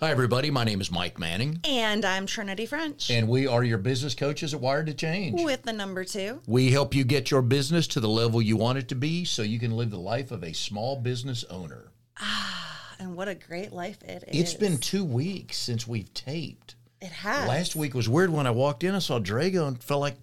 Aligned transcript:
Hi, 0.00 0.10
everybody. 0.12 0.48
My 0.52 0.62
name 0.62 0.80
is 0.80 0.92
Mike 0.92 1.18
Manning, 1.18 1.58
And 1.64 2.04
I'm 2.04 2.24
Trinity 2.26 2.66
French 2.66 3.10
and 3.10 3.26
we 3.28 3.48
are 3.48 3.64
your 3.64 3.78
business 3.78 4.14
coaches 4.14 4.54
at 4.54 4.60
Wired 4.60 4.86
to 4.86 4.94
Change. 4.94 5.42
with 5.42 5.64
the 5.64 5.72
number 5.72 6.04
two. 6.04 6.40
We 6.46 6.70
help 6.70 6.94
you 6.94 7.02
get 7.02 7.32
your 7.32 7.42
business 7.42 7.88
to 7.88 8.00
the 8.00 8.08
level 8.08 8.40
you 8.40 8.56
want 8.56 8.78
it 8.78 8.86
to 8.90 8.94
be 8.94 9.24
so 9.24 9.42
you 9.42 9.58
can 9.58 9.72
live 9.76 9.90
the 9.90 9.98
life 9.98 10.30
of 10.30 10.44
a 10.44 10.52
small 10.52 10.94
business 10.94 11.42
owner. 11.50 11.90
Ah, 12.20 12.94
and 13.00 13.16
what 13.16 13.26
a 13.26 13.34
great 13.34 13.72
life 13.72 14.00
it 14.04 14.22
is. 14.28 14.40
It's 14.40 14.54
been 14.54 14.78
two 14.78 15.04
weeks 15.04 15.58
since 15.58 15.88
we've 15.88 16.14
taped. 16.14 16.76
It 17.00 17.10
has. 17.10 17.48
Last 17.48 17.74
week 17.74 17.94
was 17.94 18.08
weird 18.08 18.30
when 18.30 18.46
I 18.46 18.50
walked 18.52 18.84
in. 18.84 18.94
I 18.94 19.00
saw 19.00 19.18
Drago 19.18 19.66
and 19.66 19.82
felt 19.82 20.00
like. 20.00 20.16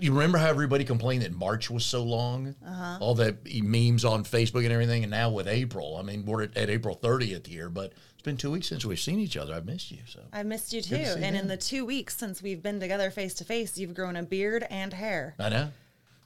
You 0.00 0.12
remember 0.12 0.38
how 0.38 0.48
everybody 0.48 0.82
complained 0.82 1.22
that 1.22 1.34
March 1.34 1.70
was 1.70 1.84
so 1.84 2.02
long? 2.02 2.54
Uh-huh. 2.66 2.96
All 3.02 3.14
the 3.14 3.36
memes 3.62 4.02
on 4.02 4.24
Facebook 4.24 4.64
and 4.64 4.72
everything. 4.72 5.04
And 5.04 5.10
now 5.10 5.28
with 5.28 5.46
April, 5.46 5.98
I 5.98 6.02
mean, 6.02 6.24
we're 6.24 6.44
at, 6.44 6.56
at 6.56 6.70
April 6.70 6.98
30th 7.02 7.46
here, 7.46 7.68
but 7.68 7.92
been 8.24 8.36
two 8.36 8.50
weeks 8.50 8.66
since 8.68 8.84
we've 8.84 8.98
seen 8.98 9.20
each 9.20 9.36
other. 9.36 9.54
I've 9.54 9.66
missed 9.66 9.90
you. 9.92 9.98
So 10.06 10.20
I 10.32 10.42
missed 10.42 10.72
you 10.72 10.80
too. 10.82 10.96
to 10.96 11.14
And 11.22 11.36
you. 11.36 11.42
in 11.42 11.46
the 11.48 11.56
two 11.56 11.84
weeks 11.84 12.16
since 12.16 12.42
we've 12.42 12.62
been 12.62 12.80
together 12.80 13.10
face 13.10 13.34
to 13.34 13.44
face, 13.44 13.78
you've 13.78 13.94
grown 13.94 14.16
a 14.16 14.22
beard 14.22 14.66
and 14.70 14.92
hair. 14.92 15.34
I 15.38 15.48
know. 15.50 15.68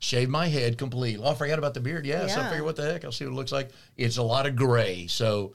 Shaved 0.01 0.31
my 0.31 0.47
head 0.47 0.79
completely. 0.79 1.23
Oh, 1.25 1.33
I 1.33 1.35
forgot 1.35 1.59
about 1.59 1.75
the 1.75 1.81
beard. 1.81 2.07
Yeah, 2.07 2.27
so 2.29 2.41
I 2.41 2.49
figure 2.49 2.65
what 2.65 2.77
the 2.77 2.85
heck. 2.85 3.05
I'll 3.05 3.13
see 3.13 3.25
what 3.25 3.33
it 3.33 3.37
looks 3.37 3.53
like. 3.53 3.71
It's 3.97 4.17
a 4.17 4.23
lot 4.23 4.47
of 4.47 4.55
gray. 4.55 5.09
So 5.09 5.55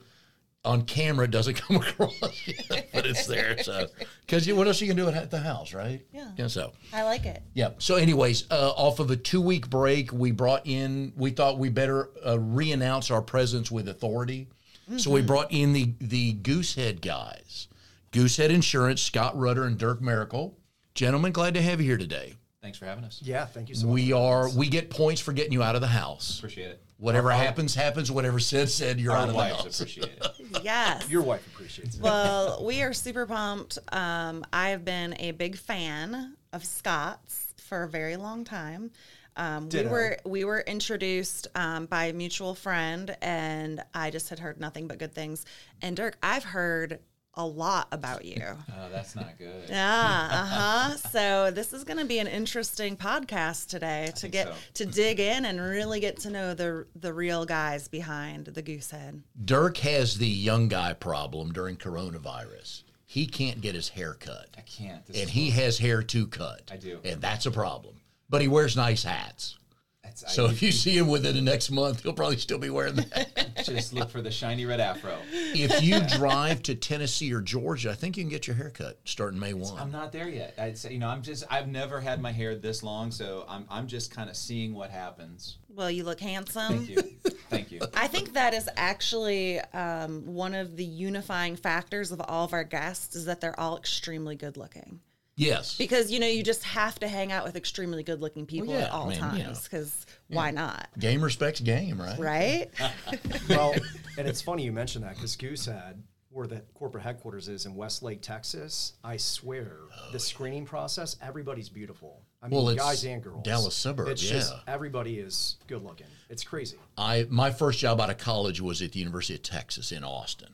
on 0.66 0.82
camera, 0.82 1.24
it 1.24 1.30
doesn't 1.30 1.54
come 1.62 1.76
across, 1.76 2.12
yet, 2.46 2.88
but 2.92 3.06
it's 3.06 3.26
there. 3.26 3.62
So, 3.62 3.86
because 4.26 4.50
what 4.52 4.66
else 4.66 4.80
you 4.80 4.86
can 4.88 4.96
do 4.96 5.08
at 5.08 5.30
the 5.30 5.38
house, 5.38 5.74
right? 5.74 6.00
Yeah. 6.12 6.30
Yeah. 6.36 6.46
So, 6.46 6.72
I 6.92 7.02
like 7.02 7.26
it. 7.26 7.42
yeah. 7.52 7.70
So, 7.78 7.96
anyways, 7.96 8.50
uh, 8.50 8.70
off 8.70 8.98
of 8.98 9.10
a 9.10 9.16
two 9.16 9.42
week 9.42 9.68
break, 9.68 10.10
we 10.12 10.30
brought 10.30 10.66
in, 10.66 11.12
we 11.16 11.30
thought 11.30 11.58
we 11.58 11.68
better 11.68 12.08
uh, 12.26 12.38
re 12.38 12.72
announce 12.72 13.10
our 13.10 13.20
presence 13.22 13.70
with 13.70 13.88
authority. 13.88 14.48
So, 14.96 15.10
we 15.10 15.22
brought 15.22 15.50
in 15.50 15.72
the, 15.72 15.94
the 16.00 16.34
Goosehead 16.34 17.00
guys 17.00 17.68
Goosehead 18.12 18.50
Insurance, 18.50 19.02
Scott 19.02 19.36
Rutter, 19.36 19.64
and 19.64 19.78
Dyrke 19.78 20.00
Maricle. 20.00 20.54
Gentlemen, 20.94 21.32
glad 21.32 21.54
to 21.54 21.62
have 21.62 21.80
you 21.80 21.86
here 21.86 21.98
today. 21.98 22.34
Thanks 22.62 22.78
for 22.78 22.86
having 22.86 23.04
us. 23.04 23.20
Yeah, 23.22 23.44
thank 23.44 23.68
you 23.68 23.74
so 23.74 23.86
much. 23.86 23.94
We 23.94 24.12
are, 24.12 24.48
we 24.50 24.68
get 24.68 24.88
points 24.88 25.20
for 25.20 25.32
getting 25.32 25.52
you 25.52 25.62
out 25.62 25.74
of 25.74 25.80
the 25.80 25.86
house. 25.88 26.38
Appreciate 26.38 26.70
it. 26.70 26.80
Whatever 26.98 27.30
happens, 27.32 27.74
happens. 27.74 28.10
Whatever 28.10 28.38
said, 28.38 28.70
said, 28.70 29.00
you're 29.00 29.12
out 29.12 29.24
of 29.24 29.30
the 29.30 29.34
wives 29.34 29.64
house. 29.64 29.80
appreciate 29.80 30.06
it. 30.06 30.26
Yes. 30.62 31.10
Your 31.10 31.22
wife 31.22 31.46
appreciates 31.48 31.96
it. 31.96 32.00
well, 32.00 32.64
we 32.64 32.80
are 32.82 32.92
super 32.92 33.26
pumped. 33.26 33.78
Um, 33.92 34.44
I've 34.52 34.84
been 34.84 35.14
a 35.18 35.32
big 35.32 35.56
fan 35.56 36.36
of 36.52 36.64
Scott's 36.64 37.52
for 37.58 37.82
a 37.82 37.88
very 37.88 38.16
long 38.16 38.44
time. 38.44 38.92
Um, 39.36 39.68
we 39.68 39.82
were 39.86 40.18
we 40.24 40.44
were 40.44 40.60
introduced 40.60 41.48
um, 41.54 41.86
by 41.86 42.06
a 42.06 42.12
mutual 42.12 42.54
friend, 42.54 43.16
and 43.20 43.82
I 43.92 44.10
just 44.10 44.28
had 44.28 44.38
heard 44.38 44.60
nothing 44.60 44.86
but 44.86 44.98
good 44.98 45.14
things. 45.14 45.44
And 45.82 45.96
Dyrke, 45.96 46.14
I've 46.22 46.44
heard 46.44 47.00
a 47.36 47.44
lot 47.44 47.88
about 47.90 48.24
you. 48.24 48.40
Oh, 48.76 48.88
that's 48.90 49.16
not 49.16 49.38
good. 49.38 49.68
Yeah, 49.68 50.28
uh 50.30 50.46
huh. 50.46 50.96
So 51.10 51.50
this 51.50 51.72
is 51.72 51.84
going 51.84 51.98
to 51.98 52.04
be 52.04 52.18
an 52.18 52.26
interesting 52.26 52.96
podcast 52.96 53.68
today 53.68 54.12
to 54.16 54.28
get 54.28 54.48
so. 54.48 54.54
to 54.74 54.86
dig 54.86 55.20
in 55.20 55.44
and 55.44 55.60
really 55.60 56.00
get 56.00 56.18
to 56.20 56.30
know 56.30 56.54
the 56.54 56.86
the 56.94 57.12
real 57.12 57.44
guys 57.44 57.88
behind 57.88 58.46
the 58.46 58.62
Goosehead. 58.62 59.22
Dyrke 59.42 59.78
has 59.78 60.18
the 60.18 60.28
young 60.28 60.68
guy 60.68 60.92
problem 60.92 61.52
during 61.52 61.76
coronavirus. 61.76 62.82
He 63.06 63.26
can't 63.26 63.60
get 63.60 63.74
his 63.74 63.88
hair 63.88 64.14
cut, 64.14 64.48
I 64.58 64.62
can't. 64.62 65.04
This 65.06 65.20
and 65.20 65.30
he 65.30 65.50
has 65.50 65.78
hair 65.78 66.02
to 66.02 66.26
cut. 66.26 66.70
I 66.72 66.76
do. 66.76 66.98
and 67.04 67.20
that's 67.20 67.46
a 67.46 67.50
problem. 67.50 67.94
But 68.28 68.42
he 68.42 68.48
wears 68.48 68.76
nice 68.76 69.04
hats. 69.04 69.58
That's, 70.02 70.34
So 70.34 70.46
I 70.46 70.50
if 70.50 70.62
you 70.62 70.70
see 70.70 70.96
him 70.96 71.08
within 71.08 71.34
the 71.34 71.40
next 71.40 71.70
month, 71.70 72.02
he'll 72.02 72.12
probably 72.12 72.36
still 72.36 72.58
be 72.58 72.70
wearing 72.70 72.96
that. 72.96 73.54
just 73.64 73.92
look 73.92 74.10
for 74.10 74.22
the 74.22 74.30
shiny 74.30 74.64
red 74.66 74.80
afro. 74.80 75.16
if 75.32 75.82
you 75.82 76.00
drive 76.18 76.62
to 76.64 76.74
Tennessee 76.74 77.32
or 77.32 77.40
Georgia, 77.40 77.90
I 77.90 77.94
think 77.94 78.16
you 78.16 78.22
can 78.22 78.30
get 78.30 78.46
your 78.46 78.54
hair 78.56 78.70
cut 78.70 79.00
starting 79.04 79.40
May 79.40 79.54
one. 79.54 79.78
I'm 79.78 79.90
not 79.90 80.12
there 80.12 80.28
yet. 80.28 80.54
I'd 80.58 80.78
say, 80.78 80.92
you 80.92 80.98
know, 80.98 81.08
I'm 81.08 81.22
just, 81.22 81.44
I've 81.50 81.68
never 81.68 82.00
had 82.00 82.20
my 82.20 82.32
hair 82.32 82.54
this 82.54 82.82
long, 82.82 83.10
so 83.10 83.44
I'm, 83.48 83.66
I'm 83.68 83.86
just 83.86 84.10
kind 84.10 84.30
of 84.30 84.36
seeing 84.36 84.74
what 84.74 84.90
happens. 84.90 85.58
Well, 85.68 85.90
you 85.90 86.04
look 86.04 86.20
handsome. 86.20 86.84
Thank 86.84 86.88
you. 86.90 87.02
Thank 87.50 87.72
you. 87.72 87.80
I 87.94 88.06
think 88.06 88.34
that 88.34 88.54
is 88.54 88.68
actually 88.76 89.60
um, 89.72 90.26
one 90.26 90.54
of 90.54 90.76
the 90.76 90.84
unifying 90.84 91.56
factors 91.56 92.12
of 92.12 92.20
all 92.20 92.44
of 92.44 92.52
our 92.52 92.64
guests 92.64 93.16
is 93.16 93.24
that 93.24 93.40
they're 93.40 93.58
all 93.58 93.76
extremely 93.76 94.36
good 94.36 94.56
looking. 94.56 95.00
Yes. 95.36 95.76
Because 95.76 96.10
you 96.10 96.20
know 96.20 96.26
you 96.26 96.42
just 96.42 96.64
have 96.64 96.98
to 97.00 97.08
hang 97.08 97.32
out 97.32 97.44
with 97.44 97.56
extremely 97.56 98.02
good 98.02 98.20
looking 98.20 98.46
people 98.46 98.68
Well, 98.68 98.78
yeah, 98.78 98.86
at 98.86 98.90
all 98.92 99.06
I 99.06 99.08
mean, 99.10 99.16
you 99.16 99.38
know. 99.38 99.44
times. 99.44 99.64
Because 99.64 100.06
why 100.28 100.50
not? 100.50 100.88
Game 100.98 101.22
respects 101.22 101.60
game, 101.60 102.00
right? 102.00 102.18
Right? 102.18 102.70
well, 103.48 103.74
and 104.18 104.26
it's 104.28 104.42
funny 104.42 104.64
you 104.64 104.72
mentioned 104.72 105.04
that 105.04 105.14
because 105.14 105.36
Goosehead, 105.36 105.96
where 106.30 106.46
the 106.46 106.62
corporate 106.74 107.04
headquarters 107.04 107.48
is 107.48 107.64
in 107.66 107.74
Westlake, 107.76 108.20
Texas, 108.20 108.94
I 109.04 109.16
swear 109.16 109.72
the 110.12 110.18
screening 110.18 110.64
process, 110.66 111.16
everybody's 111.22 111.68
beautiful. 111.68 112.22
I 112.42 112.48
mean, 112.48 112.56
Well, 112.56 112.68
it's 112.70 112.82
guys 112.82 113.04
and 113.04 113.22
girls. 113.22 113.42
Dallas 113.44 113.74
suburbs, 113.76 114.10
It's 114.10 114.22
just 114.22 114.52
yeah. 114.52 114.60
everybody 114.66 115.18
is 115.18 115.56
good 115.66 115.82
looking. 115.82 116.08
It's 116.28 116.42
crazy. 116.44 116.76
I 116.98 117.26
my 117.30 117.50
first 117.50 117.78
job 117.78 118.00
out 118.00 118.10
of 118.10 118.18
college 118.18 118.60
was 118.60 118.82
at 118.82 118.92
the 118.92 118.98
University 118.98 119.34
of 119.34 119.42
Texas 119.42 119.92
in 119.92 120.02
Austin, 120.04 120.52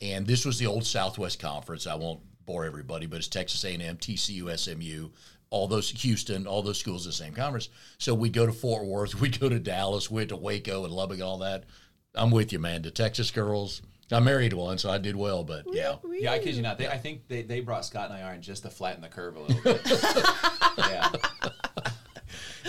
and 0.00 0.26
this 0.26 0.44
was 0.44 0.58
the 0.58 0.66
old 0.66 0.84
Southwest 0.86 1.38
Conference. 1.40 1.86
I 1.86 1.94
won't 1.96 2.20
bore 2.46 2.64
everybody, 2.64 3.06
but 3.06 3.18
it's 3.18 3.28
Texas 3.28 3.64
A&M, 3.64 3.96
TCU, 3.98 4.56
SMU, 4.56 5.10
all 5.50 5.68
those 5.68 5.90
Houston, 5.90 6.46
all 6.46 6.62
those 6.62 6.78
schools 6.78 7.04
in 7.04 7.10
the 7.10 7.14
same 7.16 7.34
conference. 7.34 7.68
So 7.98 8.14
we'd 8.14 8.32
go 8.32 8.46
to 8.46 8.52
Fort 8.52 8.86
Worth, 8.86 9.14
we'd 9.20 9.38
go 9.38 9.48
to 9.48 9.58
Dallas, 9.58 10.10
we'd 10.10 10.30
to 10.30 10.36
Waco 10.36 10.84
and 10.84 10.92
Lubbock, 10.92 11.18
and 11.18 11.24
all 11.24 11.38
that. 11.38 11.64
I'm 12.14 12.30
with 12.30 12.52
you, 12.52 12.58
man. 12.58 12.82
The 12.82 12.90
Texas 12.90 13.30
girls. 13.30 13.82
I 14.12 14.20
married 14.20 14.52
one, 14.52 14.78
so 14.78 14.88
I 14.88 14.98
did 14.98 15.16
well, 15.16 15.42
but 15.42 15.64
yeah. 15.72 15.96
Yeah, 16.08 16.32
I 16.32 16.38
kid 16.38 16.54
you 16.54 16.62
not. 16.62 16.78
They, 16.78 16.86
I 16.86 16.96
think 16.96 17.26
they, 17.26 17.42
they 17.42 17.58
brought 17.60 17.84
Scott 17.84 18.10
and 18.10 18.22
I 18.22 18.34
on 18.34 18.40
just 18.40 18.62
to 18.62 18.70
flatten 18.70 19.02
the 19.02 19.08
curve 19.08 19.36
a 19.36 19.40
little 19.40 19.62
bit. 19.62 19.80
yeah. 20.78 21.10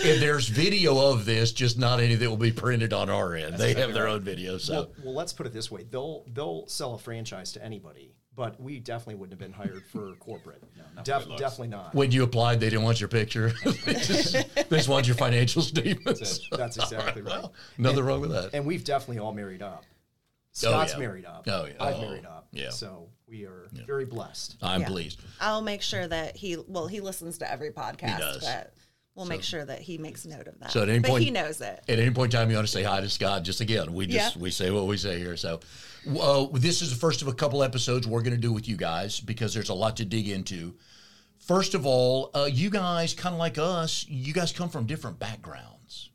And 0.04 0.22
there's 0.22 0.48
video 0.48 1.12
of 1.12 1.24
this, 1.24 1.52
just 1.52 1.78
not 1.78 2.00
any 2.00 2.14
that 2.16 2.28
will 2.28 2.36
be 2.36 2.52
printed 2.52 2.92
on 2.92 3.08
our 3.08 3.34
end. 3.34 3.56
they 3.56 3.74
have 3.74 3.94
their 3.94 4.04
right. 4.04 4.14
own 4.14 4.22
video, 4.22 4.58
so. 4.58 4.72
Well, 4.72 4.90
well, 5.04 5.14
let's 5.14 5.32
put 5.32 5.46
it 5.46 5.52
this 5.52 5.70
way: 5.70 5.84
they'll 5.90 6.24
they'll 6.32 6.66
sell 6.66 6.94
a 6.94 6.98
franchise 6.98 7.52
to 7.52 7.64
anybody, 7.64 8.12
but 8.38 8.58
we 8.60 8.78
definitely 8.78 9.16
wouldn't 9.16 9.32
have 9.32 9.40
been 9.40 9.52
hired 9.52 9.84
for 9.86 10.14
corporate. 10.20 10.62
not 10.94 11.04
Def- 11.04 11.24
for 11.24 11.36
definitely 11.36 11.68
not. 11.68 11.92
when 11.92 12.12
you 12.12 12.22
applied, 12.22 12.60
they 12.60 12.70
didn't 12.70 12.84
want 12.84 13.00
your 13.00 13.08
picture. 13.08 13.52
they, 13.84 13.94
just, 13.94 14.32
they 14.32 14.76
just 14.76 14.88
want 14.88 15.08
your 15.08 15.16
financial 15.16 15.60
statements. 15.74 16.20
That's. 16.20 16.48
That's 16.50 16.76
exactly 16.78 17.22
right. 17.22 17.42
Well, 17.42 17.52
nothing 17.78 18.04
wrong 18.04 18.20
with 18.20 18.30
that. 18.30 18.50
And 18.54 18.64
we've 18.64 18.84
definitely 18.84 19.18
all 19.18 19.34
married 19.34 19.60
up. 19.60 19.84
Oh, 19.84 19.92
Scott's 20.52 20.92
yeah. 20.92 20.98
married 21.00 21.24
up. 21.24 21.44
Oh, 21.48 21.66
yeah. 21.66 21.72
I've 21.80 21.96
Oh, 21.96 22.00
married 22.00 22.24
up. 22.26 22.46
Oh, 22.46 22.56
yeah. 22.58 22.70
So 22.70 23.08
we 23.28 23.44
are 23.44 23.66
very 23.86 24.04
blessed. 24.04 24.56
I'm 24.62 24.82
Yeah. 24.82 24.86
pleased. 24.86 25.20
I'll 25.40 25.60
make 25.62 25.82
sure 25.82 26.06
that 26.06 26.36
he 26.36 26.56
well 26.68 26.86
he 26.86 27.00
listens 27.00 27.38
to 27.38 27.50
every 27.50 27.70
podcast, 27.72 28.14
He 28.14 28.20
does. 28.20 28.44
but 28.44 28.72
we'll 29.18 29.26
make 29.26 29.42
sure 29.42 29.64
that 29.64 29.80
he 29.80 29.98
makes 29.98 30.24
note 30.24 30.46
of 30.46 30.58
that. 30.60 30.70
So 30.70 30.82
at 30.82 30.88
any 30.88 31.00
but 31.00 31.10
point- 31.10 31.24
he 31.24 31.30
knows 31.30 31.60
it. 31.60 31.82
At 31.88 31.98
any 31.98 32.10
point 32.10 32.32
in 32.32 32.38
time, 32.38 32.48
you 32.50 32.56
want 32.56 32.68
to 32.68 32.72
say 32.72 32.82
hi 32.84 33.00
to 33.00 33.08
Scott. 33.10 33.42
Just 33.42 33.60
again, 33.60 33.92
we 33.92 34.06
just 34.06 34.36
Yeah. 34.36 34.40
we 34.42 34.50
say 34.50 34.70
what 34.70 34.86
we 34.86 34.96
say 34.96 35.18
here. 35.18 35.36
So, 35.36 35.60
uh, 36.18 36.46
this 36.52 36.80
is 36.80 36.90
the 36.90 36.96
first 36.96 37.20
of 37.20 37.28
a 37.28 37.34
couple 37.34 37.62
episodes 37.62 38.06
we're 38.06 38.22
going 38.22 38.34
to 38.36 38.40
do 38.40 38.52
with 38.52 38.68
you 38.68 38.76
guys 38.76 39.20
because 39.20 39.52
there's 39.52 39.68
a 39.68 39.74
lot 39.74 39.96
to 39.96 40.04
dig 40.04 40.28
into. 40.28 40.74
First 41.38 41.74
of 41.74 41.84
all, 41.84 42.30
uh, 42.34 42.48
you 42.50 42.70
guys, 42.70 43.12
kind 43.14 43.34
of 43.34 43.38
like 43.38 43.58
us, 43.58 44.06
you 44.08 44.32
guys 44.32 44.52
come 44.52 44.68
from 44.68 44.86
different 44.86 45.18
backgrounds. 45.18 46.10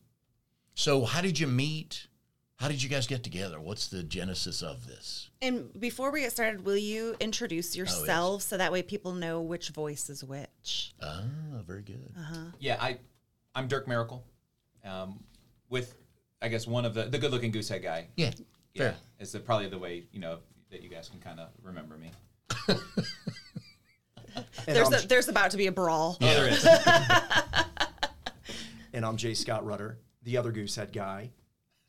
So, 0.76 1.04
how 1.06 1.22
did 1.22 1.40
you 1.40 1.48
meet? 1.48 2.08
How 2.64 2.70
did 2.70 2.82
you 2.82 2.88
guys 2.88 3.08
get 3.08 3.24
together? 3.24 3.60
What's 3.60 3.90
the 3.90 4.04
genesis 4.04 4.62
of 4.62 4.88
this? 4.88 5.30
And 5.42 5.78
before 5.82 6.12
we 6.12 6.22
get 6.22 6.32
started, 6.32 6.64
will 6.64 6.78
you 6.78 7.14
introduce 7.20 7.76
yourselves 7.76 8.46
so 8.46 8.56
that 8.56 8.72
way 8.72 8.82
people 8.82 9.12
know 9.12 9.42
which 9.42 9.72
voice 9.72 10.10
is 10.10 10.24
which? 10.24 10.94
Ah, 11.02 11.24
very 11.68 11.82
good. 11.82 12.14
Yeah, 12.60 12.78
I, 12.80 13.00
I'm 13.54 13.68
Dyrke 13.68 13.86
Maricle, 13.86 14.22
um, 14.86 15.22
with 15.70 15.94
I 16.42 16.48
guess 16.48 16.66
one 16.66 16.86
of 16.86 16.94
the 16.94 17.04
the 17.04 17.18
good 17.18 17.32
looking 17.32 17.52
goosehead 17.52 17.84
guy. 17.84 18.08
Yeah, 18.16 18.32
Yeah, 18.74 18.82
fair. 18.82 18.96
it's 19.20 19.34
the, 19.34 19.42
probably 19.42 19.68
the 19.68 19.78
way 19.78 20.06
you 20.14 20.22
know 20.22 20.38
that 20.72 20.82
you 20.82 20.88
guys 20.88 21.10
can 21.10 21.20
kind 21.20 21.42
of 21.42 21.50
remember 21.62 21.98
me. 21.98 22.12
There's 24.66 25.04
a, 25.04 25.06
there's 25.06 25.28
about 25.28 25.52
to 25.52 25.58
be 25.58 25.68
a 25.68 25.72
brawl. 25.74 26.18
Oh, 26.22 26.26
there 26.26 26.48
is. 26.48 26.66
and 28.94 29.06
I'm 29.06 29.18
J. 29.18 29.34
Scott 29.34 29.66
Rutter, 29.66 29.98
the 30.24 30.38
other 30.38 30.54
Goosehead 30.54 30.94
guy. 30.94 31.32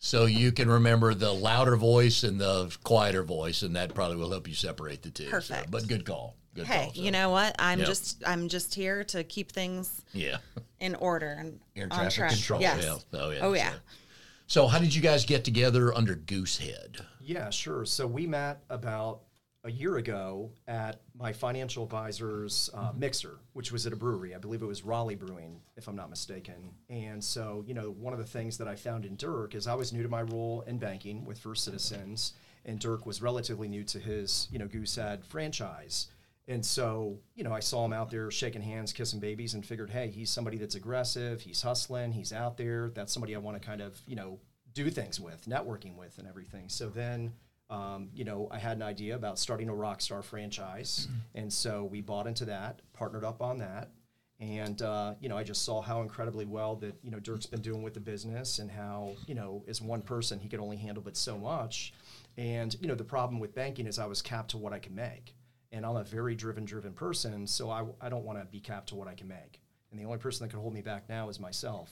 So 0.05 0.27
you 0.27 0.53
can 0.53 0.69
remember 0.69 1.15
the 1.15 1.33
louder 1.33 1.77
voice 1.77 2.25
and 2.25 2.39
the 2.39 2.71
quieter 2.85 3.23
voice, 3.23 3.63
and 3.63 3.75
that 3.75 3.95
probably 3.95 4.19
will 4.19 4.31
help 4.31 4.47
you 4.47 4.53
separate 4.53 5.01
the 5.01 5.09
two. 5.09 5.25
So, 5.25 5.31
Perfect. 5.31 5.71
but 5.71 5.89
good 5.89 6.05
call. 6.05 6.37
Good 6.55 6.67
Hey, 6.67 6.85
call. 6.85 6.93
So, 6.95 7.01
you 7.01 7.11
know 7.11 7.31
what? 7.31 7.57
I'm 7.59 7.79
Yep. 7.79 7.89
just 7.89 8.23
I'm 8.27 8.49
just 8.51 8.75
here 8.75 9.03
to 9.05 9.25
keep 9.25 9.51
things 9.51 10.03
Yeah. 10.13 10.37
in 10.79 10.95
order 10.97 11.29
and 11.39 11.59
Air 11.75 11.85
on 11.85 11.89
traffic 11.89 12.13
track. 12.17 12.31
control. 12.33 12.61
Yes. 12.61 12.85
Yeah. 12.85 13.19
Oh 13.19 13.31
yeah. 13.31 13.39
Oh 13.41 13.53
yeah. 13.55 13.71
So, 13.73 13.79
so 14.47 14.67
how 14.67 14.79
did 14.79 14.95
you 14.95 15.01
guys 15.01 15.25
get 15.25 15.43
together 15.43 15.95
under 15.95 16.15
Goosehead? 16.15 17.01
Yeah, 17.23 17.49
sure. 17.49 17.87
So 17.87 18.07
we 18.07 18.27
met 18.27 18.61
about 18.69 19.21
a 19.65 19.71
year 19.71 19.97
ago 19.97 20.51
at 20.69 21.01
my 21.19 21.33
financial 21.33 21.85
advisor's 21.85 22.69
uh, 22.75 22.93
mixer, 22.95 23.39
which 23.55 23.73
was 23.73 23.87
at 23.87 23.93
a 23.93 23.97
brewery. 23.97 24.35
I 24.35 24.39
believe 24.39 24.63
it 24.63 24.67
was 24.67 24.85
Raleigh 24.85 25.15
Brewing, 25.15 25.61
if 25.77 25.89
I'm 25.89 25.97
not 25.97 26.11
mistaken. 26.11 26.71
And 26.91 27.25
so, 27.25 27.65
you 27.67 27.73
know, 27.73 27.91
one 27.93 28.13
of 28.13 28.19
the 28.19 28.27
things 28.27 28.59
that 28.59 28.69
I 28.69 28.77
found 28.77 29.07
in 29.07 29.17
Dyrke 29.17 29.55
is 29.55 29.67
I 29.67 29.75
was 29.75 29.93
new 29.93 30.03
to 30.03 30.09
my 30.09 30.23
role 30.23 30.63
in 30.67 30.79
banking 30.79 31.25
with 31.25 31.39
First 31.39 31.65
Citizens. 31.65 32.35
and 32.65 32.81
Dyrke 32.81 33.07
was 33.07 33.23
relatively 33.23 33.69
new 33.69 33.85
to 33.85 33.99
his, 33.99 34.49
you 34.51 34.59
know, 34.59 34.67
Goosehead 34.67 35.25
franchise. 35.25 36.09
And 36.47 36.65
so, 36.65 37.19
you 37.35 37.45
know, 37.45 37.53
I 37.53 37.61
saw 37.61 37.85
him 37.85 37.93
out 37.93 38.11
there 38.11 38.31
shaking 38.31 38.63
hands, 38.63 38.93
kissing 38.93 39.21
babies, 39.21 39.55
and 39.55 39.65
figured, 39.65 39.91
hey, 39.91 40.11
he's 40.11 40.31
somebody 40.31 40.59
that's 40.59 40.75
aggressive. 40.75 41.41
He's 41.41 41.63
hustling. 41.63 42.13
He's 42.13 42.33
out 42.33 42.57
there. 42.57 42.91
That's 42.95 43.13
somebody 43.13 43.35
I 43.35 43.39
want 43.39 43.61
to 43.61 43.67
kind 43.67 43.81
of, 43.81 44.01
you 44.07 44.17
know, 44.17 44.39
do 44.75 44.91
things 44.91 45.21
with, 45.21 45.47
networking 45.47 45.97
with, 45.97 46.19
and 46.19 46.29
everything. 46.29 46.69
So 46.69 46.89
then, 46.89 47.33
um, 47.75 48.09
you 48.15 48.25
know, 48.25 48.49
I 48.53 48.59
had 48.59 48.77
an 48.77 48.83
idea 48.83 49.17
about 49.17 49.39
starting 49.39 49.69
a 49.69 49.73
Rockstar 49.73 50.23
franchise. 50.23 51.09
And 51.35 51.53
so 51.53 51.85
we 51.85 52.01
bought 52.01 52.27
into 52.29 52.45
that, 52.45 52.81
partnered 52.93 53.25
up 53.25 53.43
on 53.43 53.59
that. 53.59 53.91
And, 54.39 54.81
uh, 54.83 55.15
you 55.21 55.29
know, 55.29 55.37
I 55.37 55.43
just 55.43 55.65
saw 55.65 55.81
how 55.81 56.03
incredibly 56.03 56.45
well 56.45 56.77
that, 56.77 56.95
you 57.03 57.11
know, 57.11 57.19
Dyrke's 57.19 57.47
been 57.47 57.63
doing 57.63 57.83
with 57.83 57.95
the 57.95 58.01
business 58.01 58.59
and 58.61 58.71
how, 58.71 59.13
you 59.27 59.35
know, 59.35 59.65
as 59.67 59.81
one 59.81 60.03
person, 60.03 60.39
he 60.39 60.49
could 60.49 60.61
only 60.61 60.77
handle 60.77 61.03
but 61.03 61.17
so 61.17 61.37
much. 61.37 61.93
And, 62.37 62.77
you 62.81 62.87
know, 62.87 62.95
the 62.95 63.05
problem 63.05 63.41
with 63.41 63.55
banking 63.55 63.87
is 63.87 63.99
I 63.99 64.07
was 64.07 64.23
capped 64.23 64.51
to 64.51 64.59
what 64.59 64.73
I 64.73 64.79
can 64.79 64.95
make. 64.95 65.35
And 65.73 65.85
I'm 65.85 65.97
a 65.97 66.05
very 66.05 66.37
driven, 66.37 66.65
driven 66.65 66.93
person. 66.93 67.47
So 67.47 67.71
I, 67.71 67.85
I 68.01 68.09
don't 68.09 68.25
want 68.25 68.39
to 68.39 68.45
be 68.45 68.61
capped 68.61 68.91
to 68.91 68.95
what 68.95 69.09
I 69.09 69.15
can 69.15 69.27
make. 69.27 69.61
And 69.91 69.99
the 70.01 70.05
only 70.05 70.19
person 70.19 70.47
that 70.47 70.53
could 70.53 70.61
hold 70.61 70.75
me 70.75 70.83
back 70.83 71.09
now 71.09 71.29
is 71.29 71.41
myself. 71.41 71.91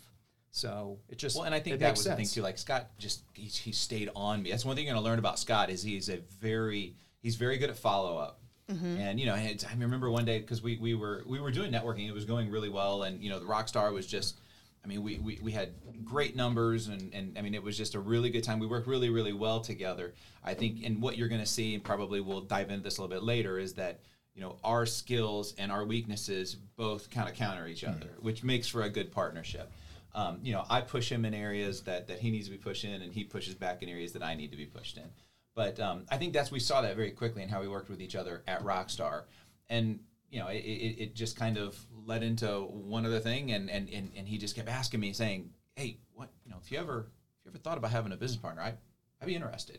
So 0.52 0.98
it 1.08 1.16
just 1.16 1.34
Well, 1.34 1.46
and 1.46 1.54
I 1.54 1.60
think 1.60 1.80
that 1.80 1.86
makes 1.86 2.00
was 2.00 2.04
the 2.04 2.14
thing 2.14 2.26
sense. 2.26 2.34
too. 2.34 2.42
Like 2.42 2.58
Scott, 2.58 2.90
just 2.98 3.22
he, 3.32 3.46
he 3.46 3.72
stayed 3.72 4.10
on 4.14 4.42
me. 4.42 4.50
That's 4.50 4.66
one 4.66 4.76
thing 4.76 4.84
you're 4.84 4.94
gonna 4.94 5.04
learn 5.04 5.18
about 5.18 5.38
Scott 5.38 5.70
is 5.70 5.82
he's 5.82 6.10
a 6.10 6.18
very 6.40 6.94
he's 7.20 7.36
very 7.36 7.56
good 7.56 7.70
at 7.70 7.76
follow 7.76 8.18
up. 8.18 8.38
Mm-hmm. 8.70 9.00
And 9.00 9.18
you 9.18 9.26
know, 9.26 9.34
I 9.34 9.56
remember 9.76 10.10
one 10.10 10.26
day 10.26 10.40
because 10.40 10.62
we, 10.62 10.76
we 10.76 10.94
were 10.94 11.24
we 11.26 11.40
were 11.40 11.50
doing 11.50 11.72
networking. 11.72 12.06
It 12.06 12.12
was 12.12 12.26
going 12.26 12.50
really 12.50 12.68
well, 12.68 13.02
and 13.02 13.22
you 13.22 13.30
know, 13.30 13.40
the 13.40 13.46
Rockstar 13.46 13.92
was 13.92 14.06
just. 14.06 14.38
I 14.84 14.88
mean, 14.88 15.04
we, 15.04 15.18
we, 15.18 15.38
we 15.40 15.52
had 15.52 15.68
great 16.04 16.34
numbers, 16.34 16.88
and, 16.88 17.14
and 17.14 17.38
I 17.38 17.42
mean, 17.42 17.54
it 17.54 17.62
was 17.62 17.78
just 17.78 17.94
a 17.94 18.00
really 18.00 18.30
good 18.30 18.42
time. 18.42 18.58
We 18.58 18.66
worked 18.66 18.88
really, 18.88 19.10
really 19.10 19.32
well 19.32 19.60
together. 19.60 20.12
I 20.44 20.54
think, 20.54 20.84
and 20.84 21.00
what 21.00 21.16
you're 21.16 21.28
going 21.28 21.40
to 21.40 21.46
see, 21.46 21.76
and 21.76 21.84
probably 21.84 22.20
we'll 22.20 22.40
dive 22.40 22.68
into 22.68 22.82
this 22.82 22.98
a 22.98 23.00
little 23.00 23.16
bit 23.16 23.22
later, 23.22 23.60
is 23.60 23.74
that 23.74 24.00
you 24.34 24.40
know 24.40 24.56
our 24.64 24.84
skills 24.84 25.54
and 25.56 25.70
our 25.70 25.84
weaknesses 25.84 26.56
both 26.76 27.10
kind 27.10 27.28
of 27.28 27.36
counter 27.36 27.68
each 27.68 27.82
hmm. 27.82 27.90
other, 27.90 28.10
which 28.18 28.42
makes 28.42 28.66
for 28.66 28.82
a 28.82 28.90
good 28.90 29.12
partnership. 29.12 29.70
Um, 30.14 30.40
you 30.42 30.52
know, 30.52 30.64
I 30.68 30.82
push 30.82 31.10
him 31.10 31.24
in 31.24 31.32
areas 31.32 31.82
that, 31.82 32.08
that 32.08 32.18
he 32.18 32.30
needs 32.30 32.46
to 32.46 32.50
be 32.50 32.58
pushed 32.58 32.84
in, 32.84 33.00
and 33.00 33.12
he 33.12 33.24
pushes 33.24 33.54
back 33.54 33.82
in 33.82 33.88
areas 33.88 34.12
that 34.12 34.22
I 34.22 34.34
need 34.34 34.50
to 34.50 34.56
be 34.56 34.66
pushed 34.66 34.96
in. 34.96 35.10
But 35.54 35.80
um, 35.80 36.04
I 36.10 36.16
think 36.16 36.32
that's 36.32 36.50
we 36.50 36.60
saw 36.60 36.82
that 36.82 36.96
very 36.96 37.10
quickly 37.10 37.42
in 37.42 37.48
how 37.48 37.60
we 37.60 37.68
worked 37.68 37.90
with 37.90 38.00
each 38.00 38.16
other 38.16 38.42
at 38.46 38.62
Rockstar, 38.62 39.24
and 39.68 40.00
you 40.30 40.38
know, 40.38 40.48
it, 40.48 40.64
it, 40.64 41.02
it 41.02 41.14
just 41.14 41.36
kind 41.36 41.58
of 41.58 41.78
led 42.06 42.22
into 42.22 42.48
one 42.48 43.04
other 43.04 43.20
thing, 43.20 43.52
and, 43.52 43.68
and, 43.70 43.88
and, 43.90 44.10
and 44.16 44.26
he 44.26 44.38
just 44.38 44.56
kept 44.56 44.68
asking 44.68 45.00
me, 45.00 45.12
saying, 45.12 45.50
"Hey, 45.76 45.98
what 46.14 46.30
you 46.44 46.50
know, 46.50 46.56
if 46.62 46.72
you 46.72 46.78
ever 46.78 47.00
if 47.40 47.44
you 47.44 47.50
ever 47.50 47.58
thought 47.58 47.76
about 47.76 47.90
having 47.90 48.12
a 48.12 48.16
business 48.16 48.40
partner, 48.40 48.62
I 48.62 48.74
I'd 49.20 49.26
be 49.26 49.34
interested." 49.34 49.78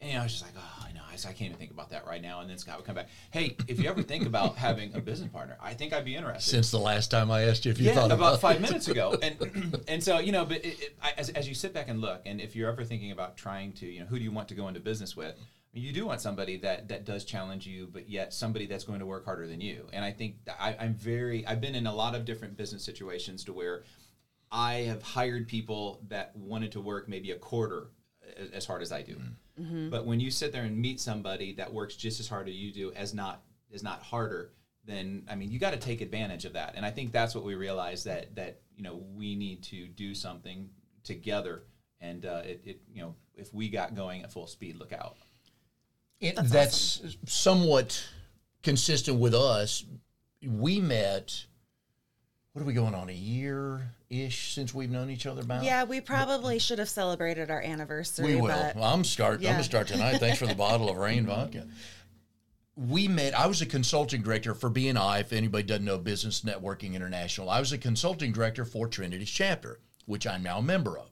And 0.00 0.10
you 0.10 0.16
know, 0.16 0.20
I 0.20 0.24
was 0.24 0.32
just 0.32 0.44
like, 0.44 0.54
oh, 0.56 0.86
I 0.88 0.92
know, 0.92 1.00
I, 1.12 1.32
can't 1.32 1.42
even 1.42 1.56
think 1.56 1.70
about 1.70 1.90
that 1.90 2.06
right 2.06 2.22
now. 2.22 2.40
And 2.40 2.48
then 2.48 2.56
Scott 2.56 2.78
would 2.78 2.86
come 2.86 2.94
back, 2.94 3.08
hey, 3.32 3.56
if 3.68 3.78
you 3.78 3.90
ever 3.90 4.02
think 4.02 4.26
about 4.26 4.56
having 4.56 4.94
a 4.94 5.00
business 5.00 5.30
partner, 5.30 5.58
I 5.60 5.74
think 5.74 5.92
I'd 5.92 6.06
be 6.06 6.16
interested 6.16 6.50
Since 6.50 6.70
the 6.70 6.78
last 6.78 7.10
time 7.10 7.30
I 7.30 7.42
asked 7.42 7.66
you 7.66 7.70
if 7.70 7.78
you 7.78 7.86
yeah, 7.86 7.94
thought 7.94 8.10
about, 8.10 8.28
about, 8.28 8.40
five 8.40 8.56
it. 8.56 8.62
minutes 8.62 8.88
ago, 8.88 9.18
and 9.22 9.84
and 9.88 10.02
so 10.02 10.18
you 10.18 10.32
know, 10.32 10.46
but 10.46 10.64
it, 10.64 10.80
it, 10.80 10.96
I, 11.02 11.12
as, 11.18 11.28
as 11.30 11.46
you 11.46 11.54
sit 11.54 11.74
back 11.74 11.88
and 11.88 12.00
look, 12.00 12.22
and 12.24 12.40
if 12.40 12.56
you're 12.56 12.70
ever 12.70 12.84
thinking 12.84 13.10
about 13.10 13.36
trying 13.36 13.72
to, 13.74 13.86
you 13.86 14.00
know, 14.00 14.06
who 14.06 14.16
do 14.16 14.24
you 14.24 14.32
want 14.32 14.48
to 14.48 14.54
go 14.54 14.68
into 14.68 14.80
business 14.80 15.14
with? 15.14 15.34
You 15.72 15.92
do 15.92 16.06
want 16.06 16.20
somebody 16.20 16.56
that 16.58 16.88
that 16.88 17.04
does 17.04 17.24
challenge 17.24 17.66
you, 17.66 17.86
but 17.86 18.08
yet 18.08 18.32
somebody 18.32 18.66
that's 18.66 18.84
going 18.84 19.00
to 19.00 19.06
work 19.06 19.26
harder 19.26 19.46
than 19.46 19.60
you. 19.60 19.86
And 19.92 20.02
I 20.02 20.12
think 20.12 20.36
I, 20.58 20.74
I'm 20.80 20.94
very, 20.94 21.46
I've 21.46 21.60
been 21.60 21.74
in 21.74 21.86
a 21.86 21.94
lot 21.94 22.14
of 22.14 22.24
different 22.24 22.56
business 22.56 22.82
situations 22.82 23.44
to 23.44 23.52
where 23.52 23.84
I 24.50 24.74
have 24.88 25.02
hired 25.02 25.46
people 25.46 26.00
that 26.08 26.34
wanted 26.34 26.72
to 26.72 26.80
work 26.80 27.08
maybe 27.08 27.30
a 27.30 27.36
quarter 27.36 27.88
as, 28.36 28.50
as 28.50 28.66
hard 28.66 28.82
as 28.82 28.90
I 28.90 29.02
do. 29.02 29.14
Mm-hmm. 29.14 29.32
But 29.90 30.06
when 30.06 30.20
you 30.20 30.30
sit 30.30 30.52
there 30.52 30.64
and 30.64 30.76
meet 30.76 31.00
somebody 31.00 31.52
that 31.54 31.72
works 31.72 31.96
just 31.96 32.20
as 32.20 32.28
hard 32.28 32.48
as 32.48 32.54
you 32.54 32.72
do, 32.72 32.92
as 32.92 33.12
not 33.14 33.42
as 33.74 33.82
not 33.82 34.02
harder, 34.02 34.52
then 34.84 35.24
I 35.30 35.34
mean 35.34 35.50
you 35.50 35.58
got 35.58 35.72
to 35.72 35.76
take 35.78 36.00
advantage 36.00 36.44
of 36.44 36.54
that. 36.54 36.74
And 36.76 36.84
I 36.86 36.90
think 36.90 37.12
that's 37.12 37.34
what 37.34 37.44
we 37.44 37.54
realized 37.54 38.06
that 38.06 38.34
that 38.36 38.60
you 38.76 38.82
know 38.82 39.02
we 39.14 39.34
need 39.36 39.62
to 39.64 39.86
do 39.86 40.14
something 40.14 40.68
together. 41.04 41.62
And 42.00 42.24
uh, 42.24 42.42
it, 42.44 42.62
it 42.64 42.80
you 42.92 43.02
know 43.02 43.14
if 43.36 43.52
we 43.52 43.68
got 43.68 43.94
going 43.94 44.22
at 44.22 44.32
full 44.32 44.46
speed, 44.46 44.76
look 44.78 44.92
out. 44.92 45.16
It- 46.20 46.36
that's 46.44 47.02
somewhat 47.26 48.02
consistent 48.62 49.18
with 49.18 49.34
us. 49.34 49.84
We 50.46 50.80
met. 50.80 51.44
What 52.52 52.62
are 52.62 52.64
we 52.64 52.72
going 52.72 52.96
on 52.96 53.08
a 53.08 53.12
year 53.12 53.92
ish 54.08 54.54
since 54.54 54.74
we've 54.74 54.90
known 54.90 55.08
each 55.08 55.24
other 55.24 55.42
about? 55.42 55.62
Yeah, 55.62 55.84
we 55.84 56.00
probably 56.00 56.58
should 56.58 56.80
have 56.80 56.88
celebrated 56.88 57.48
our 57.48 57.62
anniversary. 57.62 58.34
we 58.34 58.40
will. 58.40 58.48
But 58.48 58.74
Well, 58.74 58.92
I'm 58.92 59.04
start. 59.04 59.38
I'm 59.38 59.52
gonna 59.52 59.62
start 59.62 59.86
tonight. 59.86 60.18
Thanks 60.18 60.38
for 60.38 60.46
the 60.46 60.56
bottle 60.56 60.90
of 60.90 60.96
rain 60.96 61.26
vodka. 61.26 61.68
We 62.76 63.06
met. 63.06 63.38
I 63.38 63.46
was 63.46 63.62
a 63.62 63.66
consulting 63.66 64.22
director 64.22 64.54
for 64.54 64.68
BNI. 64.68 65.20
If 65.20 65.32
anybody 65.32 65.62
doesn't 65.62 65.84
know 65.84 65.98
Business 65.98 66.40
Networking 66.40 66.94
International, 66.94 67.48
I 67.48 67.60
was 67.60 67.72
a 67.72 67.78
consulting 67.78 68.32
director 68.32 68.64
for 68.64 68.88
Trinity's 68.88 69.30
chapter, 69.30 69.78
which 70.06 70.26
I'm 70.26 70.42
now 70.42 70.58
a 70.58 70.62
member 70.62 70.98
of. 70.98 71.08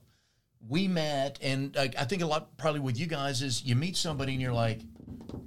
We 0.67 0.89
met, 0.89 1.39
and 1.41 1.77
I, 1.77 1.89
I 1.97 2.03
think 2.03 2.21
a 2.21 2.25
lot 2.25 2.57
probably 2.57 2.81
with 2.81 2.99
you 2.99 3.05
guys 3.05 3.41
is 3.41 3.63
you 3.63 3.75
meet 3.75 3.95
somebody 3.95 4.33
and 4.33 4.41
you're 4.41 4.51
like, 4.51 4.81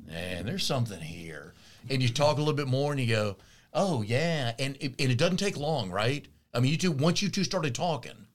man, 0.07 0.47
there's 0.47 0.65
something 0.65 1.01
here. 1.01 1.53
And 1.91 2.03
you 2.03 2.09
talk 2.09 2.37
a 2.37 2.41
little 2.41 2.55
bit 2.55 2.69
more 2.69 2.93
and 2.93 3.01
you 3.01 3.09
go, 3.09 3.37
oh, 3.73 4.03
yeah. 4.03 4.53
And 4.59 4.77
it, 4.81 4.95
and 4.99 5.11
it 5.13 5.19
doesn't 5.19 5.39
take 5.39 5.57
long, 5.57 5.91
right? 5.91 6.27
I 6.55 6.61
mean, 6.61 6.71
you 6.73 6.77
two, 6.79 6.93
once 6.93 7.23
you 7.23 7.29
two 7.29 7.45
started 7.45 7.75
talking, 7.75 8.27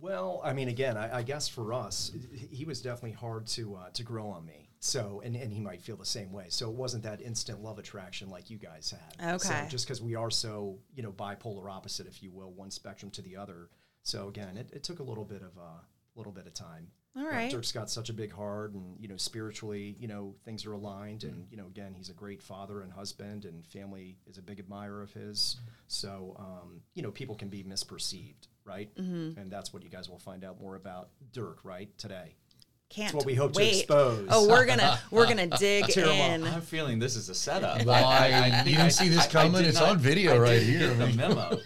Well, 0.00 0.40
I 0.44 0.52
mean, 0.52 0.68
again, 0.68 0.96
I, 0.96 1.18
I 1.18 1.22
guess 1.22 1.46
for 1.48 1.72
us, 1.72 2.10
he- 2.32 2.46
he 2.56 2.64
was 2.64 2.82
definitely 2.82 3.12
hard 3.12 3.46
to 3.48 3.76
uh, 3.76 3.90
to 3.90 4.02
grow 4.02 4.28
on 4.28 4.44
me. 4.44 4.70
So, 4.80 5.22
and, 5.24 5.34
and 5.34 5.50
he 5.50 5.60
might 5.60 5.80
feel 5.80 5.96
the 5.96 6.04
same 6.04 6.30
way. 6.30 6.46
So 6.50 6.68
it 6.68 6.74
wasn't 6.76 7.04
that 7.04 7.22
instant 7.22 7.62
love 7.62 7.78
attraction 7.78 8.28
like 8.28 8.50
you 8.50 8.58
guys 8.58 8.90
had. 9.18 9.40
So 9.40 9.54
Okay. 9.54 9.66
just 9.68 9.86
because 9.86 10.02
we 10.02 10.14
are 10.14 10.30
so, 10.30 10.78
you 10.94 11.02
know, 11.02 11.10
bipolar 11.12 11.70
opposite, 11.70 12.06
if 12.06 12.22
you 12.22 12.30
will, 12.30 12.52
one 12.52 12.70
spectrum 12.70 13.10
to 13.12 13.22
the 13.22 13.34
other. 13.36 13.70
So 14.02 14.28
again, 14.28 14.58
it, 14.58 14.70
it 14.74 14.82
took 14.82 14.98
a 14.98 15.02
little 15.02 15.24
bit 15.24 15.40
of 15.40 15.56
a 15.56 15.60
uh, 15.62 15.80
little 16.16 16.32
bit 16.32 16.46
of 16.46 16.52
time. 16.52 16.88
All 17.16 17.22
But 17.24 17.32
right. 17.32 17.52
Dyrke's 17.52 17.70
got 17.70 17.88
such 17.90 18.08
a 18.10 18.12
big 18.12 18.32
heart, 18.32 18.72
and 18.72 18.96
you 18.98 19.06
know, 19.06 19.16
spiritually, 19.16 19.94
you 20.00 20.08
know, 20.08 20.34
things 20.44 20.66
are 20.66 20.72
aligned, 20.72 21.22
and 21.22 21.46
you 21.50 21.56
know, 21.56 21.66
again, 21.66 21.94
he's 21.94 22.08
a 22.08 22.12
great 22.12 22.42
father 22.42 22.80
and 22.82 22.92
husband, 22.92 23.44
and 23.44 23.64
family 23.66 24.16
is 24.26 24.36
a 24.36 24.42
big 24.42 24.58
admirer 24.58 25.00
of 25.00 25.12
his. 25.12 25.56
So, 25.86 26.34
um, 26.40 26.80
you 26.94 27.02
know, 27.02 27.12
people 27.12 27.36
can 27.36 27.48
be 27.48 27.62
misperceived, 27.62 28.48
right? 28.64 28.92
Mm-hmm. 28.96 29.38
And 29.38 29.48
that's 29.50 29.72
what 29.72 29.84
you 29.84 29.90
guys 29.90 30.08
will 30.08 30.18
find 30.18 30.42
out 30.44 30.60
more 30.60 30.74
about 30.74 31.10
Dyrke, 31.32 31.58
right? 31.62 31.88
Today. 31.98 32.34
can't 32.90 33.14
what 33.14 33.24
we 33.24 33.34
hope 33.36 33.52
to 33.52 33.62
expose. 33.64 34.26
Oh, 34.30 34.48
we're 34.48 34.66
gonna 34.66 34.98
we're 35.12 35.28
gonna 35.28 35.46
dig 35.58 35.96
in. 35.96 36.42
I'm 36.44 36.62
feeling 36.62 36.98
this 36.98 37.14
is 37.14 37.28
a 37.28 37.34
setup. 37.34 37.84
Well, 37.84 38.04
I- 38.08 38.50
think 38.50 38.66
you 38.70 38.76
didn't 38.76 38.90
see 38.92 39.08
this 39.08 39.28
coming? 39.28 39.62
did 39.62 39.66
It's 39.66 39.80
on 39.80 39.98
video 40.00 40.34
I 40.34 40.38
right 40.38 40.58
didn't 40.58 40.78
here. 40.80 40.94
get 40.96 41.12
the 41.12 41.16
memo. 41.16 41.60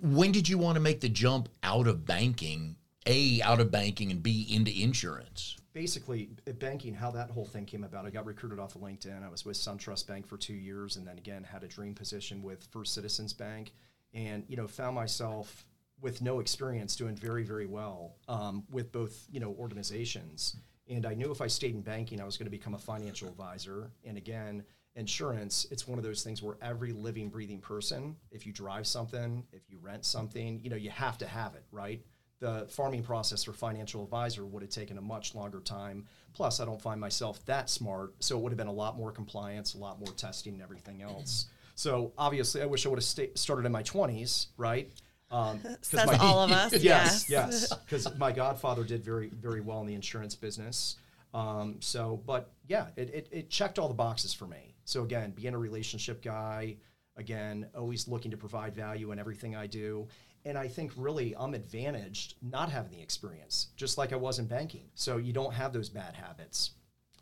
when 0.02 0.32
did 0.32 0.48
you 0.48 0.56
want 0.56 0.76
to 0.76 0.80
make 0.80 1.00
the 1.00 1.08
jump 1.10 1.50
out 1.62 1.86
of 1.86 2.06
banking 2.06 2.76
a 3.06 3.40
out 3.42 3.60
of 3.60 3.70
banking 3.70 4.10
and 4.10 4.22
b 4.22 4.46
into 4.50 4.70
insurance. 4.70 5.56
Basically 5.72 6.30
banking 6.58 6.94
how 6.94 7.10
that 7.10 7.30
whole 7.30 7.44
thing 7.44 7.66
came 7.66 7.84
about. 7.84 8.06
I 8.06 8.10
got 8.10 8.26
recruited 8.26 8.58
off 8.58 8.74
of 8.74 8.82
linkedin. 8.82 9.24
I 9.24 9.28
was 9.28 9.44
with 9.44 9.56
suntrust 9.56 10.06
bank 10.06 10.26
for 10.26 10.36
two 10.36 10.54
years 10.54 10.96
and 10.96 11.06
then 11.06 11.18
again 11.18 11.44
had 11.44 11.62
a 11.62 11.68
dream 11.68 11.94
position 11.94 12.42
with 12.42 12.66
first 12.70 12.94
citizens 12.94 13.32
bank. 13.32 13.72
And 14.14 14.44
you 14.48 14.56
know 14.56 14.66
found 14.66 14.94
myself 14.94 15.66
with 16.00 16.20
no 16.20 16.40
experience 16.40 16.96
doing 16.96 17.16
very 17.16 17.42
very 17.42 17.66
well 17.66 18.16
um, 18.28 18.64
with 18.70 18.92
both 18.92 19.26
you 19.30 19.40
know 19.40 19.54
organizations. 19.58 20.56
And 20.88 21.04
i 21.04 21.14
knew 21.14 21.30
if 21.30 21.40
i 21.40 21.46
stayed 21.46 21.74
in 21.74 21.82
banking 21.82 22.20
i 22.20 22.24
was 22.24 22.36
going 22.36 22.46
to 22.46 22.50
become 22.50 22.74
a 22.74 22.78
financial 22.78 23.28
advisor. 23.28 23.90
And 24.04 24.16
again 24.16 24.64
insurance 24.96 25.66
it's 25.70 25.86
one 25.86 25.98
of 25.98 26.04
those 26.04 26.22
things 26.22 26.42
where 26.42 26.56
every 26.62 26.90
living 26.90 27.28
breathing 27.28 27.60
person 27.60 28.16
if 28.30 28.46
you 28.46 28.52
drive 28.52 28.86
something 28.86 29.44
if 29.52 29.62
you 29.68 29.78
rent 29.78 30.06
something 30.06 30.58
you 30.62 30.70
know 30.70 30.76
you 30.76 30.88
have 30.88 31.18
to 31.18 31.26
have 31.26 31.54
it 31.54 31.62
right 31.70 32.00
the 32.40 32.66
farming 32.68 33.02
process 33.02 33.44
for 33.44 33.52
financial 33.52 34.04
advisor 34.04 34.44
would 34.44 34.62
have 34.62 34.70
taken 34.70 34.98
a 34.98 35.00
much 35.00 35.34
longer 35.34 35.60
time. 35.60 36.06
Plus, 36.34 36.60
I 36.60 36.64
don't 36.66 36.80
find 36.80 37.00
myself 37.00 37.44
that 37.46 37.70
smart, 37.70 38.14
so 38.20 38.36
it 38.36 38.42
would 38.42 38.52
have 38.52 38.58
been 38.58 38.66
a 38.66 38.72
lot 38.72 38.96
more 38.96 39.10
compliance, 39.10 39.74
a 39.74 39.78
lot 39.78 39.98
more 39.98 40.12
testing, 40.14 40.52
and 40.54 40.62
everything 40.62 41.02
else. 41.10 41.46
So 41.74 42.12
obviously, 42.18 42.62
I 42.62 42.66
wish 42.66 42.84
I 42.86 42.88
would 42.90 42.98
have 42.98 43.04
sta- 43.04 43.32
started 43.34 43.64
in 43.66 43.72
my 43.72 43.82
twenties, 43.82 44.48
right? 44.56 44.90
Um, 45.30 45.60
Says 45.80 46.06
my- 46.06 46.16
all 46.18 46.40
of 46.40 46.50
us. 46.52 46.72
yes, 46.74 47.28
yes. 47.28 47.68
yes, 47.70 47.72
because 47.84 48.16
my 48.18 48.32
godfather 48.32 48.84
did 48.84 49.04
very, 49.04 49.28
very 49.28 49.60
well 49.60 49.80
in 49.80 49.86
the 49.86 49.94
insurance 49.94 50.34
business. 50.34 50.96
Um, 51.34 51.76
so, 51.80 52.22
but 52.26 52.50
yeah, 52.68 52.86
it, 52.96 53.10
it, 53.12 53.28
it 53.30 53.50
checked 53.50 53.78
all 53.78 53.88
the 53.88 53.94
boxes 53.94 54.32
for 54.32 54.46
me. 54.46 54.74
So 54.84 55.02
again, 55.02 55.32
being 55.32 55.52
a 55.54 55.58
relationship 55.58 56.22
guy, 56.22 56.76
again, 57.16 57.66
always 57.76 58.08
looking 58.08 58.30
to 58.30 58.36
provide 58.36 58.74
value 58.74 59.10
in 59.12 59.18
everything 59.18 59.54
I 59.56 59.66
do. 59.66 60.06
And 60.46 60.56
I 60.56 60.68
think 60.68 60.92
really 60.96 61.34
I'm 61.36 61.54
advantaged 61.54 62.34
not 62.40 62.70
having 62.70 62.92
the 62.92 63.02
experience, 63.02 63.68
just 63.76 63.98
like 63.98 64.12
I 64.12 64.16
was 64.16 64.38
in 64.38 64.46
banking. 64.46 64.88
So 64.94 65.16
you 65.16 65.32
don't 65.32 65.52
have 65.52 65.72
those 65.72 65.88
bad 65.88 66.14
habits 66.14 66.70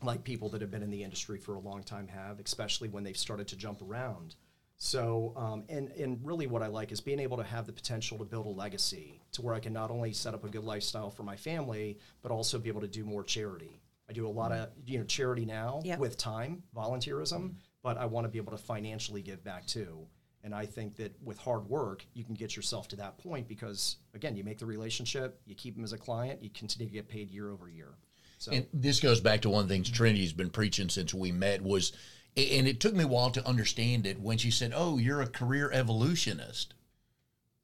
like 0.03 0.23
people 0.23 0.47
that 0.49 0.61
have 0.61 0.69
been 0.69 0.83
in 0.83 0.91
the 0.91 1.03
industry 1.03 1.39
for 1.39 1.55
a 1.55 1.59
long 1.59 1.81
time 1.83 2.07
have, 2.07 2.39
especially 2.39 2.87
when 2.89 3.03
they've 3.03 3.17
started 3.17 3.47
to 3.47 3.55
jump 3.57 3.81
around. 3.81 4.35
So, 4.77 5.33
um, 5.37 5.63
and 5.69 5.89
and 5.93 6.19
really, 6.23 6.47
what 6.47 6.61
I 6.61 6.67
like 6.67 6.91
is 6.91 7.01
being 7.01 7.19
able 7.19 7.37
to 7.37 7.43
have 7.43 7.65
the 7.65 7.71
potential 7.73 8.17
to 8.19 8.25
build 8.25 8.45
a 8.45 8.49
legacy 8.49 9.21
to 9.31 9.41
where 9.41 9.55
I 9.55 9.59
can 9.59 9.73
not 9.73 9.89
only 9.89 10.11
set 10.13 10.33
up 10.33 10.43
a 10.43 10.49
good 10.49 10.65
lifestyle 10.65 11.09
for 11.09 11.23
my 11.23 11.37
family, 11.37 11.97
but 12.21 12.31
also 12.31 12.59
be 12.59 12.69
able 12.69 12.81
to 12.81 12.87
do 12.87 13.05
more 13.05 13.23
charity. 13.23 13.81
I 14.09 14.13
do 14.13 14.27
a 14.27 14.29
lot 14.29 14.51
of 14.51 14.69
you 14.85 14.99
know 14.99 15.05
charity 15.05 15.45
now 15.45 15.81
Yep. 15.83 15.99
with 15.99 16.17
time, 16.17 16.61
volunteerism, 16.75 17.55
but 17.81 17.97
I 17.97 18.05
want 18.05 18.25
to 18.25 18.29
be 18.29 18.37
able 18.37 18.51
to 18.51 18.57
financially 18.57 19.21
give 19.21 19.43
back 19.43 19.65
too. 19.65 20.05
And 20.45 20.53
I 20.53 20.67
think 20.67 20.95
that 20.97 21.11
with 21.23 21.39
hard 21.39 21.67
work, 21.67 22.05
you 22.13 22.23
can 22.23 22.35
get 22.35 22.55
yourself 22.55 22.87
to 22.89 22.95
that 22.97 23.17
point 23.17 23.47
because 23.47 23.97
again, 24.13 24.37
you 24.37 24.43
make 24.43 24.59
the 24.59 24.67
relationship, 24.67 25.41
you 25.47 25.55
keep 25.55 25.73
them 25.73 25.83
as 25.83 25.91
a 25.91 25.97
client, 25.97 26.43
you 26.43 26.51
continue 26.51 26.87
to 26.87 26.93
get 26.93 27.09
paid 27.09 27.31
year 27.31 27.49
over 27.49 27.67
year. 27.67 27.95
So 28.37 28.51
And 28.51 28.67
this 28.71 28.99
goes 28.99 29.19
back 29.19 29.41
to 29.41 29.49
one 29.49 29.63
of 29.63 29.67
the 29.67 29.73
things 29.73 29.89
Trinity's 29.89 30.33
been 30.33 30.51
preaching 30.51 30.87
since 30.89 31.15
we 31.15 31.31
met 31.31 31.63
was, 31.63 31.93
and 32.37 32.67
it 32.67 32.79
took 32.79 32.93
me 32.93 33.05
a 33.05 33.07
while 33.07 33.31
to 33.31 33.47
understand 33.47 34.05
it 34.05 34.19
when 34.19 34.37
she 34.37 34.51
said, 34.51 34.71
"Oh, 34.75 34.99
you're 34.99 35.21
a 35.21 35.27
career 35.27 35.71
evolutionist," 35.71 36.75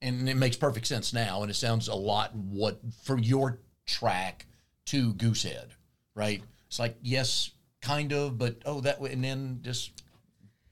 and 0.01 0.27
it 0.27 0.37
makes 0.37 0.57
perfect 0.57 0.87
sense 0.87 1.13
now, 1.13 1.43
and 1.43 1.51
it 1.51 1.55
sounds 1.55 1.87
a 1.87 1.93
lot 1.93 2.33
what 2.33 2.79
for 3.03 3.19
your 3.19 3.59
track 3.85 4.47
to 4.85 5.13
Goosehead, 5.13 5.67
right? 6.15 6.41
It's 6.65 6.79
like 6.79 6.97
yes, 7.03 7.51
kind 7.79 8.11
of, 8.11 8.39
but 8.39 8.63
oh, 8.65 8.81
that 8.81 8.99
way, 8.99 9.11
and 9.11 9.23
then 9.23 9.59
just 9.61 9.91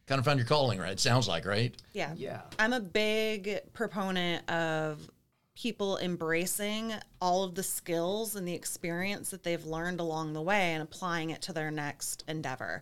kind 0.09 0.17
of 0.17 0.25
found 0.25 0.39
your 0.39 0.47
calling, 0.47 0.79
right? 0.79 0.91
It 0.91 0.99
sounds 0.99 1.27
like 1.27 1.45
right. 1.45 1.73
Yeah. 1.93 2.13
Yeah. 2.17 2.41
I'm 2.57 2.73
a 2.73 2.79
big 2.79 3.59
proponent 3.73 4.49
of 4.49 5.07
people 5.55 5.99
embracing 5.99 6.93
all 7.21 7.43
of 7.43 7.53
the 7.53 7.61
skills 7.61 8.35
and 8.35 8.47
the 8.47 8.53
experience 8.53 9.29
that 9.29 9.43
they've 9.43 9.65
learned 9.65 9.99
along 9.99 10.33
the 10.33 10.41
way 10.41 10.73
and 10.73 10.81
applying 10.81 11.29
it 11.29 11.43
to 11.43 11.53
their 11.53 11.69
next 11.69 12.23
endeavor. 12.27 12.81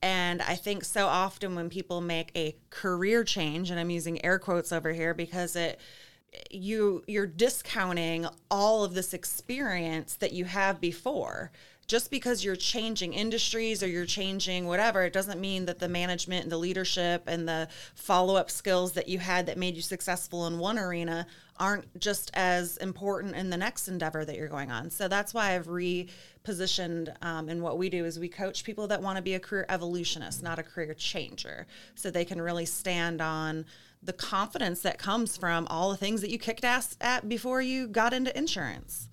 And 0.00 0.40
I 0.42 0.54
think 0.54 0.84
so 0.84 1.08
often 1.08 1.56
when 1.56 1.70
people 1.70 2.00
make 2.00 2.30
a 2.36 2.54
career 2.70 3.24
change, 3.24 3.70
and 3.70 3.80
I'm 3.80 3.90
using 3.90 4.24
air 4.24 4.38
quotes 4.38 4.70
over 4.70 4.92
here 4.92 5.12
because 5.12 5.56
it 5.56 5.80
you 6.52 7.02
you're 7.08 7.26
discounting 7.26 8.24
all 8.48 8.84
of 8.84 8.94
this 8.94 9.12
experience 9.12 10.14
that 10.14 10.32
you 10.32 10.44
have 10.44 10.80
before 10.80 11.50
just 11.90 12.08
because 12.08 12.44
you're 12.44 12.54
changing 12.54 13.12
industries 13.12 13.82
or 13.82 13.88
you're 13.88 14.06
changing 14.06 14.64
whatever 14.64 15.02
it 15.02 15.12
doesn't 15.12 15.40
mean 15.40 15.66
that 15.66 15.80
the 15.80 15.88
management 15.88 16.44
and 16.44 16.52
the 16.52 16.56
leadership 16.56 17.24
and 17.26 17.48
the 17.48 17.66
follow-up 17.96 18.48
skills 18.48 18.92
that 18.92 19.08
you 19.08 19.18
had 19.18 19.46
that 19.46 19.58
made 19.58 19.74
you 19.74 19.82
successful 19.82 20.46
in 20.46 20.56
one 20.60 20.78
arena 20.78 21.26
aren't 21.58 21.98
just 21.98 22.30
as 22.34 22.76
important 22.76 23.34
in 23.34 23.50
the 23.50 23.56
next 23.56 23.88
endeavor 23.88 24.24
that 24.24 24.36
you're 24.36 24.46
going 24.46 24.70
on 24.70 24.88
so 24.88 25.08
that's 25.08 25.34
why 25.34 25.56
i've 25.56 25.66
repositioned 25.66 27.12
um, 27.22 27.48
and 27.48 27.60
what 27.60 27.76
we 27.76 27.90
do 27.90 28.04
is 28.04 28.20
we 28.20 28.28
coach 28.28 28.62
people 28.62 28.86
that 28.86 29.02
want 29.02 29.16
to 29.16 29.22
be 29.22 29.34
a 29.34 29.40
career 29.40 29.66
evolutionist 29.68 30.44
not 30.44 30.60
a 30.60 30.62
career 30.62 30.94
changer 30.94 31.66
so 31.96 32.08
they 32.08 32.24
can 32.24 32.40
really 32.40 32.66
stand 32.66 33.20
on 33.20 33.64
the 34.00 34.12
confidence 34.12 34.80
that 34.82 34.96
comes 34.96 35.36
from 35.36 35.66
all 35.68 35.90
the 35.90 35.96
things 35.96 36.20
that 36.20 36.30
you 36.30 36.38
kicked 36.38 36.64
ass 36.64 36.96
at 37.00 37.28
before 37.28 37.60
you 37.60 37.86
got 37.86 38.14
into 38.14 38.36
insurance. 38.38 39.09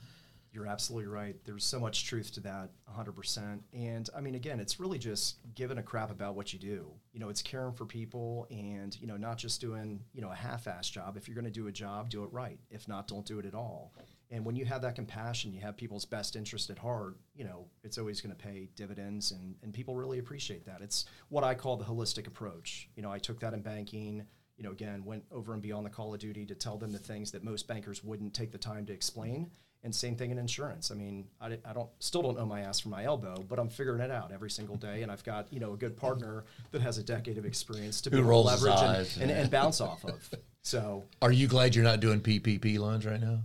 You're 0.51 0.68
absolutely 0.68 1.08
right. 1.08 1.36
There's 1.46 1.66
so 1.66 1.80
much 1.80 2.06
truth 2.06 2.34
to 2.34 2.39
that, 2.42 2.70
100%. 2.92 3.60
And 3.74 4.10
I 4.16 4.22
mean, 4.22 4.36
again, 4.36 4.60
it's 4.60 4.80
really 4.80 4.98
just 4.98 5.38
giving 5.56 5.77
a 5.77 5.84
crap 5.84 6.10
about 6.10 6.36
what 6.36 6.54
you 6.54 6.60
do. 6.60 6.92
You 7.12 7.20
know, 7.20 7.30
it's 7.30 7.42
caring 7.42 7.74
for 7.74 7.86
people 7.86 8.48
and, 8.50 8.98
you 9.00 9.08
know, 9.08 9.18
not 9.18 9.38
just 9.38 9.62
doing, 9.62 10.00
you 10.13 10.22
know, 10.22 10.32
a 10.32 10.36
half 10.36 10.68
ass 10.68 10.89
job. 10.89 11.18
If 11.18 11.27
you're 11.27 11.36
going 11.36 11.46
to 11.46 11.51
do 11.51 11.68
a 11.68 11.72
job, 11.72 12.10
do 12.10 12.24
it 12.24 12.32
right. 12.32 12.60
If 12.70 12.88
not, 12.88 13.08
don't 13.08 13.25
do 13.25 13.39
it 13.39 13.46
at 13.46 13.54
all. 13.54 13.94
And 14.30 14.44
when 14.46 14.56
you 14.56 14.66
have 14.66 14.82
that 14.82 14.96
compassion, 14.96 15.54
you 15.54 15.62
have 15.62 15.77
people's 15.77 16.06
best 16.06 16.36
interest 16.36 16.70
at 16.70 16.77
heart, 16.77 17.18
you 17.34 17.46
know, 17.46 17.68
it's 17.84 17.98
always 17.98 18.20
going 18.20 18.36
to 18.36 18.44
pay 18.44 18.70
dividends 18.75 19.32
and, 19.32 19.56
and 19.63 19.74
people 19.74 19.96
really 19.96 20.20
appreciate 20.20 20.66
that. 20.66 20.82
It's 20.82 21.06
what 21.30 21.44
I 21.44 21.56
call 21.56 21.77
the 21.77 21.86
holistic 21.86 22.27
approach. 22.27 22.89
You 22.96 23.04
know, 23.04 23.12
I 23.12 23.20
took 23.20 23.39
that 23.39 23.54
in 23.54 23.62
banking 23.62 24.25
you 24.58 24.63
know, 24.63 24.72
again, 24.72 25.06
went 25.06 25.24
over 25.32 25.54
and 25.54 25.62
beyond 25.62 25.86
the 25.86 25.89
call 25.89 26.13
of 26.13 26.20
duty 26.20 26.46
to 26.46 26.56
tell 26.56 26.77
them 26.77 26.92
the 26.92 26.98
things 26.98 27.32
that 27.32 27.44
most 27.44 27.68
bankers 27.68 28.04
wouldn't 28.04 28.34
take 28.34 28.51
the 28.51 28.58
time 28.58 28.86
to 28.88 28.94
explain. 28.94 29.51
And 29.88 29.96
same 29.96 30.17
thing 30.17 30.32
in 30.32 30.38
insurance. 30.38 30.91
I 30.91 30.96
mean, 30.96 31.24
I, 31.39 31.58
I 31.63 31.72
don't 31.72 31.88
still 32.00 32.22
don't 32.22 32.38
know 32.38 32.46
my 32.46 32.60
ass 32.60 32.77
from 32.82 32.91
my 32.91 33.06
elbow, 33.06 33.46
but 33.48 33.58
I'm 33.58 33.70
figuring 33.70 34.01
it 34.01 34.12
out 34.12 34.34
every 34.34 34.50
single 34.50 34.75
day. 34.75 35.01
And 35.01 35.10
I've 35.10 35.24
got 35.24 35.48
you 35.50 35.62
know 35.62 35.72
a 35.72 35.77
good 35.77 35.96
partner 35.96 36.44
that 36.72 36.82
has 36.82 36.98
a 36.98 37.03
decade 37.03 37.38
of 37.38 37.46
experience 37.46 38.01
to 38.01 38.10
be 38.10 38.17
able 38.17 38.44
to 38.44 38.50
his 38.51 38.63
leverage 38.63 38.82
and, 38.82 38.98
eyes, 38.98 39.17
and, 39.17 39.32
and 39.32 39.50
bounce 39.50 39.79
off 39.79 40.03
of. 40.03 40.29
So, 40.62 41.06
Are 41.22 41.32
you 41.32 41.48
glad 41.48 41.74
you're 41.74 41.86
not 41.86 42.01
doing 42.01 42.20
PPP 42.20 42.77
loans 42.79 43.06
right 43.06 43.22
now? 43.22 43.44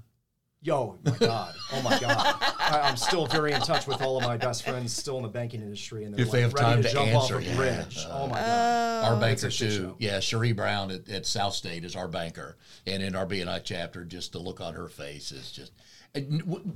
yo, 0.63 0.97
oh 1.05 1.11
my 1.11 1.17
God, 1.19 1.55
oh 1.73 1.83
my 1.83 1.99
God, 1.99 2.17
I, 2.59 2.81
I'm 2.85 2.97
still 2.97 3.27
very 3.27 3.53
in 3.53 3.61
touch 3.61 3.87
with 3.87 4.01
all 4.01 4.17
of 4.17 4.23
my 4.23 4.37
best 4.37 4.63
friends 4.65 4.93
still 4.93 5.17
in 5.17 5.23
the 5.25 5.29
banking 5.29 5.61
industry, 5.61 6.05
and 6.05 6.15
they're 6.15 6.25
If 6.25 6.31
they 6.31 6.45
like 6.45 6.53
have 6.57 6.61
time 6.61 6.83
to, 6.83 6.89
to 6.89 6.95
jump 6.95 7.09
answer, 7.09 7.37
off 7.37 7.43
a 7.43 7.45
yeah. 7.45 7.57
bridge. 7.57 8.07
oh 8.09 8.29
my 8.29 8.39
oh. 8.41 8.47
God. 8.47 9.05
our 9.05 9.17
Oh, 9.17 9.21
banker 9.21 9.49
a 9.49 9.51
too. 9.51 9.71
show. 9.71 9.97
Yeah, 9.99 10.21
Cherie 10.21 10.53
Brown 10.53 10.91
at, 10.93 11.09
at 11.09 11.27
South 11.27 11.55
State 11.55 11.85
is 11.85 11.97
our 11.97 12.09
banker, 12.09 12.57
and 12.87 13.03
in 13.03 13.17
our 13.17 13.27
BNI 13.27 13.63
chapter, 13.65 14.05
just 14.05 14.33
the 14.33 14.39
look 14.39 14.61
on 14.61 14.75
her 14.75 14.89
face 14.89 15.33
is 15.33 15.51
just 15.51 15.73
and 15.73 15.73
w- 15.73 15.83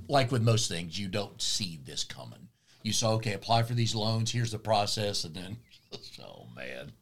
like 0.09 0.33
with 0.33 0.43
most 0.43 0.69
things, 0.69 0.99
you 0.99 1.09
don't 1.09 1.41
see 1.41 1.79
this 1.85 2.05
coming. 2.05 2.49
You 2.83 2.93
saw, 2.93 3.13
okay, 3.15 3.33
apply 3.33 3.65
for 3.65 3.75
these 3.75 3.95
loans. 3.95 4.31
Here's 4.31 4.53
the 4.53 4.59
process, 4.59 5.25
and 5.25 5.35
then, 5.35 5.57
oh 6.23 6.47
man, 6.55 6.93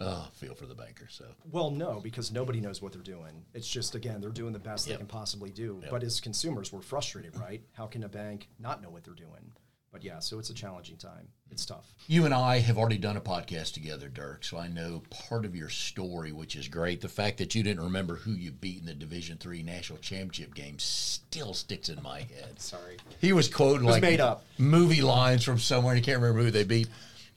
oh, 0.00 0.28
feel 0.34 0.54
for 0.54 0.66
the 0.66 0.74
banker. 0.74 1.06
So 1.08 1.24
Well, 1.50 1.70
no, 1.70 2.00
because 2.00 2.30
nobody 2.30 2.60
knows 2.60 2.82
what 2.82 2.92
they're 2.92 3.02
doing. 3.02 3.44
It's 3.54 3.68
just 3.68 3.94
again, 3.94 4.20
they're 4.20 4.30
doing 4.30 4.52
the 4.52 4.58
best 4.58 4.86
Yep. 4.86 4.94
they 4.94 4.98
can 4.98 5.06
possibly 5.06 5.50
do. 5.50 5.78
Yep. 5.82 5.90
But 5.90 6.02
as 6.02 6.20
consumers, 6.20 6.72
we're 6.72 6.82
frustrated, 6.82 7.36
right? 7.38 7.62
How 7.72 7.86
can 7.86 8.04
a 8.04 8.08
bank 8.08 8.48
not 8.58 8.82
know 8.82 8.90
what 8.90 9.04
they're 9.04 9.14
doing? 9.14 9.52
But 9.92 10.04
yeah, 10.04 10.20
so 10.20 10.38
it's 10.38 10.50
a 10.50 10.54
challenging 10.54 10.96
time. 10.96 11.26
It's 11.50 11.66
tough. 11.66 11.92
You 12.06 12.24
and 12.24 12.32
I 12.32 12.60
have 12.60 12.78
already 12.78 12.96
done 12.96 13.16
a 13.16 13.20
podcast 13.20 13.72
together, 13.74 14.08
Dyrke. 14.08 14.44
So 14.44 14.56
I 14.56 14.68
know 14.68 15.02
part 15.10 15.44
of 15.44 15.56
your 15.56 15.68
story, 15.68 16.30
which 16.30 16.54
is 16.54 16.68
great. 16.68 17.00
The 17.00 17.08
fact 17.08 17.38
that 17.38 17.56
you 17.56 17.64
didn't 17.64 17.82
remember 17.82 18.14
who 18.14 18.30
you 18.30 18.52
beat 18.52 18.78
in 18.78 18.86
the 18.86 18.94
Division 18.94 19.36
Three 19.36 19.64
national 19.64 19.98
championship 19.98 20.54
game 20.54 20.78
still 20.78 21.54
sticks 21.54 21.88
in 21.88 22.00
my 22.02 22.20
head. 22.20 22.52
Sorry. 22.58 22.98
He 23.20 23.32
was 23.32 23.48
quoting 23.48 23.84
was 23.84 23.94
like 23.96 24.02
made 24.02 24.20
up. 24.20 24.44
movie 24.58 25.02
lines 25.02 25.42
from 25.42 25.58
somewhere. 25.58 25.96
You 25.96 26.02
can't 26.02 26.20
remember 26.20 26.42
who 26.44 26.50
they 26.52 26.64
beat. 26.64 26.88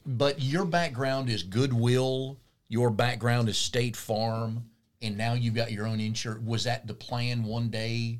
But 0.05 0.41
your 0.41 0.65
background 0.65 1.29
is 1.29 1.41
Goodwill. 1.41 2.37
Your 2.69 2.91
background 2.91 3.49
is 3.49 3.57
State 3.57 3.95
Farm, 3.95 4.65
and 5.01 5.17
now 5.17 5.33
you've 5.33 5.55
got 5.55 5.71
your 5.71 5.87
own 5.87 5.99
insurance. 5.99 6.45
Was 6.45 6.65
that 6.65 6.85
the 6.87 6.93
plan 6.93 7.43
one 7.43 7.69
day 7.69 8.19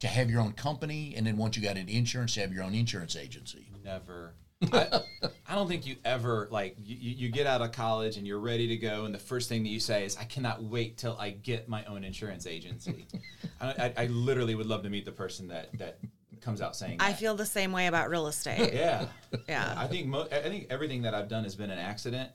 to 0.00 0.08
have 0.08 0.30
your 0.30 0.40
own 0.40 0.52
company, 0.52 1.14
and 1.16 1.26
then 1.26 1.36
once 1.36 1.56
you 1.56 1.62
got 1.62 1.76
an 1.76 1.88
insurance, 1.88 2.34
to 2.34 2.40
have 2.40 2.52
your 2.52 2.64
own 2.64 2.74
insurance 2.74 3.16
agency? 3.16 3.66
Never. 3.84 4.34
I, 4.72 5.00
I 5.48 5.54
don't 5.54 5.68
think 5.68 5.86
you 5.86 5.96
ever 6.04 6.48
like 6.50 6.76
you, 6.78 6.96
you 6.96 7.28
get 7.30 7.46
out 7.46 7.62
of 7.62 7.72
college 7.72 8.16
and 8.16 8.26
you're 8.26 8.38
ready 8.38 8.68
to 8.68 8.76
go, 8.76 9.04
and 9.04 9.14
the 9.14 9.18
first 9.18 9.48
thing 9.48 9.62
that 9.64 9.68
you 9.70 9.80
say 9.80 10.04
is, 10.04 10.16
"I 10.16 10.24
cannot 10.24 10.62
wait 10.62 10.98
till 10.98 11.16
I 11.18 11.30
get 11.30 11.68
my 11.68 11.84
own 11.84 12.04
insurance 12.04 12.46
agency." 12.46 13.06
I, 13.60 13.66
I, 13.68 13.92
I 13.96 14.06
literally 14.06 14.54
would 14.54 14.66
love 14.66 14.82
to 14.84 14.90
meet 14.90 15.04
the 15.04 15.12
person 15.12 15.48
that 15.48 15.76
that 15.78 15.98
comes 16.40 16.60
out 16.60 16.76
saying. 16.76 16.98
I 17.00 17.10
that. 17.10 17.18
feel 17.18 17.34
the 17.34 17.46
same 17.46 17.72
way 17.72 17.86
about 17.86 18.10
real 18.10 18.26
estate. 18.26 18.72
Yeah. 18.82 19.06
Yeah. 19.48 19.74
I 19.76 19.86
think 19.86 20.08
mo- 20.08 20.28
I 20.30 20.40
think 20.40 20.66
everything 20.70 21.02
that 21.02 21.14
I've 21.14 21.28
done 21.28 21.44
has 21.44 21.54
been 21.54 21.70
an 21.70 21.78
accident. 21.78 22.30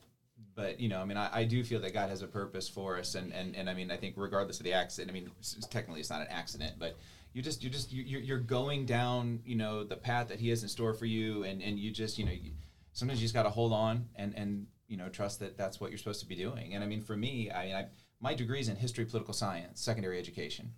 But 0.55 0.79
you 0.79 0.89
know, 0.89 0.99
I 0.99 1.05
mean, 1.05 1.17
I, 1.17 1.29
I 1.31 1.43
do 1.43 1.63
feel 1.63 1.79
that 1.81 1.93
God 1.93 2.09
has 2.09 2.23
a 2.23 2.27
purpose 2.27 2.67
for 2.67 2.97
us, 2.97 3.13
and, 3.13 3.31
and, 3.31 3.55
and 3.55 3.69
I 3.69 3.75
mean, 3.75 3.91
I 3.91 3.97
think 3.97 4.15
regardless 4.17 4.57
of 4.57 4.63
the 4.63 4.73
accident, 4.73 5.11
I 5.11 5.13
mean, 5.13 5.29
technically 5.69 5.99
it's 5.99 6.09
not 6.09 6.21
an 6.21 6.27
accident, 6.31 6.73
but 6.79 6.97
you 7.33 7.41
just 7.41 7.63
you 7.63 7.69
just 7.69 7.91
you- 7.91 8.03
you're, 8.03 8.21
you're 8.21 8.39
going 8.39 8.85
down, 8.85 9.39
you 9.45 9.55
know, 9.55 9.83
the 9.83 9.95
path 9.95 10.29
that 10.29 10.39
He 10.39 10.49
has 10.49 10.63
in 10.63 10.69
store 10.69 10.93
for 10.93 11.05
you, 11.05 11.43
and, 11.43 11.61
and 11.61 11.77
you 11.79 11.91
just 11.91 12.17
you 12.17 12.25
know, 12.25 12.31
you, 12.31 12.51
sometimes 12.93 13.19
you 13.21 13.25
just 13.25 13.33
got 13.35 13.43
to 13.43 13.49
hold 13.49 13.73
on 13.73 14.05
and 14.15 14.33
and 14.35 14.67
you 14.87 14.97
know 14.97 15.09
trust 15.09 15.39
that 15.41 15.57
that's 15.57 15.79
what 15.79 15.91
you're 15.91 15.97
supposed 15.97 16.21
to 16.21 16.25
be 16.27 16.35
doing. 16.35 16.73
And 16.73 16.83
I 16.83 16.87
mean, 16.87 17.01
for 17.01 17.15
me, 17.17 17.51
I, 17.51 17.65
mean 17.65 17.75
I 17.75 17.85
my 18.19 18.33
degrees 18.33 18.69
in 18.69 18.75
history, 18.75 19.05
political 19.05 19.33
science, 19.33 19.79
secondary 19.81 20.17
education. 20.17 20.71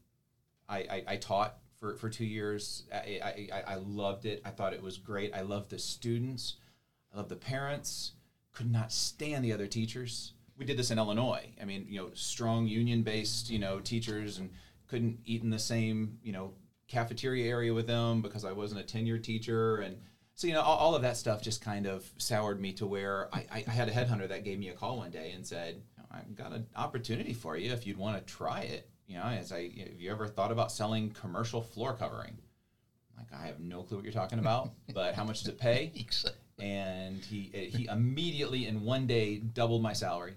I, 0.67 0.77
I, 0.79 1.03
I 1.07 1.15
taught 1.17 1.55
for, 1.79 1.95
for 1.95 2.09
two 2.09 2.25
years. 2.25 2.83
I, 2.93 3.47
I- 3.53 3.63
I 3.73 3.75
loved 3.75 4.25
it. 4.25 4.41
I 4.45 4.49
thought 4.51 4.73
it 4.73 4.83
was 4.83 4.97
great. 4.97 5.33
I 5.33 5.41
loved 5.41 5.69
the 5.71 5.79
students. 5.79 6.57
I 7.13 7.17
loved 7.17 7.29
the 7.29 7.35
parents. 7.37 8.11
Could 8.51 8.71
not 8.71 8.91
stand 8.91 9.43
the 9.45 9.53
other 9.53 9.67
teachers. 9.67 10.33
We 10.57 10.65
did 10.65 10.75
this 10.77 10.91
in 10.91 10.99
Illinois. 10.99 11.49
I 11.61 11.65
mean, 11.65 11.85
you 11.89 11.97
know, 11.99 12.09
strong 12.13 12.67
union 12.67 13.01
based, 13.03 13.49
you 13.49 13.57
know, 13.59 13.79
teachers 13.79 14.37
and 14.37 14.49
couldn't 14.89 15.19
eat 15.25 15.43
in 15.43 15.49
the 15.49 15.59
same, 15.59 16.17
you 16.23 16.33
know, 16.33 16.53
cafeteria 16.87 17.47
area 17.47 17.73
with 17.73 17.87
them 17.87 18.21
because 18.21 18.43
I 18.43 18.51
wasn't 18.51 18.81
a 18.81 18.83
tenured 18.83 19.23
teacher. 19.23 19.77
And 19.77 19.97
so, 20.35 20.47
you 20.47 20.53
know, 20.53 20.61
all, 20.61 20.77
all 20.77 20.95
of 20.95 21.03
that 21.03 21.17
stuff 21.17 21.41
just 21.41 21.61
kind 21.63 21.85
of 21.85 22.09
soured 22.17 22.59
me 22.59 22.73
to 22.73 22.87
where 22.87 23.29
I, 23.33 23.45
I, 23.51 23.63
I 23.67 23.71
had 23.71 23.87
a 23.87 23.91
headhunter 23.91 24.27
that 24.27 24.43
gave 24.43 24.59
me 24.59 24.69
a 24.69 24.73
call 24.73 24.97
one 24.97 25.11
day 25.11 25.31
and 25.31 25.45
said, 25.45 25.81
I've 26.11 26.35
got 26.35 26.51
an 26.51 26.65
opportunity 26.75 27.33
for 27.33 27.55
you 27.55 27.71
if 27.71 27.85
you'd 27.85 27.97
want 27.97 28.17
to 28.17 28.33
try 28.33 28.61
it. 28.61 28.89
You 29.07 29.17
know, 29.17 29.23
as 29.23 29.51
I, 29.51 29.63
have 29.63 29.99
you 29.99 30.11
ever 30.11 30.27
thought 30.27 30.51
about 30.51 30.71
selling 30.71 31.11
commercial 31.11 31.61
floor 31.61 31.93
covering? 31.93 32.37
Like, 33.17 33.27
I 33.33 33.45
have 33.47 33.59
no 33.59 33.83
clue 33.83 33.97
what 33.97 34.03
you're 34.03 34.13
talking 34.13 34.39
about, 34.39 34.71
but 34.93 35.13
how 35.13 35.23
much 35.23 35.39
does 35.39 35.49
it 35.49 35.59
pay? 35.59 35.91
and 36.59 37.23
he 37.23 37.49
he 37.73 37.85
immediately 37.85 38.67
in 38.67 38.83
one 38.83 39.07
day 39.07 39.37
doubled 39.37 39.81
my 39.81 39.93
salary. 39.93 40.35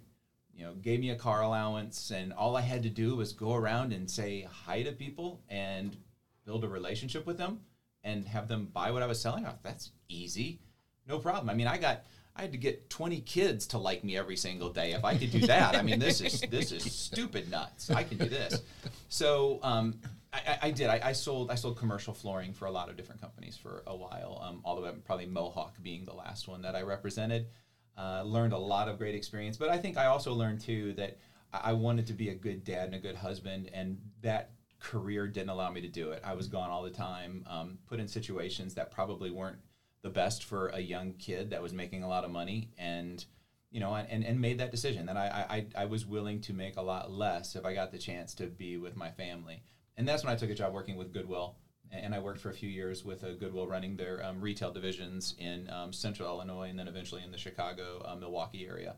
You 0.54 0.66
know, 0.66 0.74
gave 0.74 1.00
me 1.00 1.10
a 1.10 1.16
car 1.16 1.42
allowance, 1.42 2.10
and 2.10 2.32
all 2.32 2.56
I 2.56 2.60
had 2.60 2.82
to 2.82 2.90
do 2.90 3.16
was 3.16 3.32
go 3.32 3.54
around 3.54 3.92
and 3.92 4.10
say 4.10 4.46
hi 4.50 4.82
to 4.82 4.92
people 4.92 5.42
and 5.48 5.96
build 6.44 6.64
a 6.64 6.68
relationship 6.68 7.26
with 7.26 7.38
them 7.38 7.60
and 8.04 8.26
have 8.26 8.48
them 8.48 8.68
buy 8.72 8.90
what 8.90 9.02
I 9.02 9.06
was 9.06 9.20
selling. 9.20 9.46
Off. 9.46 9.62
That's 9.62 9.90
easy, 10.08 10.60
no 11.08 11.18
problem. 11.18 11.48
I 11.50 11.54
mean, 11.54 11.66
I 11.66 11.78
got 11.78 12.04
I 12.34 12.42
had 12.42 12.52
to 12.52 12.58
get 12.58 12.88
20 12.88 13.20
kids 13.20 13.66
to 13.68 13.78
like 13.78 14.04
me 14.04 14.16
every 14.16 14.36
single 14.36 14.70
day. 14.70 14.92
If 14.92 15.04
I 15.04 15.16
could 15.16 15.30
do 15.30 15.46
that, 15.46 15.76
I 15.76 15.82
mean, 15.82 15.98
this 15.98 16.20
is 16.20 16.40
this 16.50 16.72
is 16.72 16.90
stupid 16.90 17.50
nuts. 17.50 17.90
I 17.90 18.04
can 18.04 18.18
do 18.18 18.28
this. 18.28 18.62
So 19.08 19.60
um, 19.62 19.96
I, 20.32 20.58
I, 20.62 20.70
did. 20.70 20.88
I, 20.88 21.00
I 21.04 21.12
sold 21.12 21.50
I 21.50 21.54
sold 21.54 21.76
commercial 21.76 22.14
flooring 22.14 22.54
for 22.54 22.64
a 22.64 22.70
lot 22.70 22.88
of 22.88 22.96
different 22.96 23.20
companies 23.20 23.56
for 23.56 23.82
a 23.86 23.94
while. 23.94 24.42
Um, 24.42 24.60
all 24.64 24.76
the 24.76 24.82
way 24.82 24.90
probably 25.04 25.26
Mohawk 25.26 25.76
being 25.82 26.06
the 26.06 26.14
last 26.14 26.48
one 26.48 26.62
that 26.62 26.74
I 26.74 26.82
represented. 26.82 27.48
Uh, 27.96 28.22
learned 28.24 28.54
a 28.54 28.58
lot 28.58 28.88
of 28.88 28.96
great 28.96 29.14
experience, 29.14 29.58
but 29.58 29.68
I 29.68 29.76
think 29.76 29.98
I 29.98 30.06
also 30.06 30.32
learned 30.32 30.60
too 30.62 30.94
that 30.94 31.18
I 31.52 31.74
wanted 31.74 32.06
to 32.06 32.14
be 32.14 32.30
a 32.30 32.34
good 32.34 32.64
dad 32.64 32.86
and 32.86 32.94
a 32.94 32.98
good 32.98 33.16
husband, 33.16 33.70
and 33.74 34.00
that 34.22 34.52
career 34.80 35.28
didn't 35.28 35.50
allow 35.50 35.70
me 35.70 35.82
to 35.82 35.88
do 35.88 36.10
it. 36.12 36.22
I 36.24 36.32
was 36.32 36.48
gone 36.48 36.70
all 36.70 36.82
the 36.82 36.90
time, 36.90 37.44
um, 37.46 37.78
put 37.86 38.00
in 38.00 38.08
situations 38.08 38.74
that 38.74 38.90
probably 38.90 39.30
weren't 39.30 39.58
the 40.00 40.08
best 40.08 40.44
for 40.44 40.68
a 40.68 40.80
young 40.80 41.12
kid 41.14 41.50
that 41.50 41.62
was 41.62 41.72
making 41.72 42.02
a 42.02 42.08
lot 42.08 42.24
of 42.24 42.30
money, 42.30 42.70
and 42.78 43.24
you 43.70 43.80
know, 43.80 43.94
and, 43.94 44.24
and 44.24 44.40
made 44.40 44.58
that 44.58 44.70
decision 44.70 45.06
that 45.06 45.16
I, 45.16 45.66
I 45.76 45.82
I 45.82 45.84
was 45.84 46.06
willing 46.06 46.40
to 46.42 46.52
make 46.52 46.76
a 46.78 46.82
lot 46.82 47.12
less 47.12 47.56
if 47.56 47.64
I 47.64 47.74
got 47.74 47.92
the 47.92 47.98
chance 47.98 48.34
to 48.36 48.46
be 48.46 48.78
with 48.78 48.96
my 48.96 49.10
family, 49.10 49.62
and 49.96 50.08
that's 50.08 50.24
when 50.24 50.32
I 50.32 50.36
took 50.36 50.50
a 50.50 50.54
job 50.54 50.72
working 50.72 50.96
with 50.96 51.12
Goodwill, 51.12 51.56
and 51.92 52.14
I 52.14 52.18
worked 52.18 52.40
for 52.40 52.50
a 52.50 52.54
few 52.54 52.68
years 52.68 53.04
with 53.04 53.22
a 53.22 53.32
Goodwill 53.32 53.66
running 53.66 53.96
their 53.96 54.24
um, 54.24 54.40
retail 54.40 54.72
divisions 54.72 55.34
in 55.38 55.68
um, 55.70 55.92
Central 55.92 56.28
Illinois, 56.28 56.68
and 56.70 56.78
then 56.78 56.88
eventually 56.88 57.22
in 57.22 57.30
the 57.30 57.38
Chicago, 57.38 58.02
uh, 58.04 58.14
Milwaukee 58.16 58.66
area, 58.66 58.96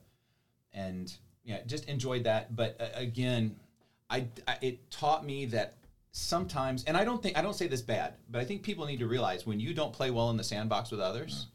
and 0.72 1.12
yeah, 1.44 1.58
just 1.66 1.86
enjoyed 1.86 2.24
that. 2.24 2.54
But 2.54 2.76
uh, 2.80 2.86
again, 2.94 3.56
I, 4.08 4.26
I 4.46 4.58
it 4.60 4.90
taught 4.90 5.24
me 5.24 5.46
that 5.46 5.74
sometimes, 6.12 6.84
and 6.84 6.96
I 6.96 7.04
don't 7.04 7.22
think 7.22 7.36
I 7.36 7.42
don't 7.42 7.56
say 7.56 7.66
this 7.66 7.82
bad, 7.82 8.14
but 8.30 8.40
I 8.40 8.44
think 8.44 8.62
people 8.62 8.86
need 8.86 9.00
to 9.00 9.06
realize 9.06 9.46
when 9.46 9.60
you 9.60 9.74
don't 9.74 9.92
play 9.92 10.10
well 10.10 10.30
in 10.30 10.36
the 10.36 10.44
sandbox 10.44 10.90
with 10.90 11.00
others. 11.00 11.46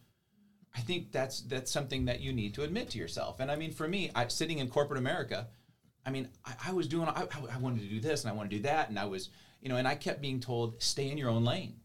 I 0.76 0.82
think 0.82 1.12
that's 1.12 1.42
that's 1.42 1.72
something 1.72 2.06
that 2.06 2.20
you 2.20 2.32
need 2.32 2.54
to 2.54 2.64
admit 2.64 2.92
to 2.92 3.00
yourself. 3.00 3.40
And 3.40 3.50
I 3.50 3.56
mean, 3.56 3.72
for 3.72 3.88
me, 3.88 4.12
I, 4.14 4.28
sitting 4.28 4.60
in 4.60 4.70
corporate 4.70 5.00
America, 5.00 5.48
I 6.06 6.12
mean, 6.12 6.30
I, 6.46 6.54
I 6.68 6.74
was 6.74 6.88
doing, 6.88 7.08
I, 7.08 7.28
I 7.52 7.58
wanted 7.60 7.82
to 7.82 7.88
do 7.88 8.00
this 8.00 8.24
and 8.24 8.32
I 8.32 8.36
want 8.36 8.50
to 8.50 8.56
do 8.56 8.64
that, 8.64 8.90
and 8.90 8.98
I 8.98 9.06
was, 9.06 9.30
you 9.62 9.70
know, 9.70 9.76
and 9.76 9.88
I 9.88 9.96
kept 9.96 10.22
being 10.22 10.40
told, 10.40 10.82
stay 10.82 11.10
in 11.10 11.18
your 11.18 11.30
own 11.30 11.44
lane. 11.44 11.76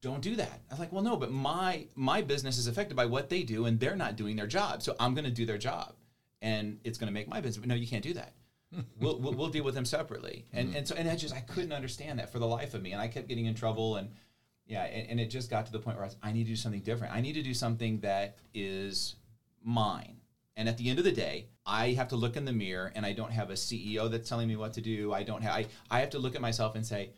Don't 0.00 0.20
do 0.20 0.36
that. 0.36 0.60
I 0.70 0.74
was 0.74 0.80
like, 0.80 0.92
well, 0.92 1.02
no, 1.02 1.16
but 1.16 1.30
my 1.30 1.86
my 1.94 2.20
business 2.20 2.58
is 2.58 2.66
affected 2.66 2.94
by 2.94 3.06
what 3.06 3.30
they 3.30 3.42
do, 3.42 3.64
and 3.64 3.80
they're 3.80 3.96
not 3.96 4.16
doing 4.16 4.36
their 4.36 4.46
job, 4.46 4.82
so 4.82 4.94
I'm 5.00 5.14
going 5.14 5.24
to 5.24 5.30
do 5.30 5.46
their 5.46 5.56
job, 5.56 5.94
and 6.42 6.78
it's 6.84 6.98
going 6.98 7.08
to 7.08 7.12
make 7.12 7.26
my 7.26 7.40
business. 7.40 7.58
But 7.58 7.68
no, 7.68 7.74
you 7.74 7.86
can't 7.86 8.02
do 8.02 8.12
that. 8.14 8.34
we'll, 9.00 9.18
we'll, 9.18 9.32
we'll 9.32 9.48
deal 9.48 9.64
with 9.64 9.74
them 9.74 9.86
separately, 9.86 10.44
and 10.52 10.68
mm-hmm. 10.68 10.76
and 10.76 10.88
so 10.88 10.94
and 10.94 11.08
I 11.08 11.16
just 11.16 11.34
I 11.34 11.40
couldn't 11.40 11.72
understand 11.72 12.18
that 12.18 12.30
for 12.30 12.38
the 12.38 12.46
life 12.46 12.74
of 12.74 12.82
me, 12.82 12.92
and 12.92 13.00
I 13.00 13.08
kept 13.08 13.28
getting 13.28 13.46
in 13.46 13.54
trouble, 13.54 13.96
and 13.96 14.10
yeah, 14.66 14.84
and, 14.84 15.10
and 15.10 15.20
it 15.20 15.26
just 15.26 15.48
got 15.48 15.66
to 15.66 15.72
the 15.72 15.78
point 15.78 15.96
where 15.96 16.04
I, 16.04 16.08
was, 16.08 16.16
I 16.22 16.32
need 16.32 16.44
to 16.44 16.50
do 16.50 16.56
something 16.56 16.80
different. 16.80 17.14
I 17.14 17.20
need 17.20 17.34
to 17.34 17.42
do 17.42 17.54
something 17.54 18.00
that 18.00 18.36
is 18.52 19.16
mine. 19.62 20.16
And 20.56 20.68
at 20.68 20.78
the 20.78 20.88
end 20.88 20.98
of 20.98 21.04
the 21.04 21.12
day, 21.12 21.48
I 21.66 21.90
have 21.90 22.08
to 22.08 22.16
look 22.16 22.36
in 22.36 22.44
the 22.44 22.52
mirror, 22.52 22.92
and 22.94 23.04
I 23.04 23.12
don't 23.12 23.32
have 23.32 23.50
a 23.50 23.54
CEO 23.54 24.10
that's 24.10 24.28
telling 24.28 24.48
me 24.48 24.56
what 24.56 24.72
to 24.74 24.80
do. 24.80 25.12
I 25.12 25.22
don't 25.22 25.42
have. 25.42 25.52
I, 25.52 25.66
I 25.90 26.00
have 26.00 26.10
to 26.10 26.18
look 26.18 26.34
at 26.36 26.40
myself 26.40 26.76
and 26.76 26.86
say, 26.86 27.10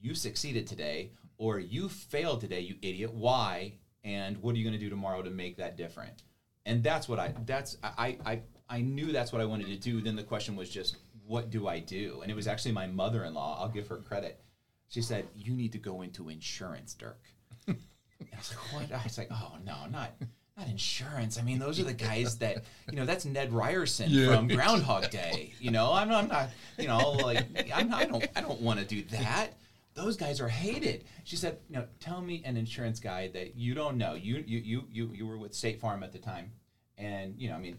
"You 0.00 0.14
succeeded 0.14 0.66
today, 0.66 1.10
or 1.36 1.58
you 1.58 1.88
failed 1.88 2.40
today, 2.40 2.60
you 2.60 2.76
idiot. 2.82 3.12
Why? 3.12 3.74
And 4.04 4.36
what 4.38 4.54
are 4.54 4.58
you 4.58 4.64
going 4.64 4.78
to 4.78 4.84
do 4.84 4.90
tomorrow 4.90 5.22
to 5.22 5.30
make 5.30 5.56
that 5.56 5.76
different?" 5.76 6.22
And 6.64 6.82
that's 6.82 7.08
what 7.08 7.18
I. 7.18 7.34
That's 7.44 7.76
I. 7.82 8.18
I. 8.24 8.40
I 8.68 8.80
knew 8.80 9.12
that's 9.12 9.32
what 9.32 9.40
I 9.40 9.44
wanted 9.44 9.66
to 9.68 9.76
do. 9.76 10.00
Then 10.00 10.16
the 10.16 10.24
question 10.24 10.56
was 10.56 10.68
just, 10.68 10.96
what 11.24 11.50
do 11.50 11.68
I 11.68 11.78
do? 11.78 12.18
And 12.22 12.32
it 12.32 12.34
was 12.34 12.48
actually 12.48 12.72
my 12.72 12.88
mother-in-law. 12.88 13.60
I'll 13.60 13.68
give 13.68 13.86
her 13.86 13.98
credit. 13.98 14.40
She 14.88 15.02
said, 15.02 15.26
"You 15.34 15.54
need 15.54 15.72
to 15.72 15.78
go 15.78 16.02
into 16.02 16.28
insurance, 16.28 16.96
Dyrke." 16.98 17.14
I 18.20 18.36
was 18.36 18.50
like, 18.50 18.72
what? 18.72 18.92
I 18.92 19.02
was 19.02 19.18
like, 19.18 19.28
oh 19.32 19.56
no, 19.64 19.74
not 19.90 20.12
not 20.56 20.68
insurance. 20.68 21.38
I 21.38 21.42
mean, 21.42 21.58
those 21.58 21.78
are 21.78 21.84
the 21.84 21.92
guys 21.92 22.38
that 22.38 22.64
you 22.90 22.96
know. 22.96 23.04
That's 23.04 23.24
Ned 23.24 23.52
Ryerson 23.52 24.10
Yeah. 24.10 24.34
from 24.34 24.48
Groundhog 24.48 25.10
Day. 25.10 25.52
You 25.60 25.70
know, 25.70 25.92
I'm, 25.92 26.10
I'm 26.10 26.28
not. 26.28 26.50
You 26.78 26.88
know, 26.88 27.10
like 27.10 27.46
I'm, 27.74 27.92
I 27.92 28.04
don't. 28.04 28.26
I 28.34 28.40
don't 28.40 28.60
want 28.60 28.80
to 28.80 28.86
do 28.86 29.02
that. 29.10 29.54
Those 29.94 30.16
guys 30.16 30.40
are 30.40 30.48
hated. 30.48 31.04
She 31.24 31.36
said, 31.36 31.58
you 31.68 31.76
know, 31.76 31.86
tell 32.00 32.20
me 32.20 32.42
an 32.44 32.56
insurance 32.56 33.00
guy 33.00 33.28
that 33.28 33.56
you 33.56 33.74
don't 33.74 33.96
know. 33.96 34.14
You 34.14 34.42
you 34.46 34.58
you 34.58 34.84
you 34.90 35.10
you 35.14 35.26
were 35.26 35.38
with 35.38 35.54
State 35.54 35.80
Farm 35.80 36.02
at 36.02 36.12
the 36.12 36.18
time, 36.18 36.52
and 36.96 37.34
you 37.38 37.48
know, 37.48 37.56
I 37.56 37.58
mean. 37.58 37.78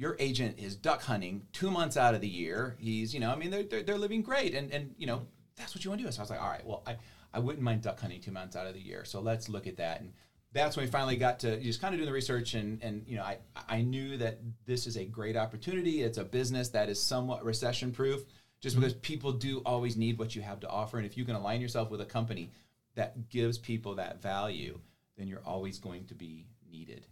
Your 0.00 0.14
agent 0.20 0.60
is 0.60 0.76
duck 0.76 1.02
hunting 1.02 1.42
two 1.52 1.72
months 1.72 1.96
out 1.96 2.14
of 2.14 2.20
the 2.20 2.28
year. 2.28 2.76
He's, 2.78 3.12
you 3.12 3.18
know, 3.18 3.32
I 3.32 3.34
mean, 3.34 3.50
they're, 3.50 3.64
they're, 3.64 3.82
they're 3.82 3.98
living 3.98 4.22
great. 4.22 4.54
And, 4.54 4.72
and, 4.72 4.94
you 4.96 5.08
know, 5.08 5.26
that's 5.56 5.74
what 5.74 5.84
you 5.84 5.90
want 5.90 6.00
to 6.02 6.06
do. 6.06 6.12
So 6.12 6.20
I 6.20 6.22
was 6.22 6.30
like, 6.30 6.40
all 6.40 6.48
right, 6.48 6.64
well, 6.64 6.84
I, 6.86 6.94
I 7.34 7.40
wouldn't 7.40 7.64
mind 7.64 7.82
duck 7.82 7.98
hunting 7.98 8.20
two 8.20 8.30
months 8.30 8.54
out 8.54 8.68
of 8.68 8.74
the 8.74 8.80
year. 8.80 9.04
So 9.04 9.18
let's 9.20 9.48
look 9.48 9.66
at 9.66 9.76
that. 9.78 10.00
And 10.00 10.12
that's 10.52 10.76
when 10.76 10.86
we 10.86 10.90
finally 10.90 11.16
got 11.16 11.40
to 11.40 11.60
just 11.60 11.80
kind 11.80 11.94
of 11.94 11.98
doing 11.98 12.08
the 12.08 12.14
research. 12.14 12.54
And, 12.54 12.82
and 12.82 13.04
you 13.06 13.16
know, 13.16 13.22
I, 13.22 13.38
I 13.68 13.82
knew 13.82 14.16
that 14.16 14.38
this 14.66 14.86
is 14.86 14.96
a 14.96 15.04
great 15.04 15.36
opportunity. 15.36 16.02
It's 16.02 16.18
a 16.18 16.24
business 16.24 16.68
that 16.70 16.88
is 16.88 17.00
somewhat 17.00 17.44
recession 17.44 17.92
proof 17.92 18.22
just 18.60 18.74
mm-hmm. 18.74 18.84
because 18.84 18.98
people 19.00 19.32
do 19.32 19.58
always 19.64 19.96
need 19.96 20.18
what 20.18 20.34
you 20.34 20.42
have 20.42 20.60
to 20.60 20.68
offer. 20.68 20.96
And 20.96 21.06
if 21.06 21.16
you 21.16 21.24
can 21.24 21.36
align 21.36 21.60
yourself 21.60 21.90
with 21.90 22.00
a 22.00 22.06
company 22.06 22.50
that 22.94 23.28
gives 23.28 23.58
people 23.58 23.94
that 23.96 24.22
value, 24.22 24.78
then 25.16 25.28
you're 25.28 25.44
always 25.44 25.78
going 25.78 26.06
to 26.06 26.14
be 26.14 26.46
needed. 26.70 27.06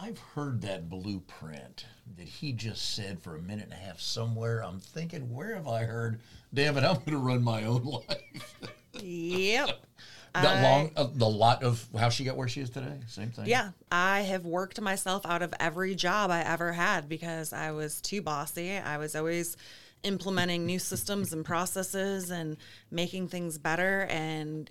I've 0.00 0.18
heard 0.18 0.60
that 0.62 0.88
blueprint 0.88 1.86
that 2.16 2.28
he 2.28 2.52
just 2.52 2.94
said 2.94 3.20
for 3.20 3.36
a 3.36 3.42
minute 3.42 3.64
and 3.64 3.72
a 3.72 3.76
half 3.76 4.00
somewhere. 4.00 4.62
I'm 4.62 4.78
thinking, 4.78 5.34
where 5.34 5.56
have 5.56 5.66
I 5.66 5.84
heard? 5.84 6.20
Damn 6.54 6.76
it, 6.76 6.84
I'm 6.84 6.96
going 6.96 7.12
to 7.12 7.18
run 7.18 7.42
my 7.42 7.64
own 7.64 7.84
life. 7.84 8.54
Yep. 9.00 9.70
that 10.34 10.44
I- 10.44 10.62
long, 10.62 10.90
uh, 10.96 11.06
the 11.12 11.28
lot 11.28 11.62
of 11.62 11.86
how 11.98 12.08
she 12.08 12.24
got 12.24 12.36
where 12.36 12.48
she 12.48 12.60
is 12.60 12.70
today. 12.70 13.00
Same 13.06 13.30
thing. 13.30 13.46
Yeah, 13.46 13.70
I 13.90 14.20
have 14.22 14.44
worked 14.44 14.80
myself 14.80 15.24
out 15.26 15.42
of 15.42 15.54
every 15.60 15.94
job 15.94 16.30
I 16.30 16.40
ever 16.42 16.72
had 16.72 17.08
because 17.08 17.52
I 17.52 17.70
was 17.72 18.00
too 18.00 18.22
bossy. 18.22 18.72
I 18.76 18.98
was 18.98 19.14
always 19.16 19.56
implementing 20.04 20.64
new 20.64 20.78
systems 20.78 21.32
and 21.32 21.44
processes 21.44 22.30
and 22.30 22.56
making 22.90 23.28
things 23.28 23.58
better. 23.58 24.06
And 24.10 24.70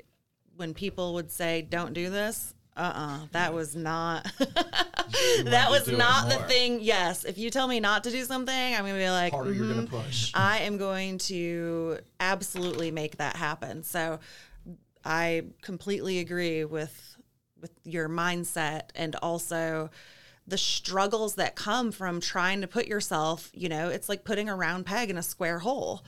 when 0.56 0.74
people 0.74 1.14
would 1.16 1.32
say, 1.32 1.62
"Don't 1.62 1.94
do 1.94 2.10
this," 2.10 2.54
uh, 2.76 2.92
uh 2.96 3.20
that 3.32 3.54
was 3.54 3.76
not. 3.76 4.26
that 5.44 5.68
was 5.70 5.88
not 5.88 6.30
the 6.30 6.38
thing. 6.48 6.80
Yes, 6.82 7.24
if 7.24 7.38
you 7.38 7.50
tell 7.50 7.68
me 7.68 7.80
not 7.80 8.04
to 8.06 8.12
do 8.12 8.24
something, 8.26 8.54
I'm 8.56 8.82
gonna 8.86 8.98
be 8.98 9.10
like, 9.10 9.34
harder 9.34 9.54
you're 9.54 9.66
"Mhm." 9.66 9.74
going 9.74 9.88
to 9.88 9.92
push. 9.92 10.32
I 10.34 10.60
am 10.60 10.78
going 10.78 11.18
to 11.20 12.00
absolutely 12.20 12.92
make 12.92 13.18
that 13.18 13.36
happen. 13.36 13.84
So 13.84 14.20
I 15.08 15.44
completely 15.62 16.20
agree 16.20 16.66
with 16.66 17.16
with 17.60 17.72
your 17.84 18.08
mindset 18.08 18.90
and 18.94 19.16
also 19.16 19.90
the 20.46 20.58
struggles 20.58 21.36
that 21.36 21.56
come 21.56 21.92
from 21.92 22.22
trying 22.22 22.62
to 22.62 22.68
put 22.68 22.86
yourself, 22.86 23.50
you 23.54 23.68
know, 23.68 23.90
it's 23.90 24.08
like 24.10 24.24
putting 24.24 24.48
a 24.48 24.56
round 24.56 24.86
peg 24.86 25.10
in 25.10 25.18
a 25.18 25.24
square 25.24 25.60
hole 25.60 26.04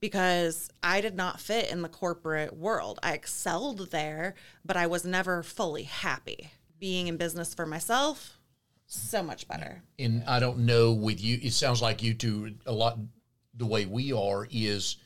because 0.00 0.70
I 0.82 1.00
did 1.00 1.14
not 1.14 1.40
fit 1.40 1.70
in 1.70 1.82
the 1.82 1.88
corporate 1.88 2.56
world. 2.56 2.98
I 3.02 3.12
excelled 3.12 3.90
there, 3.90 4.34
but 4.64 4.76
I 4.76 4.86
was 4.86 5.04
never 5.04 5.42
fully 5.42 5.82
happy. 5.82 6.50
Being 6.78 7.08
in 7.08 7.16
business 7.16 7.52
for 7.52 7.66
myself, 7.66 8.38
so 8.86 9.22
much 9.22 9.48
better. 9.48 9.82
and 9.98 10.22
I 10.26 10.38
don't 10.38 10.58
know 10.58 10.92
with 10.92 11.22
you. 11.22 11.38
It 11.42 11.52
sounds 11.52 11.82
like 11.82 12.02
you 12.02 12.14
two 12.14 12.54
a 12.64 12.72
lot. 12.72 12.98
The 13.54 13.66
way 13.66 13.86
we 13.86 14.12
are 14.12 14.46
is 14.50 14.96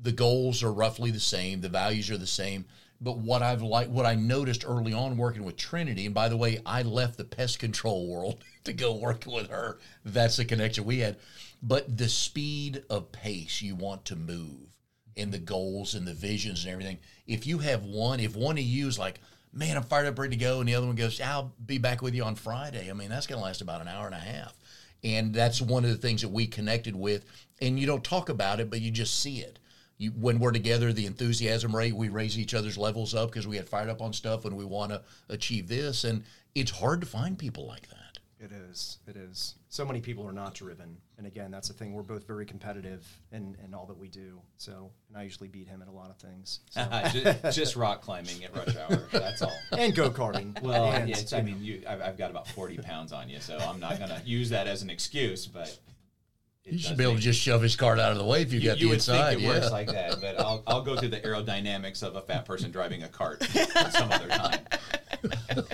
the 0.00 0.12
goals 0.12 0.62
are 0.62 0.72
roughly 0.72 1.10
the 1.10 1.20
same, 1.20 1.60
the 1.60 1.68
values 1.68 2.10
are 2.10 2.18
the 2.18 2.26
same. 2.26 2.64
But 3.00 3.18
what 3.18 3.42
I've 3.42 3.62
like, 3.62 3.88
what 3.88 4.06
I 4.06 4.14
noticed 4.14 4.64
early 4.66 4.92
on 4.92 5.16
working 5.16 5.44
with 5.44 5.56
Trinity, 5.56 6.06
and 6.06 6.14
by 6.14 6.28
the 6.28 6.36
way, 6.36 6.60
I 6.66 6.82
left 6.82 7.16
the 7.16 7.24
pest 7.24 7.58
control 7.58 8.08
world 8.08 8.42
to 8.64 8.72
go 8.72 8.94
work 8.94 9.24
with 9.26 9.50
her. 9.50 9.78
That's 10.04 10.36
the 10.36 10.44
connection 10.44 10.84
we 10.84 10.98
had. 10.98 11.16
But 11.62 11.96
the 11.96 12.08
speed 12.08 12.82
of 12.90 13.12
pace 13.12 13.62
you 13.62 13.74
want 13.74 14.04
to 14.06 14.16
move, 14.16 14.68
and 15.16 15.32
the 15.32 15.38
goals 15.38 15.94
and 15.94 16.06
the 16.06 16.14
visions 16.14 16.64
and 16.64 16.72
everything. 16.72 16.98
If 17.26 17.46
you 17.46 17.58
have 17.58 17.84
one, 17.84 18.20
if 18.20 18.36
one 18.36 18.56
of 18.56 18.64
you 18.64 18.86
is 18.88 18.98
like, 18.98 19.20
man, 19.52 19.76
I'm 19.76 19.82
fired 19.82 20.06
up, 20.06 20.18
ready 20.18 20.36
to 20.36 20.42
go, 20.42 20.60
and 20.60 20.68
the 20.68 20.74
other 20.74 20.86
one 20.86 20.96
goes, 20.96 21.20
I'll 21.20 21.52
be 21.64 21.78
back 21.78 22.02
with 22.02 22.14
you 22.14 22.24
on 22.24 22.36
Friday. 22.36 22.90
I 22.90 22.92
mean, 22.92 23.08
that's 23.08 23.26
going 23.26 23.40
to 23.40 23.44
last 23.44 23.60
about 23.60 23.80
an 23.80 23.88
hour 23.88 24.06
and 24.06 24.14
a 24.14 24.18
half. 24.18 24.54
And 25.04 25.34
that's 25.34 25.60
one 25.60 25.84
of 25.84 25.90
the 25.90 25.96
things 25.96 26.22
that 26.22 26.28
we 26.28 26.46
connected 26.46 26.96
with. 26.96 27.24
And 27.60 27.78
you 27.78 27.86
don't 27.86 28.04
talk 28.04 28.28
about 28.28 28.60
it, 28.60 28.70
but 28.70 28.80
you 28.80 28.90
just 28.90 29.20
see 29.20 29.38
it. 29.38 29.58
You, 29.98 30.10
when 30.12 30.38
we're 30.38 30.52
together, 30.52 30.92
the 30.92 31.06
enthusiasm 31.06 31.74
rate, 31.74 31.94
we 31.94 32.08
raise 32.08 32.38
each 32.38 32.54
other's 32.54 32.78
levels 32.78 33.14
up 33.14 33.30
because 33.30 33.46
we 33.46 33.56
get 33.56 33.68
fired 33.68 33.88
up 33.88 34.00
on 34.00 34.12
stuff 34.12 34.44
and 34.44 34.56
we 34.56 34.64
want 34.64 34.92
to 34.92 35.02
achieve 35.28 35.68
this. 35.68 36.04
And 36.04 36.24
it's 36.54 36.70
hard 36.70 37.00
to 37.00 37.06
find 37.06 37.36
people 37.38 37.66
like 37.66 37.88
that. 37.88 37.98
It 38.40 38.52
is. 38.52 38.98
It 39.08 39.16
is. 39.16 39.56
So 39.68 39.84
many 39.84 40.00
people 40.00 40.24
are 40.26 40.32
not 40.32 40.54
driven, 40.54 40.96
and 41.18 41.26
again, 41.26 41.50
that's 41.50 41.66
the 41.66 41.74
thing. 41.74 41.92
We're 41.92 42.02
both 42.02 42.24
very 42.24 42.46
competitive 42.46 43.04
in, 43.32 43.56
in 43.64 43.74
all 43.74 43.84
that 43.86 43.98
we 43.98 44.08
do. 44.08 44.40
So, 44.56 44.90
and 45.08 45.18
I 45.18 45.24
usually 45.24 45.48
beat 45.48 45.66
him 45.66 45.82
at 45.82 45.88
a 45.88 45.90
lot 45.92 46.10
of 46.10 46.16
things. 46.16 46.60
So. 46.70 46.86
just, 47.12 47.56
just 47.56 47.76
rock 47.76 48.00
climbing 48.02 48.44
at 48.44 48.54
rush 48.54 48.76
hour. 48.76 49.02
That's 49.10 49.42
all. 49.42 49.52
and 49.72 49.92
go 49.94 50.10
karting. 50.10 50.60
Well, 50.62 50.92
and, 50.92 51.08
yeah, 51.08 51.18
it's, 51.18 51.32
I 51.32 51.42
mean, 51.42 51.58
you, 51.60 51.82
I've, 51.88 52.00
I've 52.00 52.16
got 52.16 52.30
about 52.30 52.46
40 52.48 52.78
pounds 52.78 53.12
on 53.12 53.28
you, 53.28 53.40
so 53.40 53.58
I'm 53.58 53.80
not 53.80 53.98
going 53.98 54.10
to 54.10 54.22
use 54.24 54.50
that 54.50 54.68
as 54.68 54.82
an 54.82 54.90
excuse, 54.90 55.46
but. 55.46 55.76
It 56.68 56.72
You 56.74 56.78
should 56.78 56.96
be 56.96 57.02
able 57.04 57.12
to 57.12 57.16
make- 57.16 57.24
just 57.24 57.40
shove 57.40 57.62
his 57.62 57.76
cart 57.76 57.98
out 57.98 58.12
of 58.12 58.18
the 58.18 58.24
way 58.24 58.42
if 58.42 58.52
you, 58.52 58.60
You, 58.60 58.68
got 58.70 58.78
you 58.78 58.86
the 58.86 58.88
would 58.90 58.94
inside. 58.96 59.28
think 59.30 59.40
it 59.40 59.44
yeah. 59.44 59.48
works 59.50 59.70
like 59.70 59.88
that, 59.88 60.20
but 60.20 60.38
I'll, 60.40 60.62
I'll 60.66 60.82
go 60.82 60.96
through 60.96 61.08
the 61.08 61.20
aerodynamics 61.20 62.02
of 62.02 62.14
a 62.16 62.20
fat 62.20 62.44
person 62.44 62.70
driving 62.70 63.02
a 63.02 63.08
cart 63.08 63.42
some 63.90 64.10
other 64.12 64.28
time. 64.28 64.60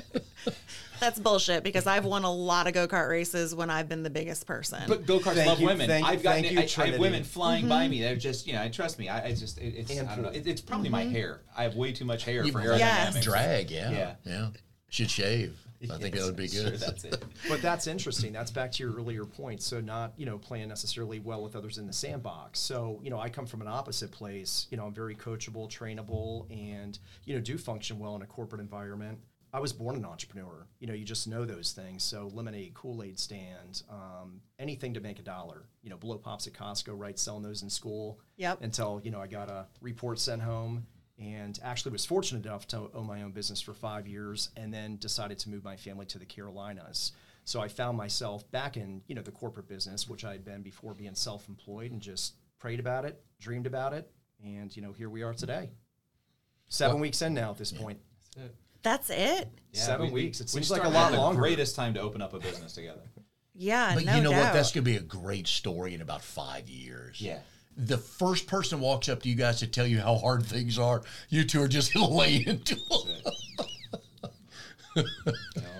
That's 1.00 1.18
bullshit 1.18 1.64
because 1.64 1.86
I've 1.86 2.04
won 2.06 2.24
a 2.24 2.32
lot 2.32 2.66
of 2.66 2.72
go 2.72 2.86
kart 2.88 3.10
races 3.10 3.54
when 3.54 3.68
I've 3.68 3.88
been 3.88 4.02
the 4.02 4.10
biggest 4.10 4.46
person. 4.46 4.80
But 4.88 5.04
go 5.04 5.18
karts 5.18 5.44
love 5.44 5.60
you, 5.60 5.66
women. 5.66 5.86
thank 5.86 6.06
you, 6.06 6.12
I've 6.12 6.22
gotten 6.22 6.42
thank 6.44 6.54
you, 6.54 6.82
I, 6.82 6.86
I 6.86 6.90
have 6.92 7.00
women 7.00 7.24
flying 7.24 7.68
by 7.68 7.82
Mm-hmm. 7.82 7.90
me. 7.90 8.00
They're 8.00 8.16
just 8.16 8.46
you 8.46 8.54
know. 8.54 8.66
Trust 8.70 8.98
me. 8.98 9.08
I, 9.10 9.26
I 9.26 9.34
just 9.34 9.58
it, 9.58 9.74
it's 9.76 9.90
And 9.90 10.08
I 10.08 10.14
don't 10.14 10.22
know. 10.24 10.30
It, 10.30 10.46
it's 10.46 10.60
probably 10.62 10.88
my 10.88 11.02
hair. 11.04 11.40
I 11.56 11.64
have 11.64 11.74
way 11.76 11.92
too 11.92 12.04
much 12.06 12.24
hair 12.24 12.44
You- 12.44 12.52
for 12.52 12.62
Yes. 12.62 13.16
aerodynamics. 13.16 13.22
Drag, 13.22 13.70
yeah, 13.70 13.90
Yeah. 13.90 14.14
yeah. 14.24 14.48
Should 14.88 15.10
shave. 15.10 15.58
I 15.92 15.98
think 15.98 16.14
that 16.14 16.24
would 16.24 16.36
be 16.36 16.48
good. 16.48 16.68
Sure, 16.68 16.76
that's 16.76 17.04
it. 17.04 17.24
but 17.48 17.62
that's 17.62 17.86
interesting. 17.86 18.32
That's 18.32 18.50
back 18.50 18.72
to 18.72 18.82
your 18.82 18.94
earlier 18.94 19.24
point. 19.24 19.62
So 19.62 19.80
not 19.80 20.12
you 20.16 20.26
know 20.26 20.38
playing 20.38 20.68
necessarily 20.68 21.20
well 21.20 21.42
with 21.42 21.56
others 21.56 21.78
in 21.78 21.86
the 21.86 21.92
sandbox. 21.92 22.60
So 22.60 23.00
you 23.02 23.10
know 23.10 23.18
I 23.18 23.28
come 23.28 23.46
from 23.46 23.60
an 23.60 23.68
opposite 23.68 24.10
place. 24.10 24.66
You 24.70 24.76
know 24.76 24.86
I'm 24.86 24.94
very 24.94 25.14
coachable, 25.14 25.68
trainable, 25.68 26.50
and 26.50 26.98
you 27.24 27.34
know 27.34 27.40
do 27.40 27.58
function 27.58 27.98
well 27.98 28.16
in 28.16 28.22
a 28.22 28.26
corporate 28.26 28.60
environment. 28.60 29.18
I 29.52 29.60
was 29.60 29.72
born 29.72 29.94
an 29.94 30.04
entrepreneur. 30.04 30.66
You 30.80 30.88
know 30.88 30.94
you 30.94 31.04
just 31.04 31.28
know 31.28 31.44
those 31.44 31.72
things. 31.72 32.02
So 32.02 32.30
lemonade, 32.32 32.74
Kool 32.74 33.02
Aid 33.02 33.18
stand, 33.18 33.82
um, 33.88 34.40
anything 34.58 34.94
to 34.94 35.00
make 35.00 35.18
a 35.18 35.22
dollar. 35.22 35.68
You 35.82 35.90
know 35.90 35.96
blow 35.96 36.18
pops 36.18 36.46
at 36.46 36.54
Costco, 36.54 36.98
right? 36.98 37.18
Selling 37.18 37.42
those 37.42 37.62
in 37.62 37.70
school. 37.70 38.18
Yep. 38.36 38.62
Until 38.62 39.00
you 39.04 39.10
know 39.10 39.20
I 39.20 39.26
got 39.26 39.48
a 39.48 39.66
report 39.80 40.18
sent 40.18 40.42
home 40.42 40.86
and 41.18 41.58
actually 41.62 41.92
was 41.92 42.04
fortunate 42.04 42.44
enough 42.44 42.66
to 42.66 42.90
own 42.94 43.06
my 43.06 43.22
own 43.22 43.30
business 43.32 43.60
for 43.60 43.72
five 43.74 44.06
years 44.06 44.50
and 44.56 44.72
then 44.74 44.96
decided 44.96 45.38
to 45.38 45.48
move 45.48 45.62
my 45.64 45.76
family 45.76 46.04
to 46.06 46.18
the 46.18 46.24
carolinas 46.26 47.12
so 47.44 47.60
i 47.60 47.68
found 47.68 47.96
myself 47.96 48.50
back 48.50 48.76
in 48.76 49.00
you 49.06 49.14
know 49.14 49.22
the 49.22 49.30
corporate 49.30 49.68
business 49.68 50.08
which 50.08 50.24
i 50.24 50.32
had 50.32 50.44
been 50.44 50.62
before 50.62 50.92
being 50.94 51.14
self-employed 51.14 51.92
and 51.92 52.00
just 52.00 52.34
prayed 52.58 52.80
about 52.80 53.04
it 53.04 53.22
dreamed 53.40 53.66
about 53.66 53.92
it 53.92 54.10
and 54.44 54.74
you 54.76 54.82
know 54.82 54.92
here 54.92 55.08
we 55.08 55.22
are 55.22 55.34
today 55.34 55.70
seven 56.68 56.98
weeks 57.00 57.22
in 57.22 57.32
now 57.34 57.50
at 57.50 57.58
this 57.58 57.70
point 57.72 57.98
That's 58.82 59.08
it. 59.10 59.48
Seven 59.72 60.08
we- 60.08 60.24
weeks. 60.24 60.40
It 60.40 60.44
we 60.44 60.48
seems 60.62 60.70
like 60.70 60.84
a 60.84 60.88
lot 60.88 61.12
at 61.12 61.16
the 61.16 61.20
longer. 61.22 61.40
Greatest 61.40 61.74
time 61.74 61.94
to 61.94 62.00
open 62.00 62.20
up 62.20 62.34
a 62.34 62.38
business 62.38 62.74
together. 62.74 63.00
Yeah, 63.54 63.94
But 63.94 64.04
no 64.04 64.16
you 64.16 64.22
know 64.22 64.30
doubt. 64.32 64.42
what? 64.44 64.52
That's 64.52 64.72
going 64.72 64.84
to 64.84 64.90
be 64.90 64.96
a 64.96 65.00
great 65.00 65.46
story 65.46 65.94
in 65.94 66.02
about 66.02 66.20
five 66.22 66.68
years. 66.68 67.18
Yeah. 67.20 67.38
The 67.76 67.98
first 67.98 68.46
person 68.46 68.80
walks 68.80 69.08
up 69.08 69.22
to 69.22 69.28
you 69.28 69.34
guys 69.34 69.58
to 69.60 69.66
tell 69.66 69.86
you 69.86 70.00
how 70.00 70.16
hard 70.16 70.44
things 70.46 70.78
are, 70.78 71.02
you 71.28 71.44
two 71.44 71.62
are 71.62 71.68
just 71.68 71.94
laying 71.96 72.46
into 72.46 72.76
them. 72.76 73.32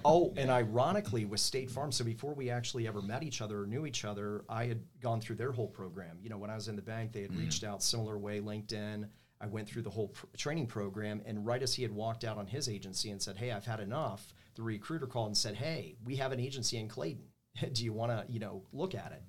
Oh, 0.05 0.35
and 0.37 0.51
ironically, 0.51 1.25
with 1.25 1.41
State 1.41 1.71
Farm, 1.71 1.91
so 1.91 2.05
before 2.05 2.35
we 2.35 2.51
actually 2.51 2.87
ever 2.87 3.01
met 3.01 3.23
each 3.23 3.41
other 3.41 3.63
or 3.63 3.67
knew 3.67 3.87
each 3.87 4.05
other, 4.05 4.45
I 4.51 4.67
had 4.67 4.83
gone 5.01 5.21
through 5.21 5.37
their 5.37 5.51
whole 5.51 5.69
program. 5.69 6.19
You 6.21 6.29
know, 6.29 6.37
when 6.37 6.51
I 6.51 6.55
was 6.55 6.69
in 6.69 6.77
the 6.77 6.83
bank, 6.83 7.13
they 7.13 7.23
had 7.23 7.35
reached 7.35 7.65
out 7.65 7.83
similar 7.83 8.19
way, 8.19 8.41
LinkedIn. 8.41 9.09
I 9.41 9.47
went 9.47 9.67
through 9.67 9.83
the 9.83 9.91
whole 9.91 10.09
pr- 10.09 10.27
training 10.37 10.67
program, 10.67 11.23
and 11.25 11.47
right 11.47 11.63
as 11.63 11.75
he 11.75 11.83
had 11.83 11.93
walked 11.93 12.25
out 12.25 12.37
on 12.37 12.47
his 12.47 12.69
agency 12.69 13.11
and 13.11 13.23
said, 13.23 13.37
"Hey, 13.37 13.51
I've 13.51 13.65
had 13.65 13.81
enough," 13.81 14.35
the 14.57 14.63
recruiter 14.63 15.07
called 15.07 15.29
and 15.29 15.37
said, 15.37 15.55
"Hey, 15.55 15.97
we 16.05 16.17
have 16.17 16.33
an 16.33 16.41
agency 16.41 16.77
in 16.77 16.89
Clayton. 16.89 17.25
Do 17.73 17.85
you 17.85 17.93
want 17.93 18.13
to, 18.13 18.31
you 18.31 18.41
know, 18.41 18.63
look 18.73 18.95
at 18.95 19.13
it?" 19.13 19.23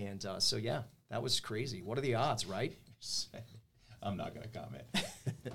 And 0.00 0.24
uh, 0.24 0.38
so, 0.38 0.56
yeah, 0.56 0.82
that 1.10 1.22
was 1.22 1.40
crazy. 1.40 1.82
What 1.82 1.98
are 1.98 2.02
the 2.02 2.14
odds, 2.14 2.46
right? 2.46 2.76
I'm 4.02 4.16
not 4.16 4.34
going 4.34 4.48
to 4.48 4.58
comment. 4.58 4.84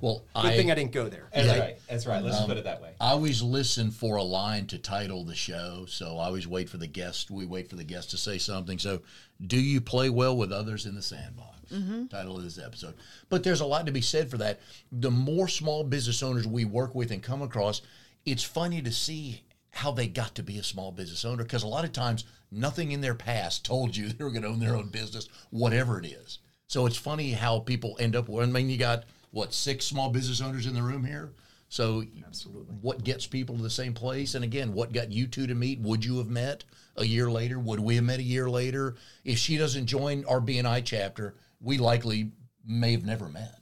Well, 0.00 0.22
Good 0.34 0.46
I, 0.46 0.56
thing 0.56 0.70
I 0.70 0.74
didn't 0.74 0.92
go 0.92 1.08
there. 1.08 1.28
That's 1.32 1.46
Yeah. 1.46 1.58
right. 1.58 1.78
That's 1.88 2.06
right. 2.06 2.22
Let's 2.22 2.38
um, 2.38 2.46
put 2.46 2.56
it 2.56 2.64
that 2.64 2.80
way. 2.80 2.92
I 3.00 3.10
always 3.10 3.42
listen 3.42 3.90
for 3.90 4.16
a 4.16 4.22
line 4.22 4.66
to 4.68 4.78
title 4.78 5.24
the 5.24 5.34
show, 5.34 5.84
so 5.88 6.18
I 6.18 6.26
always 6.26 6.46
wait 6.46 6.68
for 6.68 6.76
the 6.76 6.86
guest. 6.86 7.30
We 7.30 7.44
wait 7.46 7.68
for 7.68 7.76
the 7.76 7.84
guest 7.84 8.10
to 8.10 8.16
say 8.16 8.38
something. 8.38 8.78
So, 8.78 9.02
do 9.44 9.60
you 9.60 9.80
play 9.80 10.08
well 10.10 10.36
with 10.36 10.52
others 10.52 10.86
in 10.86 10.94
the 10.94 11.02
sandbox? 11.02 11.72
Mm-hmm. 11.72 12.06
Title 12.06 12.36
of 12.36 12.44
this 12.44 12.58
episode. 12.58 12.94
But 13.28 13.42
there's 13.42 13.60
a 13.60 13.66
lot 13.66 13.86
to 13.86 13.92
be 13.92 14.00
said 14.00 14.30
for 14.30 14.38
that. 14.38 14.60
The 14.92 15.10
more 15.10 15.48
small 15.48 15.84
business 15.84 16.22
owners 16.22 16.46
we 16.46 16.64
work 16.64 16.94
with 16.94 17.10
and 17.10 17.22
come 17.22 17.42
across, 17.42 17.82
it's 18.24 18.42
funny 18.42 18.82
to 18.82 18.92
see 18.92 19.42
how 19.72 19.92
they 19.92 20.08
got 20.08 20.34
to 20.34 20.42
be 20.42 20.58
a 20.58 20.62
small 20.64 20.90
business 20.90 21.24
owner 21.24 21.44
because 21.44 21.62
a 21.62 21.68
lot 21.68 21.84
of 21.84 21.92
times 21.92 22.24
nothing 22.50 22.92
in 22.92 23.00
their 23.00 23.14
past 23.14 23.64
told 23.64 23.96
you 23.96 24.08
they 24.12 24.24
were 24.24 24.30
going 24.30 24.42
to 24.42 24.48
own 24.48 24.60
their 24.60 24.76
own 24.76 24.88
business, 24.88 25.28
whatever 25.50 25.98
it 25.98 26.06
is. 26.06 26.38
So 26.66 26.86
it's 26.86 26.96
funny 26.96 27.32
how 27.32 27.60
people 27.60 27.96
end 27.98 28.14
up. 28.14 28.30
I 28.30 28.46
mean, 28.46 28.70
you 28.70 28.76
got 28.76 29.04
what 29.32 29.52
six 29.52 29.84
small 29.84 30.10
business 30.10 30.40
owners 30.40 30.66
in 30.66 30.74
the 30.74 30.82
room 30.82 31.04
here. 31.04 31.32
So 31.68 32.04
Absolutely. 32.26 32.74
what 32.80 33.04
gets 33.04 33.26
people 33.26 33.56
to 33.56 33.62
the 33.62 33.70
same 33.70 33.94
place? 33.94 34.34
And 34.34 34.44
again, 34.44 34.72
what 34.72 34.92
got 34.92 35.12
you 35.12 35.26
two 35.26 35.46
to 35.46 35.54
meet? 35.54 35.78
Would 35.80 36.04
you 36.04 36.18
have 36.18 36.28
met 36.28 36.64
a 36.96 37.04
year 37.04 37.30
later? 37.30 37.58
Would 37.60 37.78
we 37.80 37.94
have 37.94 38.04
met 38.04 38.18
a 38.18 38.24
year 38.24 38.50
later? 38.50 38.96
If 39.24 39.38
she 39.38 39.56
doesn't 39.56 39.86
join 39.86 40.24
our 40.26 40.40
BNI 40.40 40.84
chapter, 40.84 41.36
we 41.60 41.78
likely 41.78 42.32
may 42.66 42.92
have 42.92 43.04
never 43.04 43.28
met. 43.28 43.59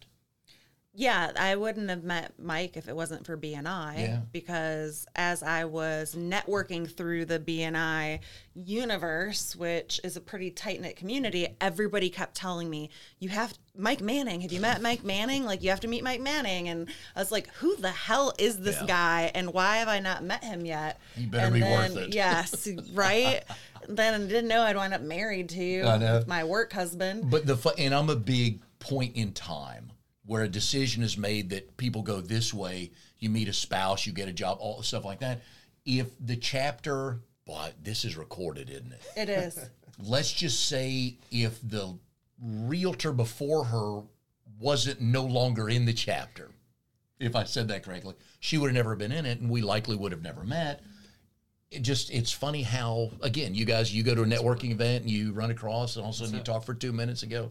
Yeah, 1.01 1.31
I 1.39 1.55
wouldn't 1.55 1.89
have 1.91 2.03
met 2.03 2.33
Mike 2.41 2.77
if 2.77 2.89
it 2.89 2.97
wasn't 2.97 3.25
for 3.25 3.37
BNI 3.37 3.95
Yeah. 4.01 4.21
because 4.33 5.07
as 5.15 5.45
I 5.45 5.65
was 5.65 6.17
networking 6.17 6.91
through 6.93 7.25
the 7.27 7.39
BNI 7.39 8.19
universe, 8.57 9.55
which 9.55 10.01
is 10.03 10.17
a 10.17 10.21
pretty 10.21 10.51
tight 10.51 10.81
knit 10.81 10.97
community, 10.97 11.47
everybody 11.61 12.11
kept 12.11 12.35
telling 12.35 12.69
me, 12.69 12.91
You 13.21 13.29
have 13.29 13.57
Mike 13.77 14.01
Manning. 14.01 14.41
Have 14.41 14.51
you 14.51 14.61
met 14.61 14.83
Mike 14.83 15.05
Manning? 15.05 15.45
Like, 15.45 15.63
you 15.63 15.71
have 15.71 15.79
to 15.81 15.89
meet 15.89 16.03
Mike 16.03 16.21
Manning. 16.21 16.69
And 16.69 16.89
I 17.15 17.21
was 17.21 17.31
like, 17.31 17.47
Who 17.59 17.77
the 17.77 17.93
hell 17.93 18.33
is 18.37 18.59
this 18.59 18.79
Yeah. 18.81 18.87
guy? 18.89 19.31
And 19.37 19.53
why 19.53 19.77
have 19.77 19.87
I 19.87 20.01
not 20.01 20.25
met 20.25 20.43
him 20.43 20.67
yet? 20.67 20.99
You 21.17 21.29
better 21.29 21.45
And 21.47 21.55
be 21.55 21.61
then- 21.61 21.95
worth 21.95 21.97
it. 22.09 22.13
Yes, 22.15 22.69
right? 22.93 23.45
then 23.89 24.21
I 24.21 24.27
didn't 24.27 24.49
know 24.49 24.63
I'd 24.63 24.75
wind 24.75 24.93
up 24.95 25.03
married 25.03 25.49
to 25.51 25.83
know. 25.99 26.25
my 26.27 26.43
work 26.43 26.73
husband. 26.73 27.31
But 27.31 27.47
the 27.47 27.57
and 27.79 27.95
I'm 27.95 28.11
a 28.11 28.17
big 28.17 28.59
point 28.81 29.15
in 29.15 29.31
time 29.33 29.93
where 30.29 30.43
a 30.43 30.49
decision 30.49 31.03
is 31.03 31.17
made 31.17 31.49
that 31.49 31.75
people 31.79 32.03
go 32.03 32.21
this 32.21 32.53
way. 32.53 32.91
You 33.19 33.31
meet 33.31 33.49
a 33.49 33.53
spouse, 33.55 34.07
you 34.07 34.13
get 34.13 34.29
a 34.29 34.33
job, 34.33 34.59
all 34.61 34.83
stuff 34.83 35.07
like 35.07 35.21
that. 35.21 35.41
If 35.87 36.09
the 36.21 36.37
chapter, 36.37 37.21
boy, 37.47 37.73
this 37.83 38.05
is 38.05 38.15
recorded, 38.15 38.69
isn't 38.69 38.93
it? 38.93 39.01
It 39.17 39.31
is. 39.31 39.59
let's 39.99 40.31
just 40.31 40.67
say 40.67 41.17
if 41.31 41.59
the 41.67 41.99
realtor 42.43 43.11
before 43.11 43.65
her 43.65 44.03
wasn't 44.61 45.01
no 45.01 45.25
longer 45.25 45.71
in 45.71 45.87
the 45.87 45.95
chapter, 45.95 46.51
if 47.19 47.35
I 47.35 47.45
said 47.45 47.69
that 47.69 47.83
correctly, 47.83 48.15
she 48.39 48.59
would 48.59 48.69
have 48.69 48.77
never 48.77 48.97
been 48.97 49.13
in 49.13 49.25
it, 49.25 49.41
and 49.41 49.49
we 49.49 49.63
likely 49.63 49.97
would 49.97 50.13
have 50.13 50.23
never 50.23 50.45
met. 50.45 50.83
It 51.71 51.81
just 51.81 52.11
it's 52.11 52.33
funny 52.33 52.63
how 52.63 53.13
again 53.23 53.55
you 53.55 53.65
guys 53.65 53.95
you 53.95 54.03
go 54.03 54.15
to 54.15 54.23
a 54.23 54.27
networking 54.27 54.73
event 54.73 55.05
and 55.05 55.11
you 55.11 55.33
run 55.33 55.51
across 55.51 55.97
and 55.97 56.05
all 56.05 56.11
of 56.11 56.17
a 56.17 56.19
sudden 56.19 56.35
you 56.35 56.41
talk 56.41 56.65
for 56.65 56.75
two 56.75 56.93
minutes 56.93 57.23
and 57.23 57.31
go, 57.31 57.45
huh. 57.45 57.49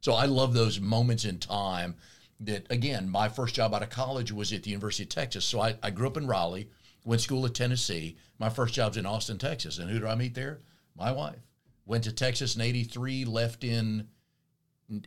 So 0.00 0.12
I 0.12 0.26
love 0.26 0.54
those 0.54 0.80
moments 0.80 1.24
in 1.24 1.38
time 1.38 1.96
that 2.40 2.66
again, 2.70 3.08
my 3.08 3.28
first 3.28 3.54
job 3.54 3.74
out 3.74 3.82
of 3.82 3.90
college 3.90 4.30
was 4.30 4.52
at 4.52 4.62
the 4.62 4.70
University 4.70 5.02
of 5.02 5.08
Texas. 5.08 5.44
So 5.44 5.60
I, 5.60 5.76
I 5.82 5.90
grew 5.90 6.06
up 6.06 6.16
in 6.16 6.26
Raleigh, 6.26 6.68
went 7.04 7.20
to 7.20 7.24
school 7.24 7.46
at 7.46 7.54
Tennessee. 7.54 8.16
My 8.38 8.48
first 8.48 8.74
job's 8.74 8.96
in 8.96 9.06
Austin, 9.06 9.38
Texas. 9.38 9.78
And 9.78 9.90
who 9.90 9.98
do 9.98 10.06
I 10.06 10.14
meet 10.14 10.34
there? 10.34 10.60
My 10.96 11.10
wife. 11.10 11.40
Went 11.86 12.04
to 12.04 12.12
Texas 12.12 12.54
in 12.54 12.62
83, 12.62 13.24
left 13.24 13.64
in 13.64 14.08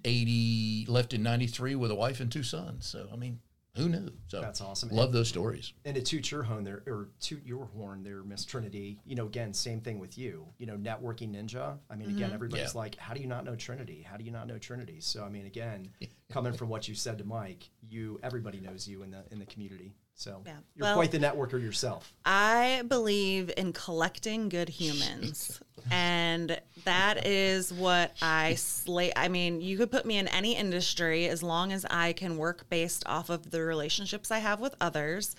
80, 0.03 0.85
left 0.89 1.13
in 1.13 1.23
93 1.23 1.75
with 1.75 1.91
a 1.91 1.95
wife 1.95 2.19
and 2.19 2.31
two 2.31 2.43
sons. 2.43 2.87
So, 2.87 3.07
I 3.13 3.15
mean, 3.15 3.39
who 3.75 3.87
knew? 3.87 4.11
So 4.27 4.41
That's 4.41 4.59
awesome. 4.59 4.89
Love 4.89 5.13
those 5.13 5.29
stories. 5.29 5.71
And 5.85 5.95
to 5.95 6.01
toot 6.01 6.29
your 6.29 6.43
horn 6.43 6.63
there, 6.63 6.83
or 6.87 7.09
toot 7.21 7.45
your 7.45 7.65
horn 7.65 8.03
there, 8.03 8.21
Miss 8.23 8.43
Trinity. 8.43 8.99
You 9.05 9.15
know, 9.15 9.25
again, 9.25 9.53
same 9.53 9.79
thing 9.79 9.99
with 9.99 10.17
you. 10.17 10.45
You 10.57 10.65
know, 10.65 10.75
networking 10.75 11.33
ninja. 11.33 11.77
I 11.89 11.95
mean, 11.95 12.09
again, 12.09 12.25
mm-hmm. 12.25 12.33
everybody's 12.33 12.73
Yeah. 12.73 12.79
like, 12.79 12.95
"How 12.97 13.13
do 13.13 13.21
you 13.21 13.27
not 13.27 13.45
know 13.45 13.55
Trinity? 13.55 14.01
How 14.01 14.17
do 14.17 14.25
you 14.25 14.31
not 14.31 14.47
know 14.47 14.57
Trinity?" 14.57 14.99
So, 14.99 15.23
I 15.23 15.29
mean, 15.29 15.45
again, 15.45 15.87
coming 16.29 16.53
from 16.53 16.67
what 16.67 16.87
you 16.87 16.95
said 16.95 17.17
to 17.19 17.23
Mike, 17.23 17.69
you 17.89 18.19
everybody 18.23 18.59
knows 18.59 18.87
you 18.87 19.03
in 19.03 19.11
the 19.11 19.23
in 19.31 19.39
the 19.39 19.45
community. 19.45 19.93
So, 20.21 20.43
Yeah. 20.45 20.57
you're 20.75 20.83
Well- 20.83 20.95
quite 20.95 21.09
the 21.09 21.17
networker 21.17 21.59
yourself. 21.59 22.13
I 22.23 22.83
believe 22.87 23.51
in 23.57 23.73
collecting 23.73 24.49
good 24.49 24.69
humans. 24.69 25.59
and 25.89 26.61
that 26.85 27.25
is 27.25 27.73
what 27.73 28.15
I 28.21 28.53
slay. 28.53 29.11
I 29.15 29.29
mean, 29.29 29.61
you 29.61 29.79
could 29.79 29.89
put 29.89 30.05
me 30.05 30.19
in 30.19 30.27
any 30.27 30.55
industry 30.55 31.27
as 31.27 31.41
long 31.41 31.73
as 31.73 31.85
I 31.89 32.13
can 32.13 32.37
work 32.37 32.69
based 32.69 33.01
off 33.07 33.31
of 33.31 33.49
the 33.49 33.63
relationships 33.63 34.29
I 34.29 34.37
have 34.39 34.59
with 34.59 34.75
others. 34.79 35.35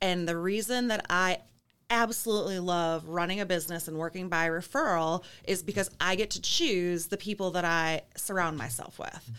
And 0.00 0.28
the 0.28 0.36
reason 0.36 0.88
that 0.88 1.06
I 1.08 1.42
absolutely 1.88 2.58
love 2.58 3.06
running 3.06 3.38
a 3.38 3.46
business 3.46 3.86
and 3.86 3.96
working 3.96 4.28
by 4.28 4.48
referral 4.48 5.22
is 5.44 5.62
because 5.62 5.90
I 6.00 6.16
get 6.16 6.30
to 6.30 6.40
choose 6.40 7.06
the 7.06 7.16
people 7.16 7.52
that 7.52 7.64
I 7.64 8.02
surround 8.16 8.58
myself 8.58 8.98
with 8.98 9.10
mm-hmm. 9.10 9.32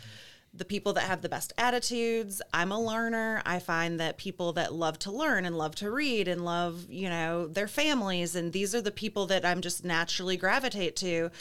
The 0.58 0.66
people 0.66 0.94
that 0.94 1.04
have 1.04 1.22
the 1.22 1.30
best 1.30 1.54
attitudes. 1.58 2.42
I'm 2.54 2.72
a 2.72 2.80
learner. 2.80 3.42
I 3.46 3.60
find 3.60 4.00
that 4.00 4.18
people 4.18 4.54
that 4.54 4.74
love 4.74 4.98
to 5.00 5.12
learn 5.12 5.46
and 5.46 5.58
love 5.58 5.76
to 5.76 5.92
read 5.92 6.28
and 6.28 6.46
love, 6.46 6.86
you 6.90 7.10
know, 7.10 7.48
their 7.48 7.68
families 7.68 8.36
and 8.36 8.54
these 8.54 8.74
are 8.74 8.82
the 8.82 8.92
people 8.92 9.26
that 9.28 9.46
I'm 9.46 9.62
just 9.62 9.84
naturally 9.84 10.38
gravitate 10.38 10.96
to. 10.98 11.32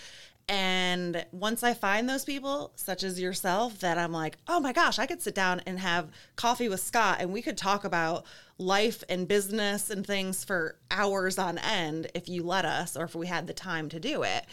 And 0.47 1.25
once 1.33 1.63
I 1.63 1.73
find 1.73 2.07
those 2.07 2.25
people, 2.25 2.73
such 2.77 3.03
as 3.03 3.19
yourself, 3.19 3.81
that 3.81 3.97
I'm 3.97 4.13
like, 4.13 4.37
oh 4.47 4.61
my 4.61 4.75
gosh, 4.75 4.99
I 4.99 5.07
could 5.07 5.23
sit 5.23 5.35
down 5.35 5.63
and 5.65 5.79
have 5.79 6.11
coffee 6.37 6.69
with 6.69 6.81
Scott 6.81 7.19
and 7.21 7.33
we 7.33 7.41
could 7.41 7.57
talk 7.57 7.85
about 7.85 8.27
life 8.59 9.03
and 9.09 9.27
business 9.27 9.89
and 9.89 10.07
things 10.07 10.45
for 10.45 10.77
hours 10.91 11.39
on 11.39 11.59
end 11.59 12.09
if 12.15 12.29
you 12.29 12.43
let 12.43 12.65
us 12.65 12.97
or 12.97 13.05
if 13.05 13.15
we 13.15 13.27
had 13.27 13.47
the 13.47 13.55
time 13.55 13.89
to 13.89 13.99
do 13.99 14.23
it. 14.23 14.45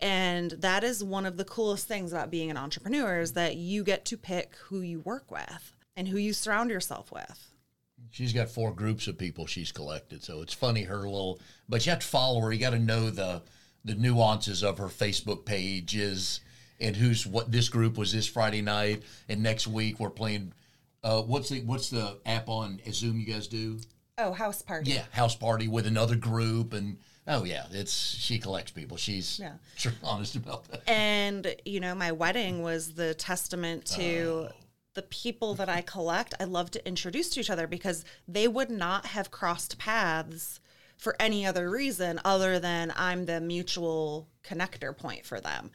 And 0.00 0.50
that 0.52 0.84
is 0.84 1.02
one 1.02 1.26
of 1.26 1.36
the 1.36 1.44
coolest 1.44 1.88
things 1.88 2.12
about 2.12 2.30
being 2.30 2.50
an 2.50 2.56
entrepreneur 2.56 3.20
is 3.20 3.32
that 3.32 3.56
you 3.56 3.82
get 3.82 4.04
to 4.06 4.16
pick 4.16 4.56
who 4.66 4.80
you 4.80 5.00
work 5.00 5.30
with 5.30 5.72
and 5.96 6.08
who 6.08 6.18
you 6.18 6.32
surround 6.32 6.70
yourself 6.70 7.10
with. 7.10 7.50
She's 8.10 8.32
got 8.32 8.50
four 8.50 8.72
groups 8.72 9.06
of 9.06 9.16
people 9.18 9.46
she's 9.46 9.72
collected, 9.72 10.22
so 10.22 10.42
it's 10.42 10.52
funny 10.52 10.82
her 10.82 10.98
little. 10.98 11.40
But 11.68 11.84
you 11.86 11.90
have 11.90 12.00
to 12.00 12.06
follow 12.06 12.40
her. 12.40 12.52
You 12.52 12.60
got 12.60 12.70
to 12.70 12.78
know 12.78 13.10
the 13.10 13.42
the 13.84 13.94
nuances 13.94 14.62
of 14.62 14.78
her 14.78 14.88
Facebook 14.88 15.44
pages 15.44 16.40
and 16.80 16.94
who's 16.94 17.26
what. 17.26 17.50
This 17.50 17.68
group 17.68 17.96
was 17.96 18.12
this 18.12 18.26
Friday 18.26 18.62
night, 18.62 19.02
and 19.28 19.42
next 19.42 19.66
week 19.66 19.98
we're 19.98 20.10
playing. 20.10 20.52
Uh, 21.02 21.22
what's 21.22 21.48
the 21.48 21.62
what's 21.62 21.88
the 21.88 22.18
app 22.26 22.48
on 22.48 22.80
Zoom 22.90 23.18
you 23.18 23.26
guys 23.26 23.48
do? 23.48 23.78
Oh, 24.18 24.32
house 24.32 24.62
party. 24.62 24.92
Yeah, 24.92 25.04
house 25.10 25.34
party 25.34 25.68
with 25.68 25.86
another 25.86 26.16
group, 26.16 26.72
and 26.72 26.98
oh 27.26 27.44
yeah, 27.44 27.66
it's 27.70 27.92
she 27.92 28.38
collects 28.38 28.70
people. 28.70 28.96
She's 28.96 29.38
Yeah. 29.38 29.54
honest 30.02 30.36
about 30.36 30.64
that. 30.68 30.88
And, 30.88 31.54
you 31.64 31.80
know, 31.80 31.94
my 31.94 32.12
wedding 32.12 32.62
was 32.62 32.94
the 32.94 33.14
testament 33.14 33.84
to 33.96 34.48
oh. 34.48 34.52
the 34.94 35.02
people 35.02 35.54
that 35.54 35.68
I 35.68 35.82
collect. 35.82 36.34
I 36.38 36.44
love 36.44 36.70
to 36.72 36.86
introduce 36.86 37.30
to 37.30 37.40
each 37.40 37.50
other 37.50 37.66
because 37.66 38.04
they 38.28 38.48
would 38.48 38.70
not 38.70 39.06
have 39.06 39.30
crossed 39.30 39.78
paths 39.78 40.60
for 40.96 41.14
any 41.20 41.44
other 41.44 41.68
reason 41.68 42.20
other 42.24 42.58
than 42.58 42.92
I'm 42.96 43.26
the 43.26 43.40
mutual 43.40 44.28
connector 44.42 44.96
point 44.96 45.26
for 45.26 45.40
them. 45.40 45.70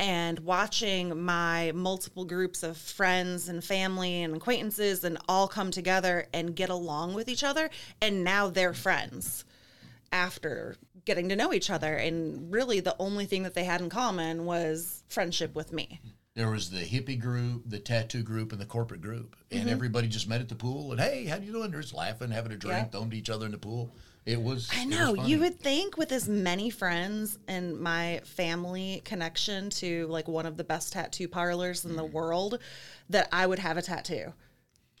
And 0.00 0.40
watching 0.40 1.24
my 1.24 1.72
multiple 1.74 2.24
groups 2.24 2.62
of 2.62 2.76
friends 2.76 3.48
and 3.48 3.64
family 3.64 4.22
and 4.22 4.36
acquaintances 4.36 5.02
and 5.02 5.18
all 5.28 5.48
come 5.48 5.72
together 5.72 6.28
and 6.32 6.54
get 6.54 6.68
along 6.68 7.14
with 7.14 7.28
each 7.28 7.42
other, 7.42 7.68
and 8.00 8.22
now 8.22 8.48
they're 8.48 8.74
friends 8.74 9.44
after 10.12 10.76
getting 11.08 11.28
to 11.30 11.34
know 11.36 11.52
each 11.52 11.70
other. 11.70 11.94
And 11.96 12.52
really, 12.52 12.78
the 12.80 12.94
only 13.00 13.24
thing 13.26 13.42
that 13.42 13.54
they 13.54 13.64
had 13.64 13.80
in 13.80 13.88
common 13.88 14.44
was 14.44 15.02
friendship 15.08 15.54
with 15.56 15.72
me. 15.72 16.00
There 16.34 16.50
was 16.50 16.70
the 16.70 16.84
hippie 16.84 17.18
group, 17.18 17.62
the 17.66 17.80
tattoo 17.80 18.22
group, 18.22 18.52
and 18.52 18.60
the 18.60 18.66
corporate 18.66 19.00
group, 19.00 19.34
and 19.50 19.62
Mm-hmm. 19.62 19.68
everybody 19.70 20.06
just 20.06 20.28
met 20.28 20.40
at 20.40 20.48
the 20.48 20.54
pool. 20.54 20.92
And 20.92 21.00
hey, 21.00 21.24
how 21.24 21.36
you 21.38 21.50
doing? 21.50 21.72
They're 21.72 21.80
just 21.80 21.94
laughing, 21.94 22.30
having 22.30 22.52
a 22.52 22.56
drink, 22.56 22.76
Yeah. 22.78 22.84
throwing 22.84 23.10
to 23.10 23.16
each 23.16 23.30
other 23.30 23.46
in 23.46 23.52
the 23.52 23.58
pool. 23.58 23.90
It 24.26 24.40
was. 24.40 24.68
I 24.70 24.82
it 24.82 24.86
was 24.88 24.94
know. 24.98 25.14
You 25.24 25.38
would 25.40 25.58
think 25.58 25.96
with 25.96 26.12
as 26.12 26.28
many 26.28 26.68
friends 26.70 27.38
and 27.48 27.80
my 27.80 28.20
family 28.24 29.00
connection 29.04 29.70
to 29.70 30.06
like 30.08 30.28
one 30.28 30.44
of 30.46 30.56
the 30.58 30.64
best 30.64 30.92
tattoo 30.92 31.26
parlors 31.28 31.84
in 31.86 31.96
the 31.96 32.04
Mm. 32.06 32.12
world 32.12 32.58
that 33.08 33.28
I 33.32 33.46
would 33.46 33.58
have 33.58 33.78
a 33.78 33.82
tattoo. 33.82 34.34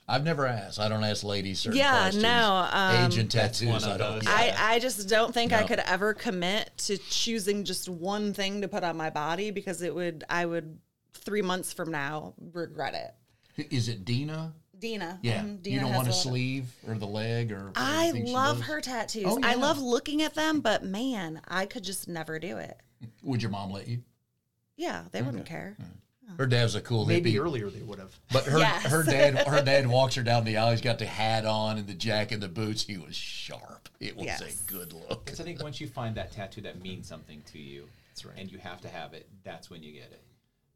I've 0.08 0.24
never 0.24 0.46
asked. 0.46 0.80
I 0.80 0.88
don't 0.88 1.04
ask 1.04 1.22
ladies 1.22 1.60
certain 1.60 1.78
Yeah, 1.78 2.00
questions. 2.02 2.22
no, 2.22 2.68
um, 2.72 3.06
Age 3.12 3.18
and 3.18 3.30
tattoos. 3.30 3.84
I 3.84 3.96
don't. 3.98 4.22
yeah. 4.24 4.30
I, 4.30 4.74
I 4.74 4.78
just 4.78 5.06
don't 5.08 5.34
think 5.34 5.52
I 5.52 5.64
could 5.64 5.80
ever 5.80 6.14
commit 6.14 6.70
to 6.78 6.96
choosing 6.96 7.64
just 7.64 7.88
one 7.90 8.32
thing 8.32 8.62
to 8.62 8.68
put 8.68 8.84
on 8.84 8.96
my 8.96 9.10
body 9.10 9.50
because 9.50 9.82
it 9.82 9.94
would 9.94 10.24
I 10.30 10.46
would 10.46 10.78
three 11.12 11.42
months 11.42 11.72
from 11.74 11.90
now 11.90 12.32
regret 12.52 12.94
it. 12.94 13.66
Is 13.70 13.88
it 13.88 14.04
Dina? 14.06 14.54
Dina. 14.78 15.18
Yeah. 15.22 15.42
mhm, 15.42 15.66
you 15.66 15.80
don't 15.80 15.92
want 15.92 16.08
a 16.08 16.12
sleeve 16.12 16.66
or 16.86 16.94
the 16.94 17.06
leg 17.06 17.50
or. 17.52 17.66
or 17.66 17.72
I 17.74 18.12
love 18.12 18.60
her 18.62 18.80
tattoos. 18.80 19.24
Oh, 19.26 19.40
I 19.42 19.56
love 19.56 19.78
looking 19.78 20.22
at 20.22 20.34
them, 20.34 20.60
but 20.60 20.84
man, 20.84 21.42
I 21.48 21.66
could 21.66 21.82
just 21.84 22.06
never 22.08 22.38
do 22.38 22.56
it. 22.58 22.78
Would 23.24 23.42
your 23.42 23.50
mom 23.50 23.72
let 23.72 23.88
you? 23.88 24.02
Yeah, 24.76 25.02
they 25.10 25.20
wouldn't 25.22 25.44
care. 25.46 25.76
Her 26.36 26.46
dad's 26.46 26.74
a 26.74 26.80
cool 26.80 27.06
Maybe 27.06 27.32
hippie. 27.32 27.40
earlier 27.40 27.70
they 27.70 27.80
would 27.82 27.98
have. 27.98 28.14
But 28.32 28.44
her 28.44 28.58
Yes. 28.58 28.84
her 28.84 29.02
dad 29.02 29.38
her 29.48 29.62
dad 29.62 29.86
walks 29.86 30.14
her 30.16 30.22
down 30.22 30.44
the 30.44 30.56
aisle. 30.58 30.72
He's 30.72 30.80
got 30.80 30.98
the 30.98 31.06
hat 31.06 31.44
on 31.46 31.78
and 31.78 31.86
the 31.86 31.94
jacket 31.94 32.34
and 32.34 32.42
the 32.42 32.48
boots. 32.48 32.84
He 32.84 32.96
was 32.98 33.16
sharp. 33.16 33.88
It 34.00 34.16
was 34.16 34.26
Yes. 34.26 34.42
a 34.62 34.70
good 34.70 34.92
look. 34.92 35.24
Because 35.24 35.40
I 35.40 35.44
think 35.44 35.62
once 35.62 35.80
you 35.80 35.86
find 35.88 36.14
that 36.16 36.30
tattoo 36.32 36.60
that 36.62 36.82
means 36.82 37.08
something 37.08 37.42
to 37.52 37.58
you, 37.58 37.88
That's 38.10 38.24
right. 38.24 38.36
and 38.38 38.52
you 38.52 38.58
have 38.58 38.80
to 38.82 38.88
have 38.88 39.14
it, 39.14 39.28
that's 39.42 39.70
when 39.70 39.82
you 39.82 39.92
get 39.92 40.10
it. 40.12 40.22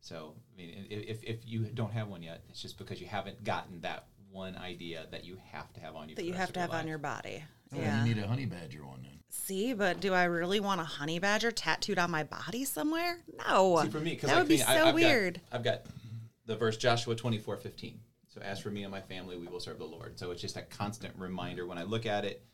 So, 0.00 0.34
I 0.52 0.56
mean, 0.56 0.86
if, 0.90 1.22
if 1.22 1.46
you 1.46 1.60
don't 1.66 1.92
have 1.92 2.08
one 2.08 2.22
yet, 2.24 2.42
it's 2.48 2.60
just 2.60 2.76
because 2.76 3.00
you 3.00 3.06
haven't 3.06 3.44
gotten 3.44 3.80
that 3.82 4.06
one 4.32 4.56
idea 4.56 5.06
that 5.12 5.24
you 5.24 5.36
have 5.52 5.72
to 5.74 5.80
have 5.80 5.94
on 5.94 6.08
you. 6.08 6.16
That 6.16 6.22
the 6.22 6.26
you 6.26 6.32
have 6.34 6.52
to 6.54 6.60
have 6.60 6.72
on 6.72 6.88
your 6.88 6.98
body. 6.98 7.44
Oh, 7.72 7.76
yeah. 7.76 7.82
Yeah. 7.82 8.04
You 8.04 8.14
need 8.14 8.24
a 8.24 8.26
honey 8.26 8.46
badger 8.46 8.84
one 8.84 9.02
then. 9.02 9.20
See, 9.34 9.72
but 9.72 9.98
do 9.98 10.12
I 10.12 10.24
really 10.24 10.60
want 10.60 10.82
a 10.82 10.84
honey 10.84 11.18
badger 11.18 11.50
tattooed 11.50 11.98
on 11.98 12.10
my 12.10 12.22
body 12.22 12.66
somewhere? 12.66 13.16
No. 13.48 13.80
See, 13.82 13.88
for 13.88 13.98
me, 13.98 14.10
because 14.10 14.28
that 14.28 14.38
would 14.38 14.46
be 14.46 14.58
so 14.58 14.66
I, 14.66 14.88
I've 14.88 14.94
weird. 14.94 15.40
Got, 15.50 15.56
I've 15.56 15.64
got 15.64 15.86
the 16.44 16.54
verse 16.54 16.76
Joshua 16.76 17.16
twenty 17.16 17.38
four 17.38 17.56
fifteen. 17.56 17.98
So 18.28 18.42
as 18.42 18.60
for 18.60 18.70
me 18.70 18.82
and 18.82 18.90
my 18.90 19.00
family, 19.00 19.38
we 19.38 19.46
will 19.46 19.58
serve 19.58 19.78
the 19.78 19.86
Lord. 19.86 20.18
So 20.18 20.32
it's 20.32 20.40
just 20.42 20.58
a 20.58 20.62
constant 20.62 21.14
reminder 21.16 21.66
when 21.66 21.78
I 21.78 21.82
look 21.84 22.04
at 22.04 22.26
it, 22.26 22.44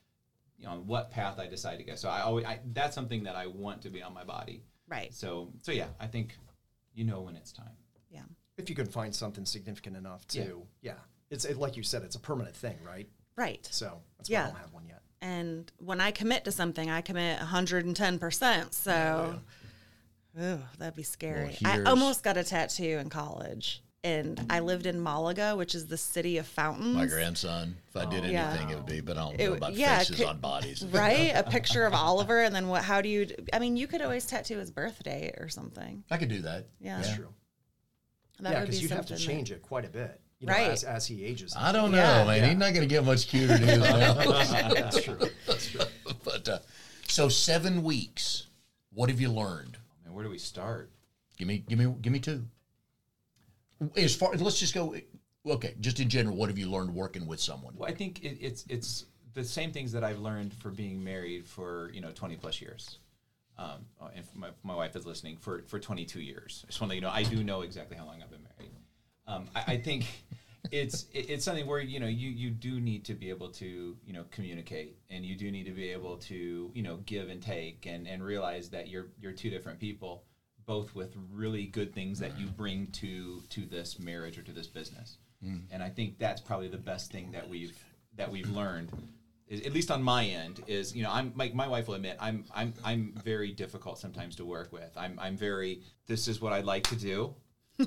you 0.57 0.67
know, 0.67 0.73
on 0.73 0.87
what 0.87 1.11
path 1.11 1.41
I 1.41 1.49
decide 1.49 1.79
to 1.79 1.85
go. 1.85 1.97
So 1.97 2.09
I 2.09 2.21
always 2.21 2.45
I, 2.45 2.61
that's 2.73 2.95
something 2.95 3.25
that 3.25 3.35
I 3.35 3.49
want 3.49 3.83
to 3.83 3.91
be 3.91 4.01
on 4.01 4.15
my 4.15 4.25
body. 4.25 4.63
right. 4.89 5.13
So 5.13 5.53
so 5.63 5.73
yeah, 5.73 5.89
I 5.99 6.07
think 6.07 6.37
you 6.95 7.05
know 7.05 7.23
when 7.23 7.35
it's 7.35 7.53
time. 7.53 7.77
Yeah. 8.09 8.23
If 8.57 8.71
you 8.71 8.77
can 8.77 8.87
find 8.87 9.13
something 9.13 9.45
significant 9.45 9.97
enough 9.97 10.27
to, 10.29 10.63
yeah, 10.81 10.95
it's 11.31 11.45
it, 11.45 11.59
like 11.59 11.77
you 11.77 11.83
said, 11.83 12.03
it's 12.03 12.17
a 12.17 12.21
permanent 12.21 12.57
thing, 12.57 12.77
right? 12.87 13.09
Right. 13.37 13.69
So 13.71 14.01
that's 14.17 14.31
why 14.31 14.37
I 14.37 14.45
don't 14.45 14.57
have 14.57 14.73
one 14.73 14.87
yet. 14.87 15.03
And 15.21 15.71
when 15.79 16.01
I 16.01 16.11
commit 16.11 16.45
to 16.45 16.53
something, 16.53 16.91
I 16.91 17.01
commit 17.01 17.39
110%. 17.41 18.73
So, 18.75 19.41
Ooh, 20.41 20.61
that'd 20.79 20.95
be 20.95 21.03
scary. 21.03 21.57
I 21.65 21.83
almost 21.83 22.23
got 22.23 22.37
a 22.37 22.45
tattoo 22.45 22.99
in 23.01 23.11
college. 23.11 23.83
And 24.05 24.47
I 24.49 24.61
lived 24.61 24.87
in 24.87 25.03
Malaga, 25.03 25.57
which 25.57 25.75
is 25.75 25.89
the 25.89 25.97
city 25.97 26.39
of 26.39 26.47
fountains. 26.47 26.95
My 26.95 27.07
grandson. 27.07 27.77
If 27.89 27.97
I 27.97 28.05
did 28.05 28.21
oh. 28.21 28.29
anything, 28.29 28.33
Yeah. 28.33 28.71
it 28.71 28.75
would 28.77 28.87
be. 28.87 29.01
But 29.01 29.19
I 29.19 29.21
don't 29.23 29.35
It 29.35 29.45
know 29.45 29.51
would- 29.51 29.57
about 29.59 29.75
yeah, 29.75 29.99
faces 29.99 30.17
could- 30.19 30.27
on 30.27 30.39
bodies. 30.39 30.85
right? 30.91 31.33
A 31.35 31.43
picture 31.51 31.85
of 31.85 31.93
Oliver, 31.95 32.43
and 32.43 32.55
then 32.55 32.69
what? 32.69 32.85
How 32.85 33.01
do 33.03 33.09
you? 33.09 33.27
I 33.53 33.59
mean, 33.59 33.77
you 33.77 33.89
could 33.89 34.01
always 34.01 34.25
tattoo 34.25 34.59
his 34.59 34.71
birthday 34.71 35.35
or 35.39 35.49
something. 35.49 36.05
I 36.13 36.17
could 36.17 36.29
do 36.29 36.43
that. 36.43 36.69
Yeah, 36.81 36.99
That's 36.99 37.17
true. 37.17 37.35
that 38.39 38.53
yeah, 38.53 38.61
would 38.61 38.67
be 38.67 38.71
because 38.71 38.83
you'd 38.83 38.91
have 38.93 39.07
to 39.07 39.17
something 39.17 39.27
that- 39.27 39.33
change 39.33 39.51
it 39.51 39.63
quite 39.63 39.85
a 39.85 39.89
bit, 39.89 40.21
you 40.41 40.47
know, 40.47 40.53
Right. 40.53 40.71
as, 40.71 40.85
as 40.85 41.07
he 41.07 41.25
ages. 41.25 41.55
I 41.57 41.73
don't 41.73 41.91
know, 41.91 41.99
Yeah. 41.99 42.25
man. 42.25 42.37
Yeah. 42.41 42.49
He's 42.49 42.59
not 42.59 42.73
going 42.75 42.89
to 42.89 42.95
get 42.95 43.05
much 43.05 43.27
cuter 43.29 43.59
than 43.59 43.63
his 43.69 43.79
now. 43.79 44.15
that's 44.75 45.03
true. 45.03 45.19
That's 45.47 45.71
true. 45.71 45.81
but 46.25 46.49
uh, 46.49 46.59
so 47.09 47.29
seven 47.29 47.83
weeks. 47.83 48.45
What 48.93 49.11
have 49.11 49.21
you 49.21 49.29
learned? 49.31 49.77
And 50.05 50.15
where 50.15 50.25
do 50.25 50.31
we 50.31 50.39
start? 50.39 50.91
Give 51.37 51.47
me, 51.47 51.59
give 51.69 51.79
me, 51.79 51.95
give 52.01 52.13
me 52.13 52.19
two. 52.19 52.45
As 53.97 54.15
far, 54.17 54.35
let's 54.35 54.59
just 54.59 54.75
go. 54.75 54.97
Okay, 55.47 55.75
just 55.81 56.01
in 56.01 56.09
general, 56.09 56.37
what 56.37 56.49
have 56.49 56.59
you 56.59 56.69
learned 56.69 56.93
working 56.93 57.27
with 57.27 57.39
someone? 57.39 57.75
Well, 57.77 57.89
I 57.89 57.95
think 57.95 58.25
it, 58.25 58.39
it's 58.41 58.65
it's 58.69 59.05
the 59.35 59.45
same 59.45 59.71
things 59.71 59.93
that 59.93 60.03
I've 60.03 60.19
learned 60.19 60.53
for 60.53 60.71
being 60.71 61.03
married 61.05 61.47
for 61.47 61.91
you 61.95 62.01
know 62.01 62.11
twenty 62.11 62.35
plus 62.35 62.61
years. 62.61 62.99
Um, 63.57 63.87
oh, 64.01 64.11
and 64.15 64.25
my, 64.35 64.49
my 64.65 64.75
wife 64.75 64.97
is 64.97 65.07
listening 65.07 65.37
for 65.37 65.63
for 65.69 65.79
twenty 65.79 66.05
two 66.05 66.21
years. 66.21 66.65
I 66.65 66.71
just 66.71 66.81
want 66.81 66.91
to 66.91 66.95
let 66.95 66.97
you 66.97 67.01
know 67.03 67.11
I 67.11 67.23
do 67.23 67.45
know 67.45 67.61
exactly 67.63 67.97
how 67.97 68.05
long 68.05 68.21
I've 68.21 68.31
been 68.31 68.43
married. 68.59 68.73
Um, 69.29 69.47
I, 69.55 69.75
I 69.75 69.77
think 69.77 70.07
it's 70.71 71.07
it's 71.13 71.45
something 71.45 71.67
where 71.67 71.81
you 71.81 72.01
know 72.01 72.07
you 72.07 72.31
you 72.31 72.51
do 72.51 72.81
need 72.81 73.05
to 73.05 73.15
be 73.15 73.31
able 73.31 73.51
to 73.51 73.97
you 74.05 74.13
know 74.13 74.25
communicate 74.31 74.97
and 75.11 75.25
you 75.25 75.37
do 75.37 75.51
need 75.51 75.65
to 75.65 75.73
be 75.73 75.91
able 75.91 76.17
to 76.17 76.71
you 76.75 76.83
know 76.83 76.97
give 77.07 77.29
and 77.29 77.43
take 77.43 77.87
and 77.87 78.07
and 78.07 78.23
realize 78.23 78.71
that 78.71 78.89
you're 78.89 79.09
you're 79.21 79.33
two 79.33 79.51
different 79.51 79.79
people 79.79 80.25
both 80.67 80.95
with 80.95 81.15
really 81.33 81.65
good 81.65 81.95
things 81.95 82.19
that 82.21 82.39
you 82.39 82.47
bring 82.47 82.87
to 82.89 83.43
to 83.49 83.65
this 83.67 83.99
marriage 83.99 84.39
or 84.39 84.43
to 84.43 84.53
this 84.53 84.67
business. 84.67 85.19
Mm. 85.45 85.63
And 85.71 85.83
i 85.83 85.89
think 85.89 86.19
that's 86.19 86.41
probably 86.41 86.69
the 86.69 86.79
best 86.79 87.11
thing 87.11 87.33
that 87.33 87.49
we've 87.49 87.79
that 88.17 88.31
we've 88.31 88.51
learned. 88.51 88.91
Is, 89.47 89.63
at 89.63 89.73
least 89.73 89.91
on 89.91 90.03
my 90.03 90.27
end 90.27 90.63
is 90.67 90.95
you 90.95 91.03
know 91.03 91.11
i'm 91.11 91.33
like 91.37 91.55
my 91.55 91.67
wife 91.67 91.89
will 91.89 91.95
admit 91.95 92.19
i'm 92.21 92.45
i'm 92.55 92.75
i'm 92.85 93.15
very 93.25 93.51
difficult 93.51 93.99
sometimes 93.99 94.37
to 94.37 94.45
work 94.45 94.73
with. 94.73 94.91
I'm 94.97 95.19
i'm 95.21 95.37
very 95.37 95.83
this 96.07 96.29
is 96.29 96.41
what 96.41 96.53
i'd 96.53 96.67
like 96.67 96.85
to 96.89 96.97
do 96.97 97.35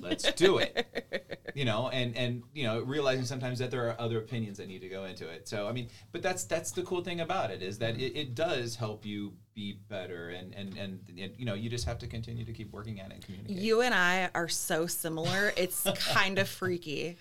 let's 0.02 0.32
do 0.34 0.58
it 0.58 1.36
you 1.56 1.66
know 1.66 1.90
and 1.90 2.16
and 2.16 2.44
you 2.54 2.64
know 2.64 2.82
realizing 2.82 3.26
sometimes 3.26 3.60
that 3.60 3.72
there 3.72 3.88
are 3.90 4.00
other 4.00 4.20
opinions 4.20 4.58
that 4.58 4.68
need 4.68 4.82
to 4.82 4.90
go 4.90 5.04
into 5.06 5.28
it 5.28 5.48
so 5.48 5.68
i 5.68 5.72
mean 5.72 5.90
but 6.12 6.22
that's 6.22 6.46
that's 6.46 6.72
the 6.72 6.84
cool 6.84 7.04
thing 7.04 7.22
about 7.22 7.52
it 7.52 7.62
is 7.62 7.78
that 7.78 8.00
it, 8.00 8.18
it 8.18 8.36
does 8.36 8.76
help 8.76 9.06
you 9.06 9.34
be 9.54 9.80
better 9.90 10.30
and, 10.30 10.54
and 10.56 10.78
and 10.78 11.00
and 11.20 11.34
you 11.38 11.46
know 11.46 11.54
you 11.54 11.70
just 11.70 11.86
have 11.86 12.00
to 12.00 12.08
continue 12.08 12.46
to 12.46 12.54
keep 12.54 12.72
working 12.72 13.00
at 13.00 13.08
it 13.08 13.16
and 13.16 13.26
communicate 13.26 13.58
You 13.58 13.82
and 13.82 13.94
I 13.94 14.30
are 14.34 14.48
so 14.48 14.88
similar. 14.88 15.54
It's 15.58 15.86
kind 16.14 16.40
of 16.40 16.48
freaky. 16.48 17.18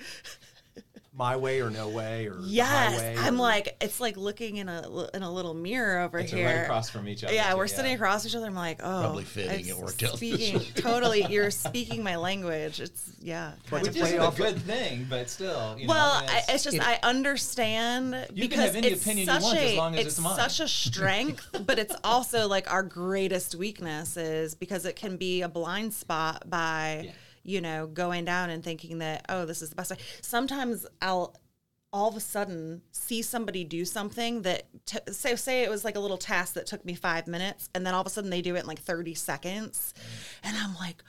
My 1.20 1.36
way 1.36 1.60
or 1.60 1.68
no 1.68 1.86
way 1.88 2.28
or 2.28 2.38
Yes, 2.42 2.94
highway 2.94 3.14
I'm 3.18 3.34
or- 3.34 3.42
like 3.42 3.76
it's 3.82 4.00
like 4.00 4.16
looking 4.16 4.56
in 4.56 4.70
a 4.70 5.06
in 5.12 5.22
a 5.22 5.30
little 5.30 5.52
mirror 5.52 6.00
over 6.00 6.18
here. 6.20 6.46
right 6.46 6.62
across 6.62 6.88
from 6.88 7.06
each 7.06 7.22
other 7.24 7.34
Yeah, 7.34 7.50
too, 7.50 7.58
we're 7.58 7.66
sitting 7.66 7.92
across 7.92 8.24
each 8.24 8.34
other. 8.34 8.46
I'm 8.46 8.54
like, 8.54 8.80
oh, 8.82 9.00
Probably 9.02 9.24
fitting 9.24 9.66
it 9.66 9.76
worked 9.76 10.02
out 10.02 10.16
Speaking 10.16 10.60
totally, 10.76 11.26
you're 11.28 11.50
speaking 11.50 12.02
my 12.02 12.16
language. 12.16 12.80
It's 12.80 13.12
yeah. 13.20 13.52
But 13.68 13.82
kind 13.82 13.84
to 13.84 13.90
of 13.90 13.94
which 13.96 14.04
isn't 14.04 14.18
a 14.18 14.24
off- 14.24 14.36
good 14.38 14.62
thing 14.62 15.06
but 15.10 15.28
still 15.28 15.76
you 15.78 15.88
well, 15.88 16.22
know, 16.22 16.26
I, 16.32 16.42
it's 16.48 16.64
just 16.64 16.80
I 16.80 16.98
understand 17.02 18.14
You 18.32 18.48
can 18.48 18.50
because 18.50 18.64
have 18.64 18.76
any 18.76 18.86
it's 18.88 19.02
opinion 19.02 19.26
you 19.28 19.32
such 19.34 19.42
want 19.42 19.58
a 19.58 19.70
as 19.72 19.76
long 19.76 19.94
as 19.94 20.00
it's 20.00 20.08
it's 20.16 20.20
mine. 20.20 20.36
such 20.36 20.60
a 20.60 20.68
strength, 20.68 21.46
but 21.66 21.78
it's 21.78 21.94
also 22.02 22.48
like 22.48 22.72
our 22.72 22.82
greatest 22.82 23.54
weakness 23.56 24.16
is 24.16 24.54
because 24.54 24.86
it 24.86 24.96
can 24.96 25.18
be 25.18 25.42
a 25.42 25.48
blind 25.50 25.92
spot 25.92 26.48
by 26.48 27.02
Yeah. 27.04 27.10
You 27.42 27.60
know 27.60 27.86
going 27.86 28.24
down 28.24 28.50
and 28.50 28.62
thinking 28.62 28.98
that 28.98 29.24
oh 29.28 29.44
this 29.44 29.62
is 29.62 29.70
the 29.70 29.76
best 29.76 29.90
way. 29.90 29.98
Sometimes 30.22 30.86
I'll 31.00 31.36
all 31.92 32.08
of 32.08 32.16
a 32.16 32.20
sudden 32.20 32.82
see 32.92 33.20
somebody 33.20 33.64
do 33.64 33.84
something 33.84 34.42
that 34.42 34.66
t- 34.86 34.98
say 35.10 35.34
say 35.36 35.62
it 35.62 35.70
was 35.70 35.84
like 35.84 35.96
a 35.96 36.00
little 36.00 36.18
task 36.18 36.54
that 36.54 36.66
took 36.66 36.84
me 36.84 36.94
five 36.94 37.26
minutes 37.26 37.68
and 37.74 37.84
then 37.84 37.94
all 37.94 38.00
of 38.00 38.06
a 38.06 38.10
sudden 38.10 38.30
they 38.30 38.42
do 38.42 38.54
it 38.54 38.60
in 38.60 38.66
like 38.66 38.78
30 38.78 39.14
seconds 39.14 39.92
and 40.44 40.56
i'm 40.56 40.76
like 40.76 41.02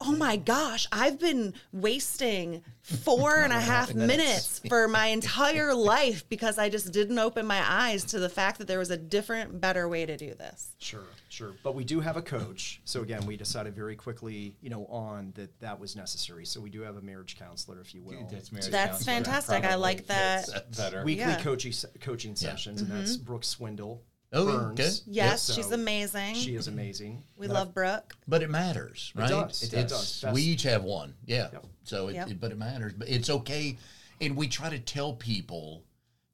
oh 0.00 0.12
my 0.12 0.36
gosh, 0.36 0.86
I've 0.92 1.18
been 1.18 1.54
wasting 1.72 2.62
four 2.82 3.38
and 3.38 3.52
a 3.52 3.60
half 3.60 3.94
minutes 3.94 4.60
for 4.68 4.88
my 4.88 5.06
entire 5.06 5.74
life 5.74 6.28
because 6.28 6.58
I 6.58 6.68
just 6.68 6.92
didn't 6.92 7.18
open 7.18 7.46
my 7.46 7.62
eyes 7.66 8.04
to 8.06 8.18
the 8.18 8.28
fact 8.28 8.58
that 8.58 8.66
there 8.66 8.78
was 8.78 8.90
a 8.90 8.96
different, 8.96 9.60
better 9.60 9.88
way 9.88 10.04
to 10.06 10.16
do 10.16 10.34
this. 10.34 10.74
Sure, 10.78 11.04
sure. 11.34 11.54
But 11.62 11.74
we 11.74 11.84
do 11.84 12.00
have 12.00 12.16
a 12.16 12.22
coach. 12.22 12.80
So 12.84 13.02
again, 13.02 13.26
we 13.26 13.36
decided 13.36 13.74
very 13.74 13.96
quickly, 13.96 14.56
you 14.60 14.70
know, 14.70 14.86
on 14.86 15.32
that 15.34 15.58
that 15.60 15.78
was 15.78 15.96
necessary. 15.96 16.46
So 16.46 16.60
we 16.60 16.70
do 16.70 16.80
have 16.82 16.96
a 16.96 17.02
marriage 17.02 17.36
counselor, 17.38 17.80
if 17.80 17.94
you 17.94 18.02
will. 18.02 18.26
That's, 18.30 18.52
marriage 18.52 18.68
That's 18.70 19.04
counselor. 19.04 19.14
fantastic. 19.14 19.64
I 19.64 19.74
like 19.74 20.06
that. 20.06 20.48
Better. 20.76 21.04
Weekly 21.04 21.24
Yeah. 21.24 21.40
coaching 21.40 21.72
coaching 22.00 22.36
sessions, 22.36 22.80
and 22.80 22.90
that's 22.90 23.16
mm-hmm. 23.16 23.24
Brooke 23.24 23.44
Swindle. 23.44 24.02
Oh, 24.32 24.46
yeah, 24.48 24.52
Burns. 24.58 24.80
okay. 24.80 24.90
Yes, 25.06 25.42
So 25.42 25.52
she's 25.52 25.70
amazing. 25.70 26.34
She 26.34 26.56
is 26.56 26.66
amazing. 26.66 27.22
we 27.36 27.46
love 27.46 27.72
Brooke. 27.72 28.14
But 28.26 28.42
it 28.42 28.50
matters, 28.50 29.12
right? 29.14 29.28
does. 29.28 29.62
It 29.62 29.72
It's- 29.74 30.20
does. 30.20 30.34
We 30.34 30.42
each 30.42 30.64
have 30.64 30.82
one. 30.82 31.14
Yeah. 31.24 31.50
Yep. 31.52 31.66
So, 31.84 32.08
it, 32.08 32.14
Yep. 32.14 32.30
it- 32.30 32.40
but 32.40 32.50
it 32.50 32.58
matters. 32.58 32.94
But 32.94 33.08
it's 33.08 33.30
okay. 33.30 33.76
And 34.20 34.36
we 34.36 34.48
try 34.48 34.70
to 34.70 34.78
tell 34.80 35.12
people 35.14 35.84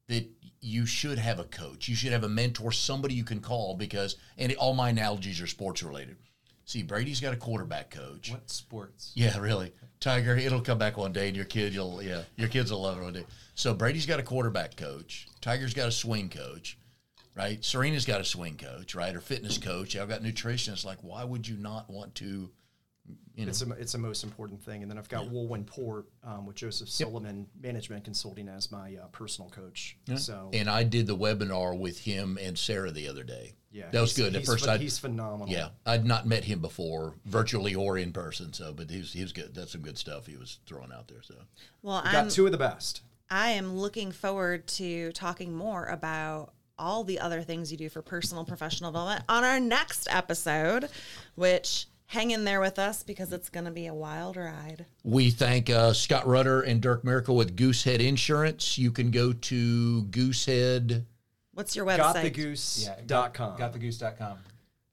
that 0.07 0.29
you 0.61 0.85
should 0.85 1.17
have 1.17 1.39
a 1.39 1.43
coach. 1.45 1.87
You 1.87 1.95
should 1.95 2.11
have 2.11 2.23
a 2.23 2.29
mentor, 2.29 2.71
somebody 2.71 3.15
you 3.15 3.23
can 3.23 3.39
call 3.39 3.75
because, 3.75 4.15
and 4.37 4.53
all 4.55 4.73
my 4.73 4.89
analogies 4.89 5.41
are 5.41 5.47
sports 5.47 5.81
related. 5.83 6.17
See, 6.65 6.83
Brady's 6.83 7.19
got 7.19 7.33
a 7.33 7.37
quarterback 7.37 7.89
coach. 7.89 8.31
what 8.31 8.49
sports? 8.49 9.11
Yeah, 9.15 9.37
really. 9.39 9.73
Tiger, 9.99 10.37
it'll 10.37 10.61
come 10.61 10.77
back 10.77 10.95
one 10.97 11.11
day 11.11 11.27
and 11.27 11.35
your 11.35 11.45
kid, 11.45 11.73
you'll, 11.73 12.01
yeah, 12.01 12.21
your 12.37 12.47
kids 12.47 12.71
will 12.71 12.83
love 12.83 12.97
it 12.99 13.03
one 13.03 13.13
day. 13.13 13.25
So 13.55 13.73
Brady's 13.73 14.05
got 14.05 14.19
a 14.19 14.23
quarterback 14.23 14.77
coach. 14.77 15.27
Tiger's 15.41 15.73
got 15.73 15.87
a 15.87 15.91
swing 15.91 16.29
coach, 16.29 16.77
right? 17.35 17.63
Serena's 17.63 18.05
got 18.05 18.21
a 18.21 18.23
swing 18.23 18.57
coach, 18.57 18.95
right? 18.95 19.13
Or 19.15 19.19
fitness 19.19 19.57
coach. 19.57 19.95
I've 19.97 20.07
got 20.07 20.21
nutritionists. 20.21 20.85
Like, 20.85 20.99
why 21.01 21.23
would 21.23 21.47
you 21.47 21.57
not 21.57 21.89
want 21.89 22.15
to, 22.15 22.49
you 23.35 23.45
know? 23.45 23.49
It's 23.49 23.61
a, 23.61 23.71
it's 23.73 23.93
a 23.93 23.97
most 23.97 24.23
important 24.23 24.61
thing. 24.63 24.81
And 24.81 24.91
then 24.91 24.97
I've 24.97 25.09
got 25.09 25.25
Wulwyn 25.25 25.65
Porte 25.65 26.07
um, 26.23 26.45
with 26.45 26.55
Joseph 26.55 26.89
Sullivan 26.89 27.47
Management 27.61 28.03
Consulting 28.03 28.47
as 28.47 28.71
my 28.71 28.95
uh, 29.01 29.07
personal 29.11 29.49
coach. 29.49 29.97
So 30.17 30.49
And 30.53 30.69
I 30.69 30.83
did 30.83 31.07
the 31.07 31.17
webinar 31.17 31.77
with 31.77 31.99
him 31.99 32.37
and 32.41 32.57
Sarah 32.57 32.91
the 32.91 33.07
other 33.07 33.23
day. 33.23 33.53
yeah, 33.71 33.89
that 33.91 34.01
was 34.01 34.13
good. 34.13 34.35
At 34.35 34.45
first 34.45 34.65
ph- 34.65 34.81
he's 34.81 34.99
phenomenal. 34.99 35.47
yeah, 35.47 35.69
I'd 35.85 36.05
not 36.05 36.25
met 36.27 36.43
him 36.43 36.59
before, 36.59 37.15
virtually 37.25 37.73
or 37.75 37.97
in 37.97 38.11
person. 38.11 38.51
So, 38.53 38.73
but 38.73 38.89
he 38.89 38.97
was 38.99 39.13
he 39.13 39.21
was 39.21 39.31
good. 39.31 39.53
That's 39.55 39.71
some 39.71 39.81
good 39.81 39.97
stuff 39.97 40.27
he 40.27 40.35
was 40.37 40.59
throwing 40.65 40.91
out 40.91 41.07
there. 41.07 41.21
So, 41.21 41.35
Well, 41.81 42.01
got 42.03 42.13
I'm 42.15 42.29
two 42.29 42.45
of 42.45 42.51
the 42.51 42.57
best. 42.57 43.01
I 43.29 43.51
am 43.51 43.77
looking 43.77 44.11
forward 44.11 44.67
to 44.67 45.13
talking 45.13 45.53
more 45.55 45.85
about 45.85 46.53
all 46.77 47.03
the 47.05 47.19
other 47.19 47.43
things 47.43 47.71
you 47.71 47.77
do 47.77 47.87
for 47.89 48.01
personal 48.01 48.43
professional 48.43 48.91
development 48.91 49.23
on 49.29 49.43
our 49.45 49.59
next 49.59 50.07
episode, 50.11 50.89
which 51.35 51.85
hang 52.11 52.31
in 52.31 52.43
there 52.43 52.59
with 52.59 52.77
us 52.77 53.03
because 53.03 53.31
it's 53.31 53.49
going 53.49 53.63
to 53.63 53.71
be 53.71 53.87
a 53.87 53.93
wild 53.93 54.35
ride. 54.35 54.85
we 55.05 55.31
thank 55.31 55.69
uh, 55.69 55.93
Scott 55.93 56.27
Rutter 56.27 56.61
and 56.61 56.81
Dyrke 56.81 57.03
Maricle 57.03 57.37
with 57.37 57.55
Goosehead 57.55 57.99
Insurance. 57.99 58.77
You 58.77 58.91
can 58.91 59.11
go 59.11 59.31
to 59.31 60.03
Goosehead. 60.03 61.05
What's 61.53 61.73
your 61.73 61.85
website? 61.85 62.33
Gotthegoose.com. 62.33 63.57
Gotthegoose.com. 63.57 64.37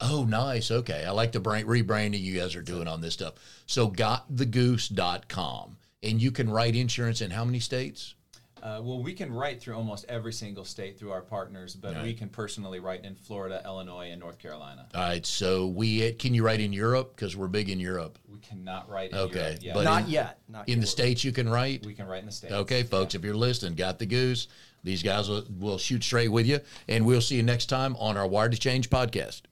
Oh, 0.01 0.25
nice. 0.25 0.71
Okay. 0.71 1.05
I 1.05 1.11
like 1.11 1.33
the 1.33 1.41
brand, 1.41 1.67
rebranding 1.67 2.21
you 2.21 2.39
guys 2.39 2.55
are 2.55 2.63
doing 2.63 2.87
on 2.87 3.01
this 3.01 3.15
stuff. 3.15 3.35
So, 3.67 3.91
gotthegoose.com. 3.91 5.77
And 6.05 6.23
you 6.23 6.31
can 6.31 6.49
write 6.49 6.77
insurance 6.77 7.21
in 7.21 7.33
how 7.33 7.45
many 7.45 7.59
states? 7.59 8.15
Uh, 8.63 8.81
well, 8.83 9.03
we 9.03 9.13
can 9.13 9.33
write 9.33 9.61
through 9.61 9.75
almost 9.77 10.05
every 10.09 10.33
single 10.33 10.65
state 10.65 10.99
through 10.99 11.11
our 11.13 11.21
partners, 11.21 11.75
but 11.75 12.03
we 12.03 12.13
can 12.15 12.29
personally 12.29 12.81
write 12.81 13.05
in 13.05 13.15
Florida, 13.15 13.63
Illinois, 13.65 14.11
and 14.11 14.21
North 14.21 14.39
Carolina. 14.39 14.87
All 14.95 15.01
right. 15.01 15.25
So, 15.25 15.67
we 15.67 16.13
can 16.13 16.35
you 16.35 16.45
write 16.45 16.61
in 16.61 16.73
Europe? 16.73 17.15
Because 17.15 17.37
we're 17.37 17.49
big 17.49 17.69
in 17.69 17.79
Europe. 17.81 18.19
We 18.31 18.39
cannot 18.39 18.89
write 18.91 19.11
in 19.13 19.19
Okay, 19.19 19.39
Europe 19.41 19.59
yet. 19.63 19.75
but 19.75 19.85
Not 19.85 20.05
in- 20.05 20.11
yet. 20.11 20.39
Not 20.49 20.69
In 20.69 20.75
yet. 20.75 20.81
the 20.83 20.87
states, 20.87 21.25
you 21.25 21.33
can 21.33 21.49
write? 21.49 21.85
we 21.87 21.95
can 21.95 22.07
write 22.07 22.21
in 22.21 22.27
the 22.27 22.33
states. 22.33 22.53
Okay, 22.55 22.83
folks, 22.83 23.15
if 23.15 23.25
you're 23.25 23.35
listening, 23.37 23.75
got 23.75 23.99
the 23.99 24.07
goose. 24.07 24.49
These 24.85 25.03
guys 25.03 25.29
will, 25.29 25.45
will 25.59 25.79
shoot 25.79 26.05
straight 26.05 26.29
with 26.29 26.47
you. 26.47 26.61
And 26.89 27.05
we'll 27.05 27.21
see 27.21 27.35
you 27.37 27.43
next 27.43 27.67
time 27.67 27.97
on 27.97 28.17
our 28.17 28.27
Wired 28.29 28.53
to 28.53 28.59
Change 28.59 28.89
podcast. 28.91 29.43